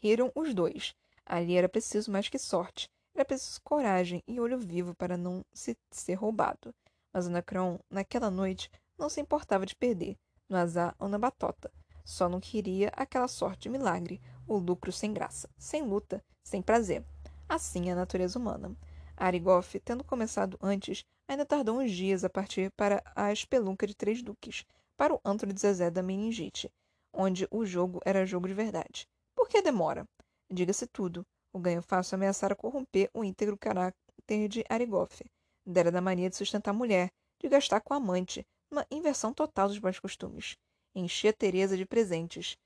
Riram 0.00 0.30
os 0.34 0.54
dois. 0.54 0.94
Ali 1.26 1.56
era 1.56 1.68
preciso 1.68 2.10
mais 2.10 2.28
que 2.28 2.38
sorte. 2.38 2.88
Era 3.14 3.24
preciso 3.24 3.60
coragem 3.62 4.22
e 4.28 4.38
olho 4.38 4.58
vivo 4.58 4.94
para 4.94 5.16
não 5.16 5.44
se 5.52 5.76
ser 5.90 6.14
roubado. 6.14 6.72
Mas 7.12 7.26
Anacron, 7.26 7.80
naquela 7.90 8.30
noite, 8.30 8.70
não 8.96 9.08
se 9.08 9.20
importava 9.20 9.66
de 9.66 9.74
perder, 9.74 10.16
no 10.48 10.56
azar 10.56 10.94
ou 11.00 11.08
na 11.08 11.18
batota. 11.18 11.72
Só 12.04 12.28
não 12.28 12.38
queria 12.38 12.92
aquela 12.94 13.26
sorte 13.26 13.62
de 13.62 13.68
milagre, 13.70 14.20
o 14.46 14.56
lucro 14.56 14.92
sem 14.92 15.12
graça, 15.12 15.50
sem 15.58 15.82
luta, 15.82 16.24
sem 16.44 16.62
prazer. 16.62 17.04
Assim 17.48 17.88
é 17.88 17.92
a 17.92 17.96
natureza 17.96 18.38
humana. 18.38 18.76
Arigoff, 19.16 19.80
tendo 19.80 20.04
começado 20.04 20.56
antes, 20.62 21.04
ainda 21.30 21.46
tardou 21.46 21.78
uns 21.78 21.92
dias 21.92 22.24
a 22.24 22.28
partir 22.28 22.72
para 22.72 23.00
a 23.14 23.32
espelunca 23.32 23.86
de 23.86 23.94
Três 23.94 24.20
Duques, 24.20 24.64
para 24.96 25.14
o 25.14 25.20
antro 25.24 25.52
de 25.52 25.60
Zezé 25.60 25.88
da 25.88 26.02
meningite, 26.02 26.68
onde 27.12 27.46
o 27.52 27.64
jogo 27.64 28.00
era 28.04 28.26
jogo 28.26 28.48
de 28.48 28.54
verdade. 28.54 29.06
Por 29.32 29.48
que 29.48 29.62
demora? 29.62 30.04
Diga-se 30.50 30.88
tudo. 30.88 31.24
O 31.52 31.60
ganho 31.60 31.82
fácil 31.82 32.16
ameaçara 32.16 32.56
corromper 32.56 33.08
o 33.14 33.22
íntegro 33.22 33.56
caráter 33.56 34.48
de 34.48 34.64
Arigoff. 34.68 35.24
Dera 35.64 35.92
da 35.92 36.00
mania 36.00 36.28
de 36.28 36.34
sustentar 36.34 36.72
a 36.72 36.74
mulher, 36.74 37.12
de 37.38 37.48
gastar 37.48 37.80
com 37.80 37.94
a 37.94 37.98
amante, 37.98 38.44
uma 38.68 38.84
inversão 38.90 39.32
total 39.32 39.68
dos 39.68 39.78
bons 39.78 40.00
costumes. 40.00 40.56
Enchia 40.96 41.32
Teresa 41.32 41.76
de 41.76 41.86
presentes, 41.86 42.58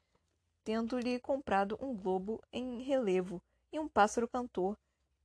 tendo-lhe 0.65 1.21
comprado 1.21 1.79
um 1.83 1.95
globo 1.95 2.41
em 2.51 2.81
relevo 2.81 3.43
e 3.71 3.79
um 3.79 3.87
pássaro 3.87 4.27
cantor 4.27 4.75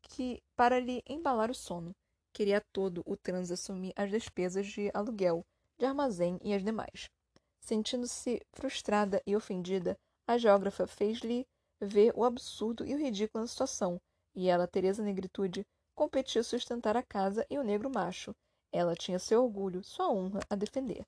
que, 0.01 0.43
para 0.57 0.77
lhe 0.77 1.01
embalar 1.07 1.49
o 1.49 1.55
sono, 1.55 1.95
queria 2.39 2.63
todo 2.71 3.03
o 3.05 3.17
trans 3.17 3.51
assumir 3.51 3.91
as 3.97 4.09
despesas 4.09 4.65
de 4.65 4.89
aluguel, 4.93 5.45
de 5.77 5.85
armazém 5.85 6.39
e 6.41 6.53
as 6.53 6.63
demais. 6.63 7.09
Sentindo-se 7.59 8.41
frustrada 8.53 9.21
e 9.27 9.35
ofendida, 9.35 9.97
a 10.25 10.37
geógrafa 10.37 10.87
fez-lhe 10.87 11.45
ver 11.81 12.13
o 12.15 12.23
absurdo 12.23 12.85
e 12.85 12.95
o 12.95 12.97
ridículo 12.97 13.43
da 13.43 13.47
situação, 13.49 13.99
e 14.33 14.47
ela, 14.47 14.69
Teresa 14.69 15.03
Negritude, 15.03 15.65
competia 15.93 16.41
sustentar 16.41 16.95
a 16.95 17.03
casa 17.03 17.45
e 17.49 17.59
o 17.59 17.63
negro 17.63 17.89
macho. 17.93 18.33
Ela 18.71 18.95
tinha 18.95 19.19
seu 19.19 19.43
orgulho, 19.43 19.83
sua 19.83 20.09
honra 20.09 20.39
a 20.49 20.55
defender. 20.55 21.05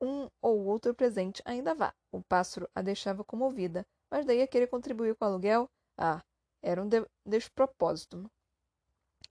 Um 0.00 0.28
ou 0.40 0.66
outro 0.66 0.94
presente 0.94 1.42
ainda 1.44 1.74
vá. 1.74 1.92
O 2.12 2.22
pássaro 2.22 2.68
a 2.72 2.80
deixava 2.80 3.24
comovida, 3.24 3.84
mas 4.08 4.24
daí 4.24 4.40
a 4.40 4.46
querer 4.46 4.68
contribuir 4.68 5.16
com 5.16 5.24
o 5.24 5.28
aluguel? 5.28 5.68
Ah, 5.98 6.22
era 6.62 6.80
um 6.80 6.88
de 6.88 7.04
despropósito. 7.26 8.30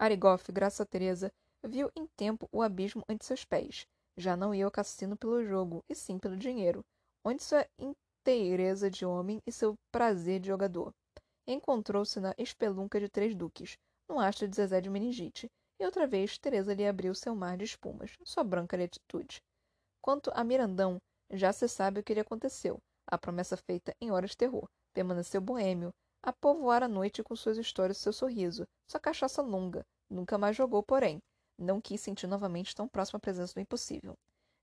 Arigoff, 0.01 0.51
graças 0.51 0.81
a 0.81 0.85
Teresa, 0.85 1.31
viu 1.63 1.91
em 1.95 2.07
tempo 2.17 2.49
o 2.51 2.63
abismo 2.63 3.03
ante 3.07 3.23
seus 3.23 3.45
pés. 3.45 3.85
Já 4.17 4.35
não 4.35 4.51
ia 4.51 4.65
ao 4.65 4.71
cassino 4.71 5.15
pelo 5.15 5.45
jogo, 5.45 5.85
e 5.87 5.93
sim 5.93 6.17
pelo 6.17 6.35
dinheiro, 6.35 6.83
onde 7.23 7.43
sua 7.43 7.67
inteireza 7.77 8.89
de 8.89 9.05
homem 9.05 9.39
e 9.45 9.51
seu 9.51 9.75
prazer 9.91 10.39
de 10.39 10.47
jogador. 10.47 10.91
Encontrou-se 11.45 12.19
na 12.19 12.33
espelunca 12.35 12.99
de 12.99 13.07
Três 13.09 13.35
Duques, 13.35 13.77
no 14.09 14.19
astro 14.19 14.47
de 14.47 14.55
Zezé 14.55 14.81
de 14.81 14.89
Meningite, 14.89 15.47
e 15.79 15.85
outra 15.85 16.07
vez 16.07 16.35
Teresa 16.35 16.73
lhe 16.73 16.87
abriu 16.87 17.13
seu 17.13 17.35
mar 17.35 17.55
de 17.55 17.65
espumas, 17.65 18.17
sua 18.25 18.43
branca 18.43 18.83
atitude. 18.83 19.39
Quanto 20.01 20.31
a 20.33 20.43
Mirandão, 20.43 20.97
já 21.29 21.53
se 21.53 21.67
sabe 21.67 21.99
o 21.99 22.03
que 22.03 22.15
lhe 22.15 22.21
aconteceu. 22.21 22.79
A 23.05 23.19
promessa 23.19 23.55
feita 23.55 23.95
em 24.01 24.09
horas 24.09 24.31
de 24.31 24.37
terror. 24.37 24.67
Permaneceu 24.95 25.39
boêmio, 25.39 25.93
a 26.23 26.31
povoar 26.31 26.83
a 26.83 26.87
noite 26.87 27.23
com 27.23 27.35
suas 27.35 27.57
histórias 27.57 27.97
e 27.97 28.01
seu 28.01 28.13
sorriso, 28.13 28.67
sua 28.87 28.99
cachaça 28.99 29.41
longa. 29.41 29.85
Nunca 30.09 30.37
mais 30.37 30.55
jogou, 30.55 30.83
porém. 30.83 31.19
Não 31.57 31.81
quis 31.81 32.01
sentir 32.01 32.27
novamente 32.27 32.75
tão 32.75 32.87
próxima 32.87 33.17
a 33.17 33.21
presença 33.21 33.53
do 33.53 33.59
impossível. 33.59 34.15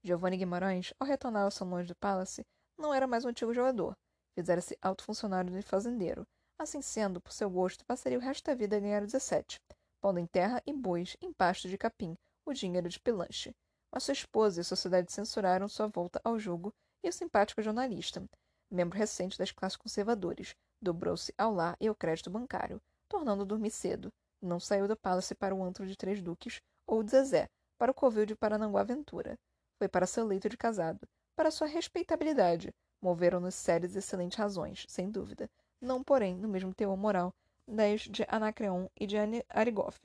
Giovanni 0.05 0.37
Guimarães, 0.37 0.93
ao 0.99 1.07
retornar 1.07 1.45
ao 1.45 1.51
salão 1.51 1.85
do 1.85 1.97
Palace, 1.97 2.45
não 2.79 2.95
era 2.95 3.07
mais 3.07 3.25
um 3.25 3.29
antigo 3.29 3.53
jogador. 3.53 3.97
Fizera-se 4.35 4.79
alto 4.81 5.03
funcionário 5.03 5.51
de 5.53 5.63
fazendeiro. 5.63 6.25
Assim 6.59 6.81
sendo, 6.81 7.21
por 7.21 7.33
seu 7.33 7.51
gosto, 7.51 7.85
passaria 7.85 8.19
o 8.19 8.21
resto 8.21 8.47
da 8.47 8.55
vida 8.55 8.77
a 8.77 8.81
ganhar 8.81 9.01
17, 9.01 9.61
pondo 10.01 10.19
em 10.19 10.27
terra 10.27 10.63
e 10.67 10.73
bois, 10.73 11.17
em 11.21 11.33
pasto 11.33 11.69
de 11.69 11.79
capim, 11.79 12.17
o 12.45 12.53
dinheiro 12.53 12.89
de 12.89 13.01
pilanche. 13.01 13.55
Mas 13.93 14.05
sua 14.05 14.13
esposa 14.13 14.61
e 14.61 14.63
a 14.63 14.65
sociedade 14.65 15.13
censuraram 15.13 15.69
sua 15.69 15.87
volta 15.87 16.21
ao 16.23 16.39
jogo 16.39 16.73
e 17.03 17.09
o 17.09 17.13
simpático 17.13 17.63
jornalista, 17.63 18.25
membro 18.71 18.99
recente 18.99 19.39
das 19.39 19.51
classes 19.51 19.77
conservadoras, 19.77 20.55
Dobrou-se 20.81 21.35
ao 21.37 21.53
lar 21.53 21.77
e 21.81 21.89
ao 21.89 21.95
crédito 21.95 22.31
bancário, 22.31 22.81
tornando-o 23.09 23.47
dormir 23.47 23.71
cedo. 23.71 24.13
Não 24.41 24.61
saiu 24.61 24.87
da 24.87 24.95
Palace 24.95 25.35
para 25.35 25.55
o 25.55 25.63
antro 25.63 25.87
de 25.87 25.97
Três 25.97 26.23
Duques 26.23 26.61
ou 26.87 27.03
de 27.03 27.11
Zezé, 27.11 27.49
para 27.77 27.91
o 27.91 27.95
covil 27.95 28.25
de 28.25 28.37
Parananguá 28.37 28.85
Ventura. 28.85 29.37
Foi 29.77 29.89
para 29.89 30.07
seu 30.07 30.25
leito 30.25 30.49
de 30.49 30.57
casado, 30.57 31.07
para 31.35 31.51
sua 31.51 31.67
respeitabilidade. 31.67 32.73
Moveram-nos 33.01 33.55
sérias 33.55 33.95
e 33.95 33.99
excelentes 33.99 34.39
razões, 34.39 34.85
sem 34.89 35.11
dúvida. 35.11 35.51
Não, 35.81 36.03
porém, 36.03 36.37
no 36.37 36.49
mesmo 36.49 36.75
teor 36.75 36.97
moral 36.97 37.35
das 37.67 38.03
de 38.03 38.25
Anacreon 38.29 38.89
e 38.99 39.07
de 39.07 39.17
Arigoff. 39.49 40.01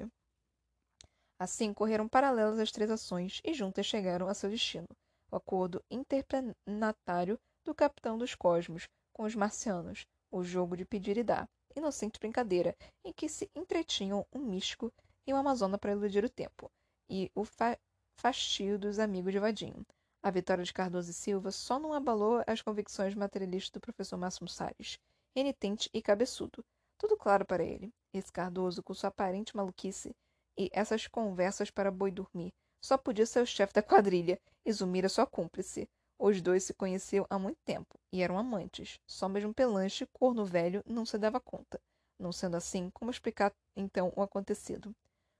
Assim, 1.39 1.73
correram 1.73 2.07
paralelas 2.07 2.59
as 2.59 2.71
três 2.71 2.89
ações 2.89 3.41
e 3.43 3.53
juntas 3.53 3.85
chegaram 3.85 4.27
a 4.27 4.33
seu 4.33 4.49
destino. 4.49 4.87
O 5.31 5.35
acordo 5.35 5.83
interplanetário 5.89 7.39
do 7.63 7.73
capitão 7.73 8.17
dos 8.17 8.35
cosmos 8.35 8.87
com 9.11 9.23
os 9.23 9.35
marcianos, 9.35 10.05
o 10.33 10.43
jogo 10.43 10.75
de 10.75 10.83
pedir 10.83 11.15
e 11.17 11.23
dar, 11.23 11.47
inocente 11.75 12.19
brincadeira 12.19 12.75
em 13.05 13.13
que 13.13 13.29
se 13.29 13.49
entretinham 13.55 14.25
um 14.33 14.39
místico 14.39 14.91
e 15.27 15.31
uma 15.31 15.41
amazona 15.41 15.77
para 15.77 15.91
iludir 15.91 16.25
o 16.25 16.29
tempo, 16.29 16.71
e 17.09 17.31
o 17.35 17.45
fa 17.45 17.77
fastio 18.19 18.77
dos 18.77 18.99
amigos 18.99 19.31
de 19.31 19.39
Vadinho. 19.39 19.85
A 20.21 20.31
vitória 20.31 20.63
de 20.63 20.73
Cardoso 20.73 21.11
e 21.11 21.13
Silva 21.13 21.51
só 21.51 21.79
não 21.79 21.93
abalou 21.93 22.43
as 22.47 22.61
convicções 22.61 23.13
materialistas 23.13 23.71
do 23.71 23.79
professor 23.79 24.17
Máximo 24.17 24.47
Salles, 24.47 24.97
renitente 25.35 25.89
e 25.93 26.01
cabeçudo. 26.01 26.63
Tudo 26.97 27.17
claro 27.17 27.45
para 27.45 27.63
ele. 27.63 27.91
Esse 28.13 28.31
Cardoso, 28.31 28.81
com 28.81 28.93
sua 28.93 29.09
aparente 29.09 29.55
maluquice 29.55 30.15
e 30.57 30.69
essas 30.71 31.07
conversas 31.07 31.69
para 31.69 31.91
boi 31.91 32.11
dormir, 32.11 32.53
só 32.81 32.97
podia 32.97 33.25
ser 33.25 33.41
o 33.41 33.45
chefe 33.45 33.73
da 33.73 33.83
quadrilha 33.83 34.39
e 34.65 34.71
Zumira 34.71 35.09
sua 35.09 35.25
cúmplice. 35.25 35.87
Os 36.25 36.41
dois 36.41 36.63
se 36.63 36.73
conheciam 36.73 37.27
há 37.29 37.37
muito 37.37 37.57
tempo 37.65 37.99
e 38.09 38.21
eram 38.21 38.37
amantes. 38.37 38.97
Só 39.05 39.27
mesmo 39.27 39.53
Pelanche, 39.53 40.07
corno 40.13 40.45
velho, 40.45 40.81
não 40.87 41.05
se 41.05 41.17
dava 41.17 41.37
conta. 41.37 41.81
Não 42.17 42.31
sendo 42.31 42.55
assim, 42.55 42.89
como 42.91 43.11
explicar 43.11 43.53
então 43.75 44.13
o 44.15 44.21
acontecido? 44.21 44.95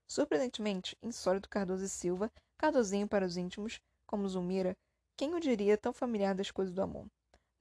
Surpreendentemente, 0.06 0.98
insólito 1.02 1.48
Cardoso 1.48 1.86
e 1.86 1.88
Silva, 1.88 2.30
Cardozinho 2.58 3.08
para 3.08 3.26
os 3.26 3.38
íntimos, 3.38 3.80
como 4.06 4.28
Zumira, 4.28 4.76
quem 5.16 5.34
o 5.34 5.40
diria 5.40 5.78
tão 5.78 5.94
familiar 5.94 6.36
das 6.36 6.52
coisas 6.52 6.76
do 6.76 6.82
amor? 6.82 7.08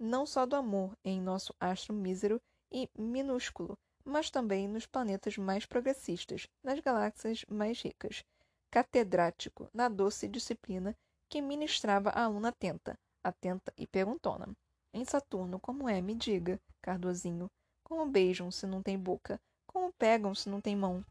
Não 0.00 0.26
só 0.26 0.44
do 0.44 0.56
amor 0.56 0.98
em 1.04 1.20
nosso 1.20 1.54
astro 1.60 1.94
mísero 1.94 2.42
e 2.72 2.90
minúsculo, 2.98 3.78
mas 4.04 4.32
também 4.32 4.66
nos 4.66 4.84
planetas 4.84 5.36
mais 5.36 5.64
progressistas, 5.64 6.48
nas 6.60 6.80
galáxias 6.80 7.44
mais 7.48 7.80
ricas. 7.80 8.24
Catedrático 8.68 9.68
na 9.72 9.88
doce 9.88 10.26
disciplina 10.26 10.96
que 11.28 11.40
ministrava 11.40 12.10
a 12.10 12.24
aluna 12.24 12.48
atenta, 12.48 12.98
atenta 13.22 13.72
e 13.76 13.86
perguntona. 13.86 14.48
Em 14.92 15.04
Saturno, 15.04 15.58
como 15.58 15.88
é? 15.88 16.00
Me 16.00 16.14
diga, 16.14 16.60
Cardozinho. 16.80 17.50
Como 17.82 18.06
beijam 18.06 18.50
se 18.50 18.66
não 18.66 18.82
tem 18.82 18.98
boca? 18.98 19.40
Como 19.66 19.92
pegam 19.92 20.34
se 20.34 20.48
não 20.48 20.60
tem 20.60 20.76
mão? 20.76 21.04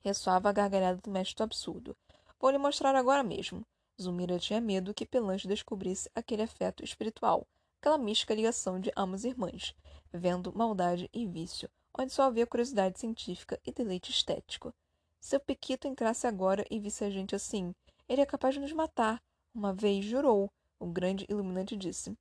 Ressoava 0.00 0.48
a 0.48 0.52
gargalhada 0.52 1.00
do 1.02 1.10
mestre 1.10 1.36
do 1.36 1.42
absurdo. 1.42 1.96
Vou 2.38 2.50
lhe 2.50 2.58
mostrar 2.58 2.94
agora 2.94 3.22
mesmo. 3.22 3.66
Zumira 4.00 4.38
tinha 4.38 4.60
medo 4.60 4.94
que 4.94 5.06
Pelanche 5.06 5.48
descobrisse 5.48 6.10
aquele 6.14 6.42
afeto 6.42 6.84
espiritual, 6.84 7.46
aquela 7.80 7.96
mística 7.96 8.34
ligação 8.34 8.78
de 8.78 8.92
almas 8.94 9.24
irmãs, 9.24 9.74
vendo 10.12 10.52
maldade 10.54 11.08
e 11.12 11.26
vício, 11.26 11.68
onde 11.98 12.12
só 12.12 12.24
havia 12.24 12.46
curiosidade 12.46 13.00
científica 13.00 13.58
e 13.64 13.72
deleite 13.72 14.10
estético. 14.10 14.72
Se 15.18 15.34
o 15.34 15.40
Pequito 15.40 15.88
entrasse 15.88 16.26
agora 16.26 16.64
e 16.70 16.78
visse 16.78 17.04
a 17.04 17.10
gente 17.10 17.34
assim, 17.34 17.74
ele 18.08 18.20
é 18.20 18.26
capaz 18.26 18.54
de 18.54 18.60
nos 18.60 18.72
matar. 18.72 19.20
Uma 19.54 19.72
vez 19.72 20.04
jurou, 20.04 20.52
o 20.78 20.86
grande 20.86 21.26
iluminante 21.28 21.76
disse. 21.76 22.16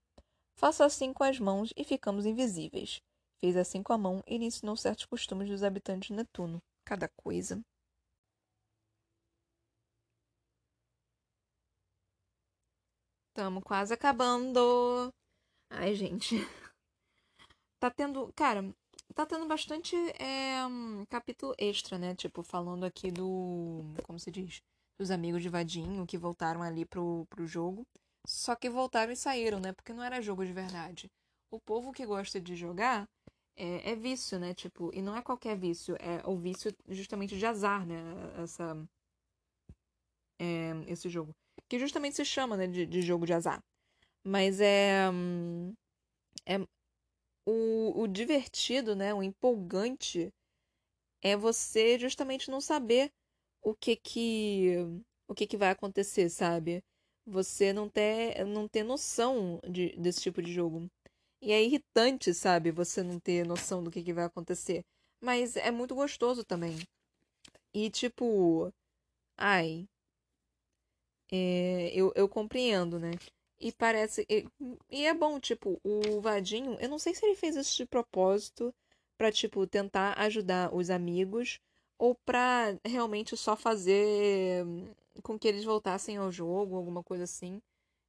Faça 0.57 0.85
assim 0.85 1.13
com 1.13 1.23
as 1.23 1.39
mãos 1.39 1.73
e 1.75 1.83
ficamos 1.83 2.25
invisíveis. 2.25 3.01
Fez 3.39 3.57
assim 3.57 3.83
com 3.83 3.93
a 3.93 3.97
mão 3.97 4.23
e 4.25 4.37
lhe 4.37 4.45
ensinou 4.45 4.77
certos 4.77 5.05
costumes 5.05 5.49
dos 5.49 5.63
habitantes 5.63 6.07
de 6.07 6.13
Netuno. 6.13 6.61
Cada 6.85 7.09
coisa. 7.09 7.61
Tamo 13.33 13.61
quase 13.61 13.93
acabando. 13.93 15.13
Ai, 15.69 15.93
gente. 15.93 16.35
Tá 17.77 17.91
tendo. 17.91 18.31
Cara, 18.33 18.73
tá 19.13 19.25
tendo 19.25 19.45
bastante 19.45 19.95
é, 20.19 20.65
um, 20.65 21.05
capítulo 21.05 21.53
extra, 21.57 21.99
né? 21.99 22.15
Tipo, 22.15 22.41
falando 22.41 22.85
aqui 22.85 23.11
do. 23.11 23.83
Como 24.05 24.17
se 24.17 24.31
diz? 24.31 24.61
Dos 24.97 25.11
amigos 25.11 25.43
de 25.43 25.49
Vadinho 25.49 26.07
que 26.07 26.17
voltaram 26.17 26.63
ali 26.63 26.85
pro, 26.85 27.25
pro 27.29 27.45
jogo. 27.45 27.85
Só 28.25 28.55
que 28.55 28.69
voltaram 28.69 29.11
e 29.11 29.15
saíram, 29.15 29.59
né? 29.59 29.73
Porque 29.73 29.93
não 29.93 30.03
era 30.03 30.21
jogo 30.21 30.45
de 30.45 30.53
verdade. 30.53 31.09
O 31.51 31.59
povo 31.59 31.91
que 31.91 32.05
gosta 32.05 32.39
de 32.41 32.55
jogar 32.55 33.07
é, 33.55 33.91
é 33.91 33.95
vício, 33.95 34.39
né? 34.39 34.53
Tipo, 34.53 34.91
e 34.93 35.01
não 35.01 35.15
é 35.15 35.21
qualquer 35.21 35.57
vício, 35.57 35.95
é 35.99 36.21
o 36.27 36.35
vício 36.37 36.73
justamente 36.89 37.37
de 37.37 37.45
azar, 37.45 37.85
né? 37.85 37.95
Essa. 38.41 38.75
É, 40.39 40.71
esse 40.87 41.09
jogo. 41.09 41.33
Que 41.69 41.79
justamente 41.79 42.15
se 42.15 42.25
chama, 42.25 42.57
né, 42.57 42.67
de, 42.67 42.85
de 42.85 43.01
jogo 43.01 43.25
de 43.25 43.33
azar. 43.33 43.61
Mas 44.23 44.59
é. 44.61 45.09
Hum, 45.11 45.73
é, 46.45 46.59
o, 47.47 48.01
o 48.03 48.07
divertido, 48.07 48.95
né, 48.95 49.13
o 49.13 49.23
empolgante 49.23 50.29
é 51.21 51.35
você 51.37 51.99
justamente 51.99 52.49
não 52.51 52.61
saber 52.61 53.11
o 53.63 53.75
que 53.75 53.95
que 53.95 54.75
o 55.27 55.35
que 55.35 55.47
que 55.47 55.57
vai 55.57 55.69
acontecer, 55.71 56.29
sabe? 56.29 56.83
Você 57.27 57.73
não 57.73 57.89
ter 57.89 58.45
não 58.45 58.67
ter 58.67 58.83
noção 58.83 59.59
de, 59.67 59.95
desse 59.97 60.21
tipo 60.21 60.41
de 60.41 60.51
jogo. 60.53 60.89
E 61.41 61.51
é 61.51 61.63
irritante, 61.63 62.33
sabe? 62.33 62.71
Você 62.71 63.03
não 63.03 63.19
ter 63.19 63.45
noção 63.45 63.83
do 63.83 63.91
que 63.91 64.03
que 64.03 64.13
vai 64.13 64.25
acontecer. 64.25 64.83
Mas 65.21 65.55
é 65.57 65.71
muito 65.71 65.95
gostoso 65.95 66.43
também. 66.45 66.77
E 67.73 67.89
tipo, 67.91 68.73
ai, 69.37 69.87
é, 71.31 71.91
eu, 71.93 72.11
eu 72.15 72.27
compreendo, 72.29 72.99
né? 72.99 73.11
E 73.59 73.71
parece. 73.71 74.25
E, 74.29 74.45
e, 74.91 75.05
é 75.05 75.13
bom, 75.13 75.39
tipo, 75.39 75.79
o 75.83 76.21
Vadinho, 76.21 76.77
eu 76.79 76.89
não 76.89 76.99
sei 76.99 77.15
se 77.15 77.25
ele 77.25 77.35
fez 77.35 77.55
isso 77.55 77.75
de 77.77 77.85
propósito 77.85 78.73
pra, 79.17 79.31
tipo, 79.31 79.65
tentar 79.67 80.13
ajudar 80.19 80.73
os 80.73 80.89
amigos 80.89 81.59
ou 81.97 82.15
pra 82.25 82.77
realmente 82.85 83.35
só 83.37 83.55
fazer 83.55 84.65
com 85.23 85.37
que 85.39 85.47
eles 85.47 85.63
voltassem 85.63 86.17
ao 86.17 86.31
jogo, 86.31 86.75
alguma 86.75 87.03
coisa 87.03 87.23
assim. 87.23 87.61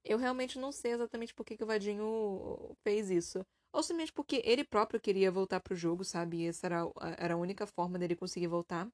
Eu 0.04 0.18
realmente 0.18 0.58
não 0.58 0.72
sei 0.72 0.92
exatamente 0.92 1.34
por 1.34 1.44
que, 1.44 1.56
que 1.56 1.64
o 1.64 1.66
Vadinho 1.66 2.76
fez 2.84 3.10
isso. 3.10 3.44
Ou 3.72 3.82
simplesmente 3.82 4.12
porque 4.12 4.42
ele 4.44 4.64
próprio 4.64 5.00
queria 5.00 5.30
voltar 5.30 5.60
pro 5.60 5.76
jogo, 5.76 6.04
sabe? 6.04 6.46
Essa 6.46 6.66
era, 6.66 6.82
era 7.18 7.34
a 7.34 7.36
única 7.36 7.66
forma 7.66 7.98
dele 7.98 8.16
conseguir 8.16 8.46
voltar. 8.48 8.88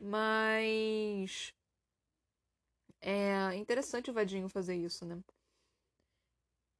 Mas. 0.00 1.52
É 3.00 3.54
interessante 3.54 4.10
o 4.10 4.14
Vadinho 4.14 4.48
fazer 4.48 4.74
isso, 4.76 5.04
né? 5.06 5.18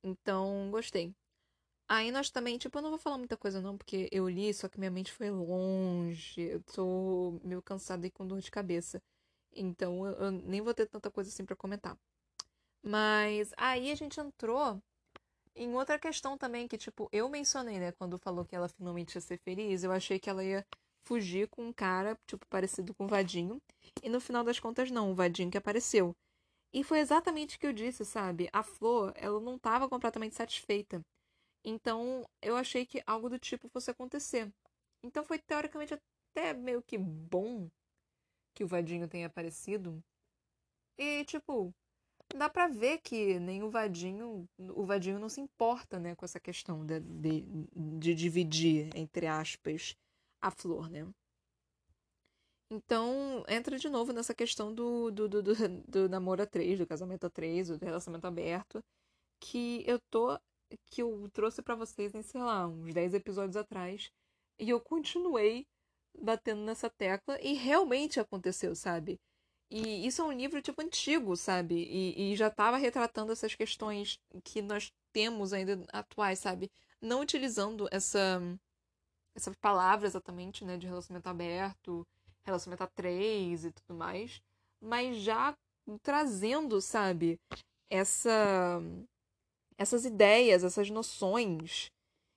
Então, 0.02 0.70
gostei. 0.70 1.14
Aí 1.88 2.10
nós 2.12 2.30
também, 2.30 2.58
tipo, 2.58 2.78
eu 2.78 2.82
não 2.82 2.90
vou 2.90 2.98
falar 2.98 3.18
muita 3.18 3.36
coisa 3.36 3.60
não, 3.60 3.76
porque 3.78 4.08
eu 4.12 4.28
li, 4.28 4.52
só 4.54 4.68
que 4.68 4.78
minha 4.78 4.90
mente 4.90 5.12
foi 5.12 5.30
longe. 5.30 6.40
Eu 6.42 6.62
tô 6.64 7.40
meio 7.44 7.62
cansada 7.62 8.06
e 8.06 8.10
com 8.10 8.26
dor 8.26 8.40
de 8.40 8.50
cabeça. 8.50 9.02
Então, 9.56 10.06
eu, 10.06 10.30
nem 10.30 10.60
vou 10.60 10.74
ter 10.74 10.86
tanta 10.86 11.10
coisa 11.10 11.30
assim 11.30 11.44
para 11.44 11.56
comentar. 11.56 11.96
Mas 12.82 13.52
aí 13.56 13.90
a 13.90 13.94
gente 13.94 14.20
entrou 14.20 14.80
em 15.56 15.74
outra 15.74 15.98
questão 15.98 16.36
também, 16.38 16.68
que, 16.68 16.78
tipo, 16.78 17.08
eu 17.12 17.28
mencionei, 17.28 17.80
né, 17.80 17.92
quando 17.92 18.18
falou 18.18 18.44
que 18.44 18.54
ela 18.54 18.68
finalmente 18.68 19.14
ia 19.14 19.20
ser 19.20 19.38
feliz, 19.38 19.82
eu 19.82 19.90
achei 19.92 20.18
que 20.18 20.28
ela 20.30 20.44
ia 20.44 20.64
fugir 21.02 21.48
com 21.48 21.64
um 21.66 21.72
cara, 21.72 22.18
tipo, 22.26 22.46
parecido 22.48 22.94
com 22.94 23.06
o 23.06 23.08
Vadinho. 23.08 23.60
E 24.02 24.08
no 24.08 24.20
final 24.20 24.44
das 24.44 24.60
contas, 24.60 24.90
não, 24.90 25.12
o 25.12 25.14
Vadinho 25.14 25.50
que 25.50 25.58
apareceu. 25.58 26.14
E 26.72 26.84
foi 26.84 26.98
exatamente 27.00 27.56
o 27.56 27.60
que 27.60 27.66
eu 27.66 27.72
disse, 27.72 28.04
sabe? 28.04 28.48
A 28.52 28.62
Flor, 28.62 29.12
ela 29.16 29.40
não 29.40 29.56
estava 29.56 29.88
completamente 29.88 30.34
satisfeita. 30.34 31.00
Então, 31.64 32.24
eu 32.42 32.56
achei 32.56 32.84
que 32.86 33.02
algo 33.06 33.28
do 33.28 33.38
tipo 33.38 33.68
fosse 33.68 33.90
acontecer. 33.90 34.52
Então, 35.02 35.24
foi 35.24 35.38
teoricamente 35.38 35.94
até 35.94 36.52
meio 36.52 36.82
que 36.82 36.98
bom 36.98 37.68
que 38.56 38.64
o 38.64 38.66
Vadinho 38.66 39.06
tenha 39.06 39.26
aparecido. 39.26 40.02
E, 40.98 41.24
tipo, 41.26 41.74
dá 42.34 42.48
pra 42.48 42.68
ver 42.68 42.98
que 42.98 43.38
nem 43.38 43.62
o 43.62 43.70
Vadinho, 43.70 44.48
o 44.58 44.84
Vadinho 44.86 45.18
não 45.18 45.28
se 45.28 45.40
importa, 45.40 46.00
né, 46.00 46.16
com 46.16 46.24
essa 46.24 46.40
questão 46.40 46.84
de, 46.84 47.00
de, 47.00 47.44
de 47.98 48.14
dividir, 48.14 48.90
entre 48.96 49.26
aspas, 49.26 49.94
a 50.40 50.50
flor, 50.50 50.88
né? 50.90 51.06
Então, 52.70 53.44
entra 53.48 53.78
de 53.78 53.88
novo 53.88 54.12
nessa 54.12 54.34
questão 54.34 54.74
do, 54.74 55.10
do, 55.10 55.28
do, 55.28 55.42
do, 55.42 55.54
do 55.86 56.08
namoro 56.08 56.42
a 56.42 56.46
três, 56.46 56.78
do 56.78 56.86
casamento 56.86 57.26
a 57.26 57.30
três, 57.30 57.68
do 57.68 57.76
relacionamento 57.84 58.26
aberto, 58.26 58.82
que 59.40 59.84
eu 59.86 60.00
tô. 60.10 60.38
que 60.86 61.02
eu 61.02 61.28
trouxe 61.32 61.62
para 61.62 61.76
vocês 61.76 62.14
em, 62.14 62.22
sei 62.22 62.42
lá, 62.42 62.66
uns 62.66 62.92
10 62.94 63.14
episódios 63.14 63.56
atrás. 63.56 64.10
E 64.58 64.70
eu 64.70 64.80
continuei 64.80 65.66
batendo 66.20 66.62
nessa 66.62 66.90
tecla 66.90 67.38
e 67.40 67.54
realmente 67.54 68.20
aconteceu, 68.20 68.74
sabe? 68.74 69.20
E 69.70 70.06
isso 70.06 70.22
é 70.22 70.24
um 70.24 70.32
livro, 70.32 70.62
tipo, 70.62 70.80
antigo, 70.80 71.36
sabe? 71.36 71.74
E, 71.74 72.32
e 72.32 72.36
já 72.36 72.48
estava 72.48 72.76
retratando 72.76 73.32
essas 73.32 73.54
questões 73.54 74.20
que 74.44 74.62
nós 74.62 74.92
temos 75.12 75.52
ainda 75.52 75.84
atuais, 75.92 76.38
sabe? 76.38 76.70
Não 77.00 77.20
utilizando 77.20 77.88
essa, 77.90 78.40
essa 79.34 79.52
palavra 79.60 80.06
exatamente, 80.06 80.64
né? 80.64 80.76
De 80.76 80.86
relacionamento 80.86 81.28
aberto 81.28 82.06
relacionamento 82.46 82.84
a 82.84 82.86
três 82.86 83.64
e 83.64 83.72
tudo 83.72 83.98
mais, 83.98 84.40
mas 84.80 85.16
já 85.16 85.54
trazendo, 86.02 86.80
sabe, 86.80 87.40
essa 87.90 88.80
essas 89.78 90.06
ideias, 90.06 90.64
essas 90.64 90.88
noções 90.88 91.90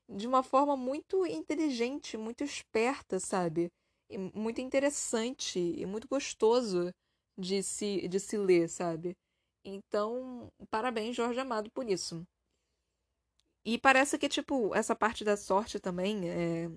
de 0.10 0.28
uma 0.28 0.44
forma 0.44 0.76
muito 0.76 1.26
inteligente, 1.26 2.18
muito 2.18 2.44
esperta, 2.44 3.20
sabe? 3.20 3.70
E 4.10 4.18
muito 4.18 4.60
interessante 4.62 5.60
e 5.60 5.86
muito 5.86 6.08
gostoso 6.08 6.92
de 7.38 7.62
se, 7.64 8.08
de 8.08 8.20
se 8.20 8.38
ler, 8.38 8.68
sabe? 8.70 9.16
Então, 9.64 10.50
parabéns, 10.70 11.16
Jorge 11.16 11.40
Amado, 11.40 11.70
por 11.72 11.88
isso. 11.88 12.26
E 13.66 13.78
parece 13.78 14.18
que, 14.18 14.28
tipo, 14.30 14.74
essa 14.74 14.96
parte 14.96 15.24
da 15.24 15.38
sorte 15.38 15.80
também, 15.80 16.30
é... 16.30 16.70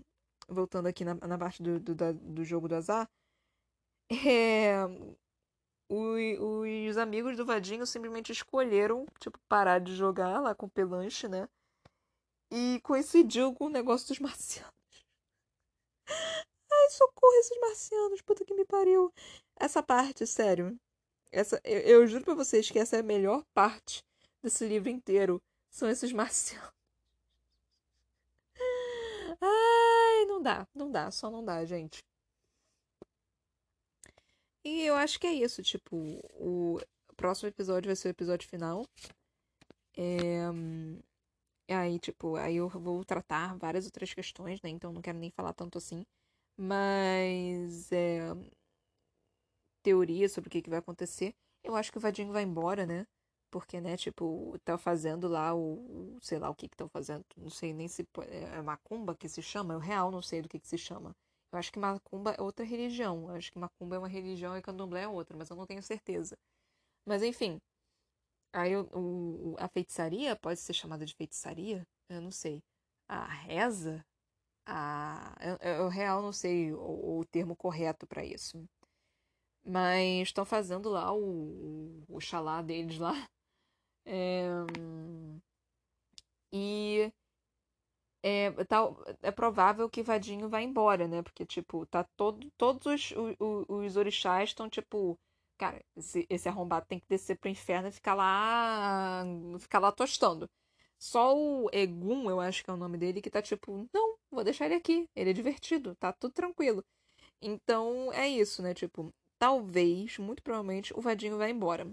voltando 0.49 0.87
aqui 0.89 1.05
na, 1.05 1.15
na 1.15 1.39
parte 1.39 1.63
do, 1.63 1.81
do, 1.81 1.95
do 2.15 2.45
jogo 2.45 2.69
do 2.69 2.75
azar, 2.75 3.09
é, 4.27 4.77
os 5.89 6.97
amigos 6.97 7.37
do 7.37 7.45
Vadinho 7.45 7.87
simplesmente 7.87 8.33
escolheram, 8.33 9.07
tipo, 9.21 9.39
parar 9.49 9.79
de 9.79 9.95
jogar 9.95 10.41
lá 10.41 10.55
com 10.55 10.67
o 10.67 10.71
Pelanche, 10.71 11.29
né? 11.29 11.49
E 12.55 12.81
coincidiu 12.81 13.55
com 13.55 13.65
o 13.65 13.71
negócio 13.71 14.09
dos 14.09 14.19
marcianos. 14.19 14.75
Ai, 16.07 16.91
socorro 16.91 17.33
esses 17.41 17.59
marcianos, 17.59 18.21
puta 18.21 18.45
que 18.45 18.53
me 18.53 18.67
pariu. 18.67 19.11
Essa 19.57 19.83
parte, 19.83 20.27
sério. 20.27 20.79
Essa, 21.31 21.59
eu, 21.65 21.81
eu 21.81 22.07
juro 22.07 22.25
pra 22.25 22.35
vocês 22.35 22.71
que 22.71 22.79
essa 22.79 22.97
é 22.97 23.01
a 23.01 23.03
melhor 23.03 23.43
parte 23.55 24.05
desse 24.43 24.67
livro 24.67 24.91
inteiro. 24.91 25.41
São 25.71 25.89
esses 25.89 26.13
marcianos. 26.13 26.71
Ai, 29.41 30.27
não 30.27 30.43
dá, 30.43 30.69
não 30.75 30.91
dá, 30.91 31.11
só 31.11 31.31
não 31.31 31.43
dá, 31.43 31.65
gente. 31.65 32.05
E 34.63 34.83
eu 34.85 34.95
acho 34.95 35.19
que 35.19 35.27
é 35.27 35.33
isso, 35.33 35.63
tipo, 35.63 35.97
o 36.35 36.79
próximo 37.17 37.49
episódio 37.49 37.89
vai 37.89 37.97
ser 37.97 38.09
o 38.09 38.11
episódio 38.11 38.47
final. 38.47 38.87
É... 39.97 40.49
Aí, 41.73 41.99
tipo, 41.99 42.37
aí 42.37 42.57
eu 42.57 42.69
vou 42.69 43.05
tratar 43.05 43.57
várias 43.57 43.87
outras 43.87 44.13
questões, 44.15 44.61
né? 44.63 44.71
Então 44.71 44.93
não 44.93 45.03
quero 45.03 45.19
nem 45.19 45.31
falar 45.31 45.53
tanto 45.53 45.79
assim. 45.79 46.05
Mas 46.57 47.91
é... 47.93 48.21
teoria 49.83 50.29
sobre 50.29 50.49
o 50.49 50.51
que, 50.51 50.63
que 50.63 50.71
vai 50.71 50.79
acontecer. 50.79 51.35
Eu 51.63 51.77
acho 51.77 51.91
que 51.93 51.99
o 51.99 52.01
Vadinho 52.01 52.33
vai 52.33 52.43
embora, 52.43 52.87
né? 52.87 53.07
Porque, 53.51 53.81
né, 53.81 53.97
tipo, 53.97 54.59
tá 54.65 54.79
fazendo 54.79 55.29
lá 55.29 55.55
o. 55.55 56.19
Sei 56.23 56.39
lá 56.39 56.49
o 56.51 56.55
que 56.55 56.69
que 56.69 56.75
estão 56.75 56.89
fazendo. 56.89 57.25
Não 57.37 57.51
sei 57.51 57.73
nem 57.75 57.87
se. 57.89 58.07
É 58.29 58.63
macumba 58.63 59.15
que 59.15 59.29
se 59.29 59.43
chama? 59.43 59.75
Eu 59.75 59.79
real 59.79 60.11
não 60.11 60.23
sei 60.23 60.41
do 60.43 60.49
que 60.49 60.59
que 60.59 60.69
se 60.69 60.79
chama. 60.79 61.15
Eu 61.53 61.59
acho 61.59 61.71
que 61.73 61.79
macumba 61.79 62.33
é 62.33 62.43
outra 62.43 62.65
religião. 62.65 63.29
Eu 63.29 63.37
acho 63.37 63.53
que 63.53 63.59
macumba 63.59 63.97
é 63.97 63.99
uma 63.99 64.09
religião 64.09 64.57
e 64.57 64.63
candomblé 64.63 65.03
é 65.03 65.09
outra, 65.09 65.37
mas 65.37 65.51
eu 65.51 65.57
não 65.57 65.67
tenho 65.67 65.83
certeza. 65.83 66.37
Mas 67.07 67.23
enfim. 67.23 67.61
Aí 68.53 68.77
o, 68.77 68.89
o, 68.95 69.57
a 69.59 69.69
feitiçaria 69.69 70.37
pode 70.37 70.61
ser 70.61 70.73
chamada 70.75 71.05
de 71.07 71.15
feitiçaria? 71.15 71.87
Eu 72.09 72.21
não 72.21 72.31
sei. 72.31 72.63
A 73.09 73.25
reza? 73.27 74.05
A, 74.67 75.37
eu, 75.41 75.59
eu 75.85 75.89
real 75.89 76.23
não 76.23 76.33
sei 76.33 76.73
o, 76.73 77.21
o 77.21 77.25
termo 77.27 77.57
correto 77.57 78.07
para 78.07 78.25
isso. 78.25 78.65
Mas 79.65 80.29
estão 80.29 80.45
fazendo 80.45 80.89
lá 80.89 81.13
o, 81.15 82.05
o 82.09 82.21
xalá 82.21 82.63
deles 82.63 82.99
lá. 82.99 83.29
É, 84.07 84.45
e 86.53 87.13
é, 88.23 88.51
tá, 88.65 88.79
é 89.23 89.31
provável 89.31 89.89
que 89.91 90.03
Vadinho 90.03 90.49
vá 90.49 90.61
embora, 90.63 91.09
né? 91.09 91.23
Porque, 91.23 91.45
tipo, 91.45 91.85
tá 91.87 92.05
todo, 92.17 92.51
todos 92.57 92.87
os, 92.87 93.13
os, 93.41 93.67
os 93.69 93.97
orixás 93.97 94.51
estão, 94.51 94.69
tipo, 94.69 95.19
cara, 95.63 95.81
esse, 95.97 96.27
esse 96.29 96.49
arrombado 96.49 96.87
tem 96.87 96.99
que 96.99 97.07
descer 97.09 97.39
pro 97.39 97.49
inferno 97.49 97.89
e 97.89 97.93
ficar 97.93 98.15
lá. 98.15 99.25
ficar 99.61 99.79
lá 99.79 99.93
tostando. 99.93 100.51
Só 100.99 101.37
o 101.37 101.69
Egum, 101.73 102.29
eu 102.31 102.41
acho 102.41 102.65
que 102.65 102.71
é 102.71 102.73
o 102.73 102.77
nome 102.77 102.99
dele, 102.99 103.23
que 103.23 103.31
tá 103.31 103.41
tipo, 103.43 103.89
não, 103.93 104.17
vou 104.31 104.43
deixar 104.45 104.67
ele 104.67 104.75
aqui. 104.75 105.09
Ele 105.15 105.31
é 105.31 105.33
divertido, 105.33 105.95
tá 105.97 106.13
tudo 106.13 106.33
tranquilo. 106.33 106.85
Então 107.41 108.13
é 108.13 108.29
isso, 108.29 108.63
né? 108.63 108.75
Tipo, 108.75 109.13
talvez, 109.39 110.19
muito 110.19 110.43
provavelmente, 110.43 110.93
o 110.97 111.01
Vadinho 111.01 111.39
vai 111.39 111.51
embora. 111.51 111.87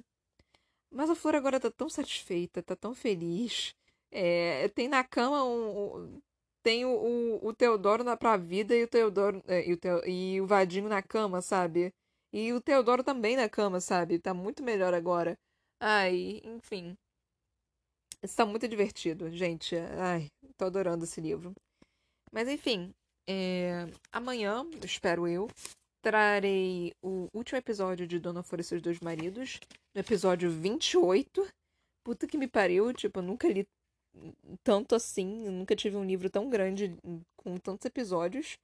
Mas 0.91 1.09
a 1.09 1.15
Flor 1.15 1.35
agora 1.35 1.59
tá 1.59 1.71
tão 1.71 1.89
satisfeita, 1.89 2.63
tá 2.63 2.75
tão 2.75 2.95
feliz. 2.95 3.75
É, 4.11 4.67
tem 4.69 4.87
na 4.87 5.03
cama 5.03 5.43
um, 5.43 5.97
um 5.97 6.21
tem 6.63 6.85
o, 6.85 6.89
o, 6.89 7.47
o, 7.49 7.53
Teodoro 7.53 8.03
na 8.03 8.17
pra 8.17 8.37
vida 8.37 8.75
e 8.75 8.83
o 8.83 8.87
Teodoro 8.87 9.43
é, 9.47 9.67
e, 9.67 9.73
o 9.73 9.77
Teo, 9.77 10.01
e 10.07 10.41
o 10.41 10.47
Vadinho 10.47 10.89
na 10.89 11.01
cama, 11.01 11.41
sabe? 11.41 11.93
E 12.31 12.53
o 12.53 12.61
Teodoro 12.61 13.03
também 13.03 13.35
na 13.35 13.49
cama, 13.49 13.81
sabe? 13.81 14.19
Tá 14.19 14.33
muito 14.33 14.63
melhor 14.63 14.93
agora. 14.93 15.37
Ai, 15.79 16.41
enfim. 16.43 16.95
Está 18.21 18.45
muito 18.45 18.67
divertido, 18.67 19.29
gente. 19.31 19.75
Ai, 19.75 20.27
tô 20.57 20.65
adorando 20.65 21.05
esse 21.05 21.19
livro. 21.21 21.53
Mas 22.31 22.47
enfim, 22.47 22.93
é... 23.27 23.85
amanhã, 24.11 24.63
espero 24.83 25.27
eu, 25.27 25.47
trarei 26.01 26.91
o 27.03 27.27
último 27.33 27.57
episódio 27.57 28.05
de 28.05 28.19
Dona 28.19 28.43
Flor 28.43 28.59
e 28.59 28.63
seus 28.63 28.81
dois 28.81 28.99
maridos, 28.99 29.59
no 29.95 30.01
episódio 30.01 30.51
28. 30.51 31.47
Puta 32.03 32.27
que 32.27 32.37
me 32.37 32.47
pariu, 32.47 32.93
tipo, 32.93 33.19
eu 33.19 33.23
nunca 33.23 33.47
li 33.47 33.67
tanto 34.63 34.95
assim, 34.95 35.49
nunca 35.49 35.75
tive 35.75 35.95
um 35.95 36.03
livro 36.03 36.29
tão 36.29 36.49
grande 36.49 36.95
com 37.37 37.57
tantos 37.57 37.85
episódios. 37.85 38.57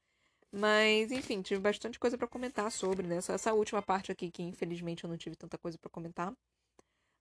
Mas, 0.57 1.11
enfim, 1.11 1.41
tive 1.41 1.59
bastante 1.59 1.99
coisa 1.99 2.17
para 2.17 2.29
comentar 2.29 2.71
sobre, 2.71 3.05
né? 3.05 3.19
Só 3.19 3.33
essa 3.33 3.53
última 3.53 3.81
parte 3.81 4.09
aqui 4.09 4.31
que 4.31 4.41
infelizmente 4.41 5.03
eu 5.03 5.09
não 5.09 5.17
tive 5.17 5.35
tanta 5.35 5.57
coisa 5.57 5.77
para 5.77 5.89
comentar. 5.89 6.33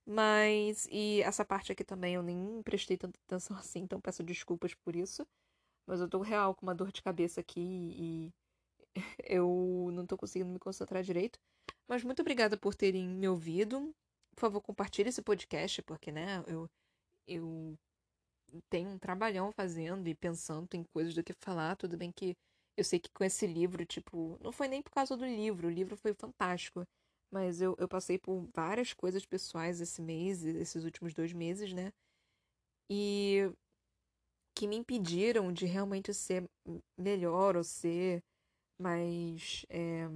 Mas, 0.07 0.87
e 0.91 1.20
essa 1.22 1.45
parte 1.45 1.72
aqui 1.72 1.82
também 1.82 2.14
eu 2.14 2.22
nem 2.22 2.62
prestei 2.62 2.97
tanta 2.97 3.18
atenção 3.26 3.57
assim, 3.59 3.80
então 3.80 4.01
peço 4.01 4.22
desculpas 4.22 4.72
por 4.74 4.95
isso. 4.95 5.26
Mas 5.85 6.01
eu 6.01 6.09
tô 6.09 6.20
real 6.20 6.55
com 6.55 6.64
uma 6.64 6.74
dor 6.76 6.93
de 6.93 7.03
cabeça 7.03 7.41
aqui 7.41 7.61
e 7.61 8.32
eu 9.24 9.91
não 9.93 10.07
tô 10.07 10.16
conseguindo 10.16 10.53
me 10.53 10.61
concentrar 10.61 11.03
direito. 11.03 11.41
Mas 11.89 12.05
muito 12.05 12.22
obrigada 12.22 12.57
por 12.57 12.74
terem 12.76 13.09
me 13.09 13.28
ouvido. 13.28 13.93
Por 14.37 14.43
favor, 14.43 14.61
compartilhe 14.61 15.09
esse 15.09 15.22
podcast, 15.22 15.82
porque, 15.82 16.12
né, 16.12 16.45
eu, 16.47 16.70
eu 17.26 17.76
tenho 18.70 18.91
um 18.91 18.99
trabalhão 18.99 19.51
fazendo 19.53 20.07
e 20.09 20.14
pensando 20.14 20.68
em 20.74 20.85
coisas 20.85 21.14
do 21.14 21.24
que 21.24 21.32
falar. 21.41 21.74
Tudo 21.76 21.97
bem 21.97 22.12
que 22.12 22.37
eu 22.77 22.85
sei 22.85 22.99
que 22.99 23.11
com 23.12 23.25
esse 23.25 23.47
livro, 23.47 23.85
tipo, 23.87 24.39
não 24.43 24.53
foi 24.53 24.68
nem 24.68 24.83
por 24.83 24.91
causa 24.91 25.16
do 25.16 25.25
livro, 25.27 25.68
o 25.68 25.70
livro 25.70 25.97
foi 25.97 26.14
fantástico. 26.14 26.85
Mas 27.31 27.61
eu, 27.61 27.75
eu 27.79 27.89
passei 27.89 28.18
por 28.18 28.49
várias 28.55 28.93
coisas 28.93 29.27
pessoais 29.27 29.81
esse 29.81 30.01
mês, 30.03 30.45
esses 30.45 30.85
últimos 30.85 31.14
dois 31.14 31.33
meses, 31.33 31.72
né? 31.72 31.93
E 32.91 33.51
que 34.55 34.66
me 34.66 34.77
impediram 34.77 35.53
de 35.53 35.66
realmente 35.66 36.14
ser 36.14 36.49
melhor 36.99 37.57
ou 37.57 37.64
ser 37.64 38.22
mais. 38.79 39.66
É, 39.68 40.09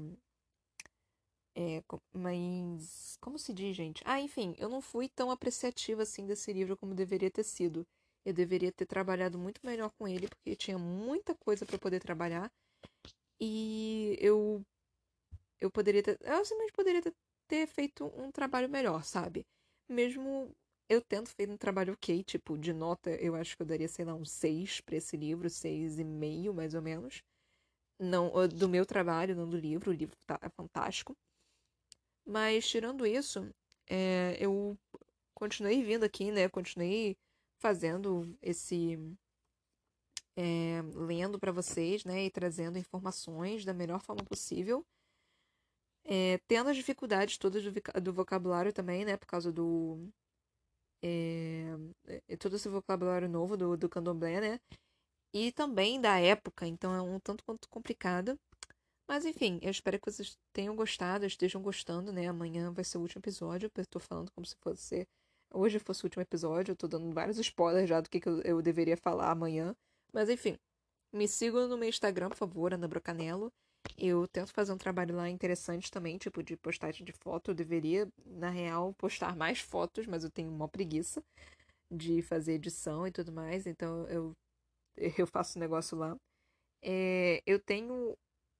é, 1.57 1.83
mas. 2.13 3.17
Como 3.21 3.39
se 3.39 3.53
diz, 3.53 3.77
gente? 3.77 4.03
Ah, 4.05 4.21
enfim, 4.21 4.55
eu 4.59 4.69
não 4.69 4.81
fui 4.81 5.09
tão 5.09 5.31
apreciativa 5.31 6.03
assim 6.03 6.25
desse 6.27 6.53
livro 6.53 6.77
como 6.77 6.95
deveria 6.95 7.31
ter 7.31 7.43
sido. 7.45 7.87
Eu 8.25 8.33
deveria 8.35 8.73
ter 8.73 8.87
trabalhado 8.87 9.39
muito 9.39 9.61
melhor 9.64 9.91
com 9.99 10.07
ele, 10.07 10.29
porque 10.29 10.57
tinha 10.57 10.79
muita 10.79 11.35
coisa 11.35 11.64
para 11.66 11.79
poder 11.79 12.01
trabalhar. 12.01 12.51
E 13.41 14.16
eu. 14.21 14.62
Eu 15.61 15.71
poderia 15.71 16.03
ter. 16.03 16.19
Eu 16.23 16.45
simplesmente 16.45 16.73
poderia 16.73 17.03
ter, 17.49 17.66
feito 17.66 18.07
um 18.16 18.31
trabalho 18.31 18.69
melhor, 18.69 19.05
sabe? 19.05 19.47
Mesmo 19.89 20.55
eu 20.89 21.01
tendo 21.03 21.29
feito 21.29 21.53
um 21.53 21.57
trabalho 21.57 21.95
ok, 21.95 22.23
tipo, 22.25 22.59
de 22.59 22.73
nota, 22.73 23.11
eu 23.11 23.35
acho 23.35 23.57
que 23.57 23.62
eu 23.62 23.66
daria, 23.66 23.89
sei 23.89 24.05
lá, 24.05 24.14
um 24.14 24.25
6 24.25 24.81
para 24.81 24.97
esse 24.97 25.16
livro, 25.16 25.49
6,5 25.51 26.53
mais 26.55 26.75
ou 26.75 26.83
menos 26.83 27.23
não 27.99 28.31
do 28.49 28.69
meu 28.69 28.87
trabalho, 28.87 29.35
não 29.35 29.49
do 29.49 29.57
livro. 29.57 29.91
O 29.91 29.95
livro 29.95 30.16
tá, 30.27 30.39
é 30.43 30.49
fantástico. 30.49 31.16
Mas, 32.25 32.69
tirando 32.69 33.07
isso, 33.07 33.49
é, 33.89 34.37
eu 34.41 34.79
continuei 35.35 35.83
vindo 35.83 36.05
aqui, 36.05 36.31
né? 36.31 36.49
Continuei 36.49 37.16
fazendo 37.59 38.37
esse. 38.43 38.99
É, 40.37 40.83
lendo 40.95 41.39
para 41.39 41.53
vocês, 41.53 42.05
né? 42.05 42.25
E 42.25 42.31
trazendo 42.31 42.79
informações 42.79 43.65
da 43.65 43.75
melhor 43.75 44.01
forma 44.01 44.25
possível. 44.25 44.85
É, 46.05 46.39
tendo 46.47 46.71
as 46.71 46.77
dificuldades 46.77 47.37
todas 47.37 47.63
do, 47.63 47.73
do, 48.03 48.13
vocabulário 48.13 48.73
também, 48.73 49.05
né? 49.05 49.17
Por 49.17 49.27
causa 49.27 49.53
do. 49.53 50.09
É, 51.03 51.67
é 52.29 52.37
todo 52.37 52.57
esse 52.57 52.69
vocabulário 52.69 53.29
novo 53.29 53.57
do, 53.57 53.77
do 53.77 53.89
candomblé, 53.89 54.41
né? 54.41 54.61
e 55.33 55.53
também 55.53 56.01
da 56.01 56.19
época, 56.19 56.67
então 56.67 56.95
é 56.95 57.03
um 57.03 57.21
tanto 57.21 57.45
quanto 57.45 57.69
complicado. 57.69 58.39
Mas 59.09 59.25
enfim, 59.25 59.59
eu 59.63 59.71
espero 59.71 59.99
que 59.99 60.11
vocês 60.11 60.37
tenham 60.53 60.77
gostado, 60.77 61.25
estejam 61.25 61.63
gostando, 61.63 62.13
né? 62.13 62.29
Amanhã 62.29 62.73
vai 62.73 62.85
ser 62.85 62.99
o 62.99 63.03
último 63.03 63.21
episódio. 63.21 63.71
Eu 63.75 63.87
tô 63.87 63.99
falando 63.99 64.31
como 64.33 64.47
se 64.47 64.57
fosse. 64.57 65.07
Hoje 65.53 65.79
fosse 65.79 66.03
o 66.05 66.07
último 66.07 66.23
episódio, 66.23 66.73
eu 66.73 66.77
tô 66.77 66.87
dando 66.87 67.13
vários 67.13 67.39
spoilers 67.39 67.89
já 67.89 68.01
do 68.01 68.09
que, 68.09 68.21
que 68.21 68.29
eu, 68.29 68.63
deveria 68.63 68.97
falar 68.97 69.31
amanhã. 69.31 69.75
Mas 70.13 70.29
enfim, 70.29 70.59
me 71.13 71.27
sigam 71.27 71.69
no 71.69 71.79
meu 71.79 71.89
Instagram, 71.89 72.29
por 72.29 72.37
favor, 72.37 72.75
Ana 72.75 72.87
Brocanello. 72.89 73.51
Eu 73.97 74.29
tento 74.29 74.53
fazer 74.53 74.73
um 74.73 74.79
trabalho 74.79 75.17
lá 75.17 75.29
interessante 75.29 75.91
também, 75.91 76.19
tipo 76.19 76.43
de 76.43 76.57
postagem 76.57 77.05
de 77.05 77.13
foto. 77.13 77.51
Eu 77.51 77.55
deveria, 77.55 78.09
na 78.27 78.51
real, 78.51 78.93
postar 78.95 79.35
mais 79.37 79.61
fotos, 79.61 80.07
mas 80.07 80.25
eu 80.25 80.31
tenho 80.31 80.51
uma 80.51 80.69
preguiça 80.69 81.23
de 81.91 82.23
fazer 82.23 82.55
edição 82.55 83.07
e 83.07 83.13
tudo 83.13 83.33
mais. 83.33 83.67
Então 83.67 84.07
eu 84.09 84.35
eu 85.19 85.27
faço 85.27 85.59
um 85.59 85.61
negócio 85.61 85.97
lá. 85.97 86.17
É, 86.83 87.43
eu 87.47 87.59
tenho 87.59 88.17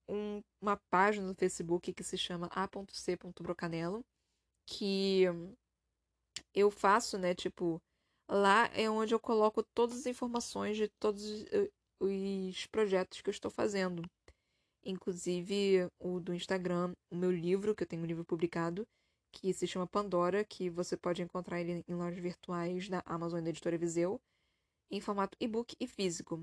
um, 0.09 0.41
uma 0.61 0.76
página 0.91 1.26
no 1.26 1.34
Facebook 1.34 1.93
que 1.93 2.05
se 2.05 2.16
chama 2.16 2.49
a.c.brocanelo, 2.53 4.05
que 4.66 5.24
eu 6.59 6.70
faço, 6.70 7.18
né, 7.18 7.34
tipo, 7.34 7.80
lá 8.28 8.70
é 8.74 8.90
onde 8.90 9.14
eu 9.14 9.20
coloco 9.20 9.62
todas 9.74 9.98
as 9.98 10.06
informações 10.06 10.76
de 10.76 10.88
todos 11.00 11.44
os 12.00 12.66
projetos 12.66 13.20
que 13.20 13.28
eu 13.28 13.32
estou 13.32 13.50
fazendo. 13.50 14.02
Inclusive 14.84 15.88
o 15.98 16.20
do 16.20 16.34
Instagram, 16.34 16.94
o 17.11 17.16
meu 17.16 17.30
livro, 17.30 17.74
que 17.74 17.82
eu 17.82 17.86
tenho 17.86 18.02
um 18.02 18.06
livro 18.06 18.24
publicado, 18.24 18.86
que 19.32 19.52
se 19.52 19.66
chama 19.66 19.86
Pandora, 19.86 20.44
que 20.44 20.70
você 20.70 20.96
pode 20.96 21.22
encontrar 21.22 21.61
ele 21.61 21.84
em 21.86 21.94
lojas 21.94 22.18
virtuais 22.18 22.88
da 22.88 23.02
Amazon 23.04 23.40
e 23.40 23.42
da 23.42 23.50
Editora 23.50 23.76
Viseu 23.76 24.20
em 24.90 25.00
formato 25.00 25.36
e-book 25.40 25.76
e 25.78 25.86
físico. 25.86 26.42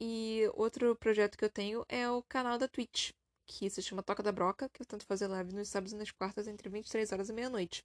E 0.00 0.50
outro 0.54 0.94
projeto 0.96 1.38
que 1.38 1.44
eu 1.44 1.50
tenho 1.50 1.84
é 1.88 2.10
o 2.10 2.22
canal 2.22 2.58
da 2.58 2.68
Twitch, 2.68 3.12
que 3.46 3.70
se 3.70 3.80
chama 3.80 4.02
Toca 4.02 4.22
da 4.22 4.32
Broca, 4.32 4.68
que 4.68 4.82
eu 4.82 4.86
tento 4.86 5.06
fazer 5.06 5.28
live 5.28 5.54
nos 5.54 5.68
sábados 5.68 5.92
e 5.92 5.96
nas 5.96 6.10
quartas 6.10 6.48
entre 6.48 6.68
23 6.68 7.12
horas 7.12 7.28
e 7.28 7.32
meia-noite. 7.32 7.84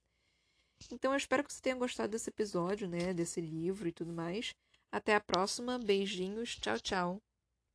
Então 0.90 1.12
eu 1.12 1.18
espero 1.18 1.44
que 1.44 1.54
você 1.54 1.62
tenha 1.62 1.76
gostado 1.76 2.12
desse 2.12 2.30
episódio, 2.30 2.88
né, 2.88 3.14
desse 3.14 3.42
livro 3.42 3.88
e 3.88 3.92
tudo 3.92 4.14
mais. 4.14 4.54
Até 4.92 5.16
a 5.16 5.22
próxima, 5.22 5.78
beijinhos, 5.80 6.56
tchau, 6.56 6.80
tchau. 6.80 7.31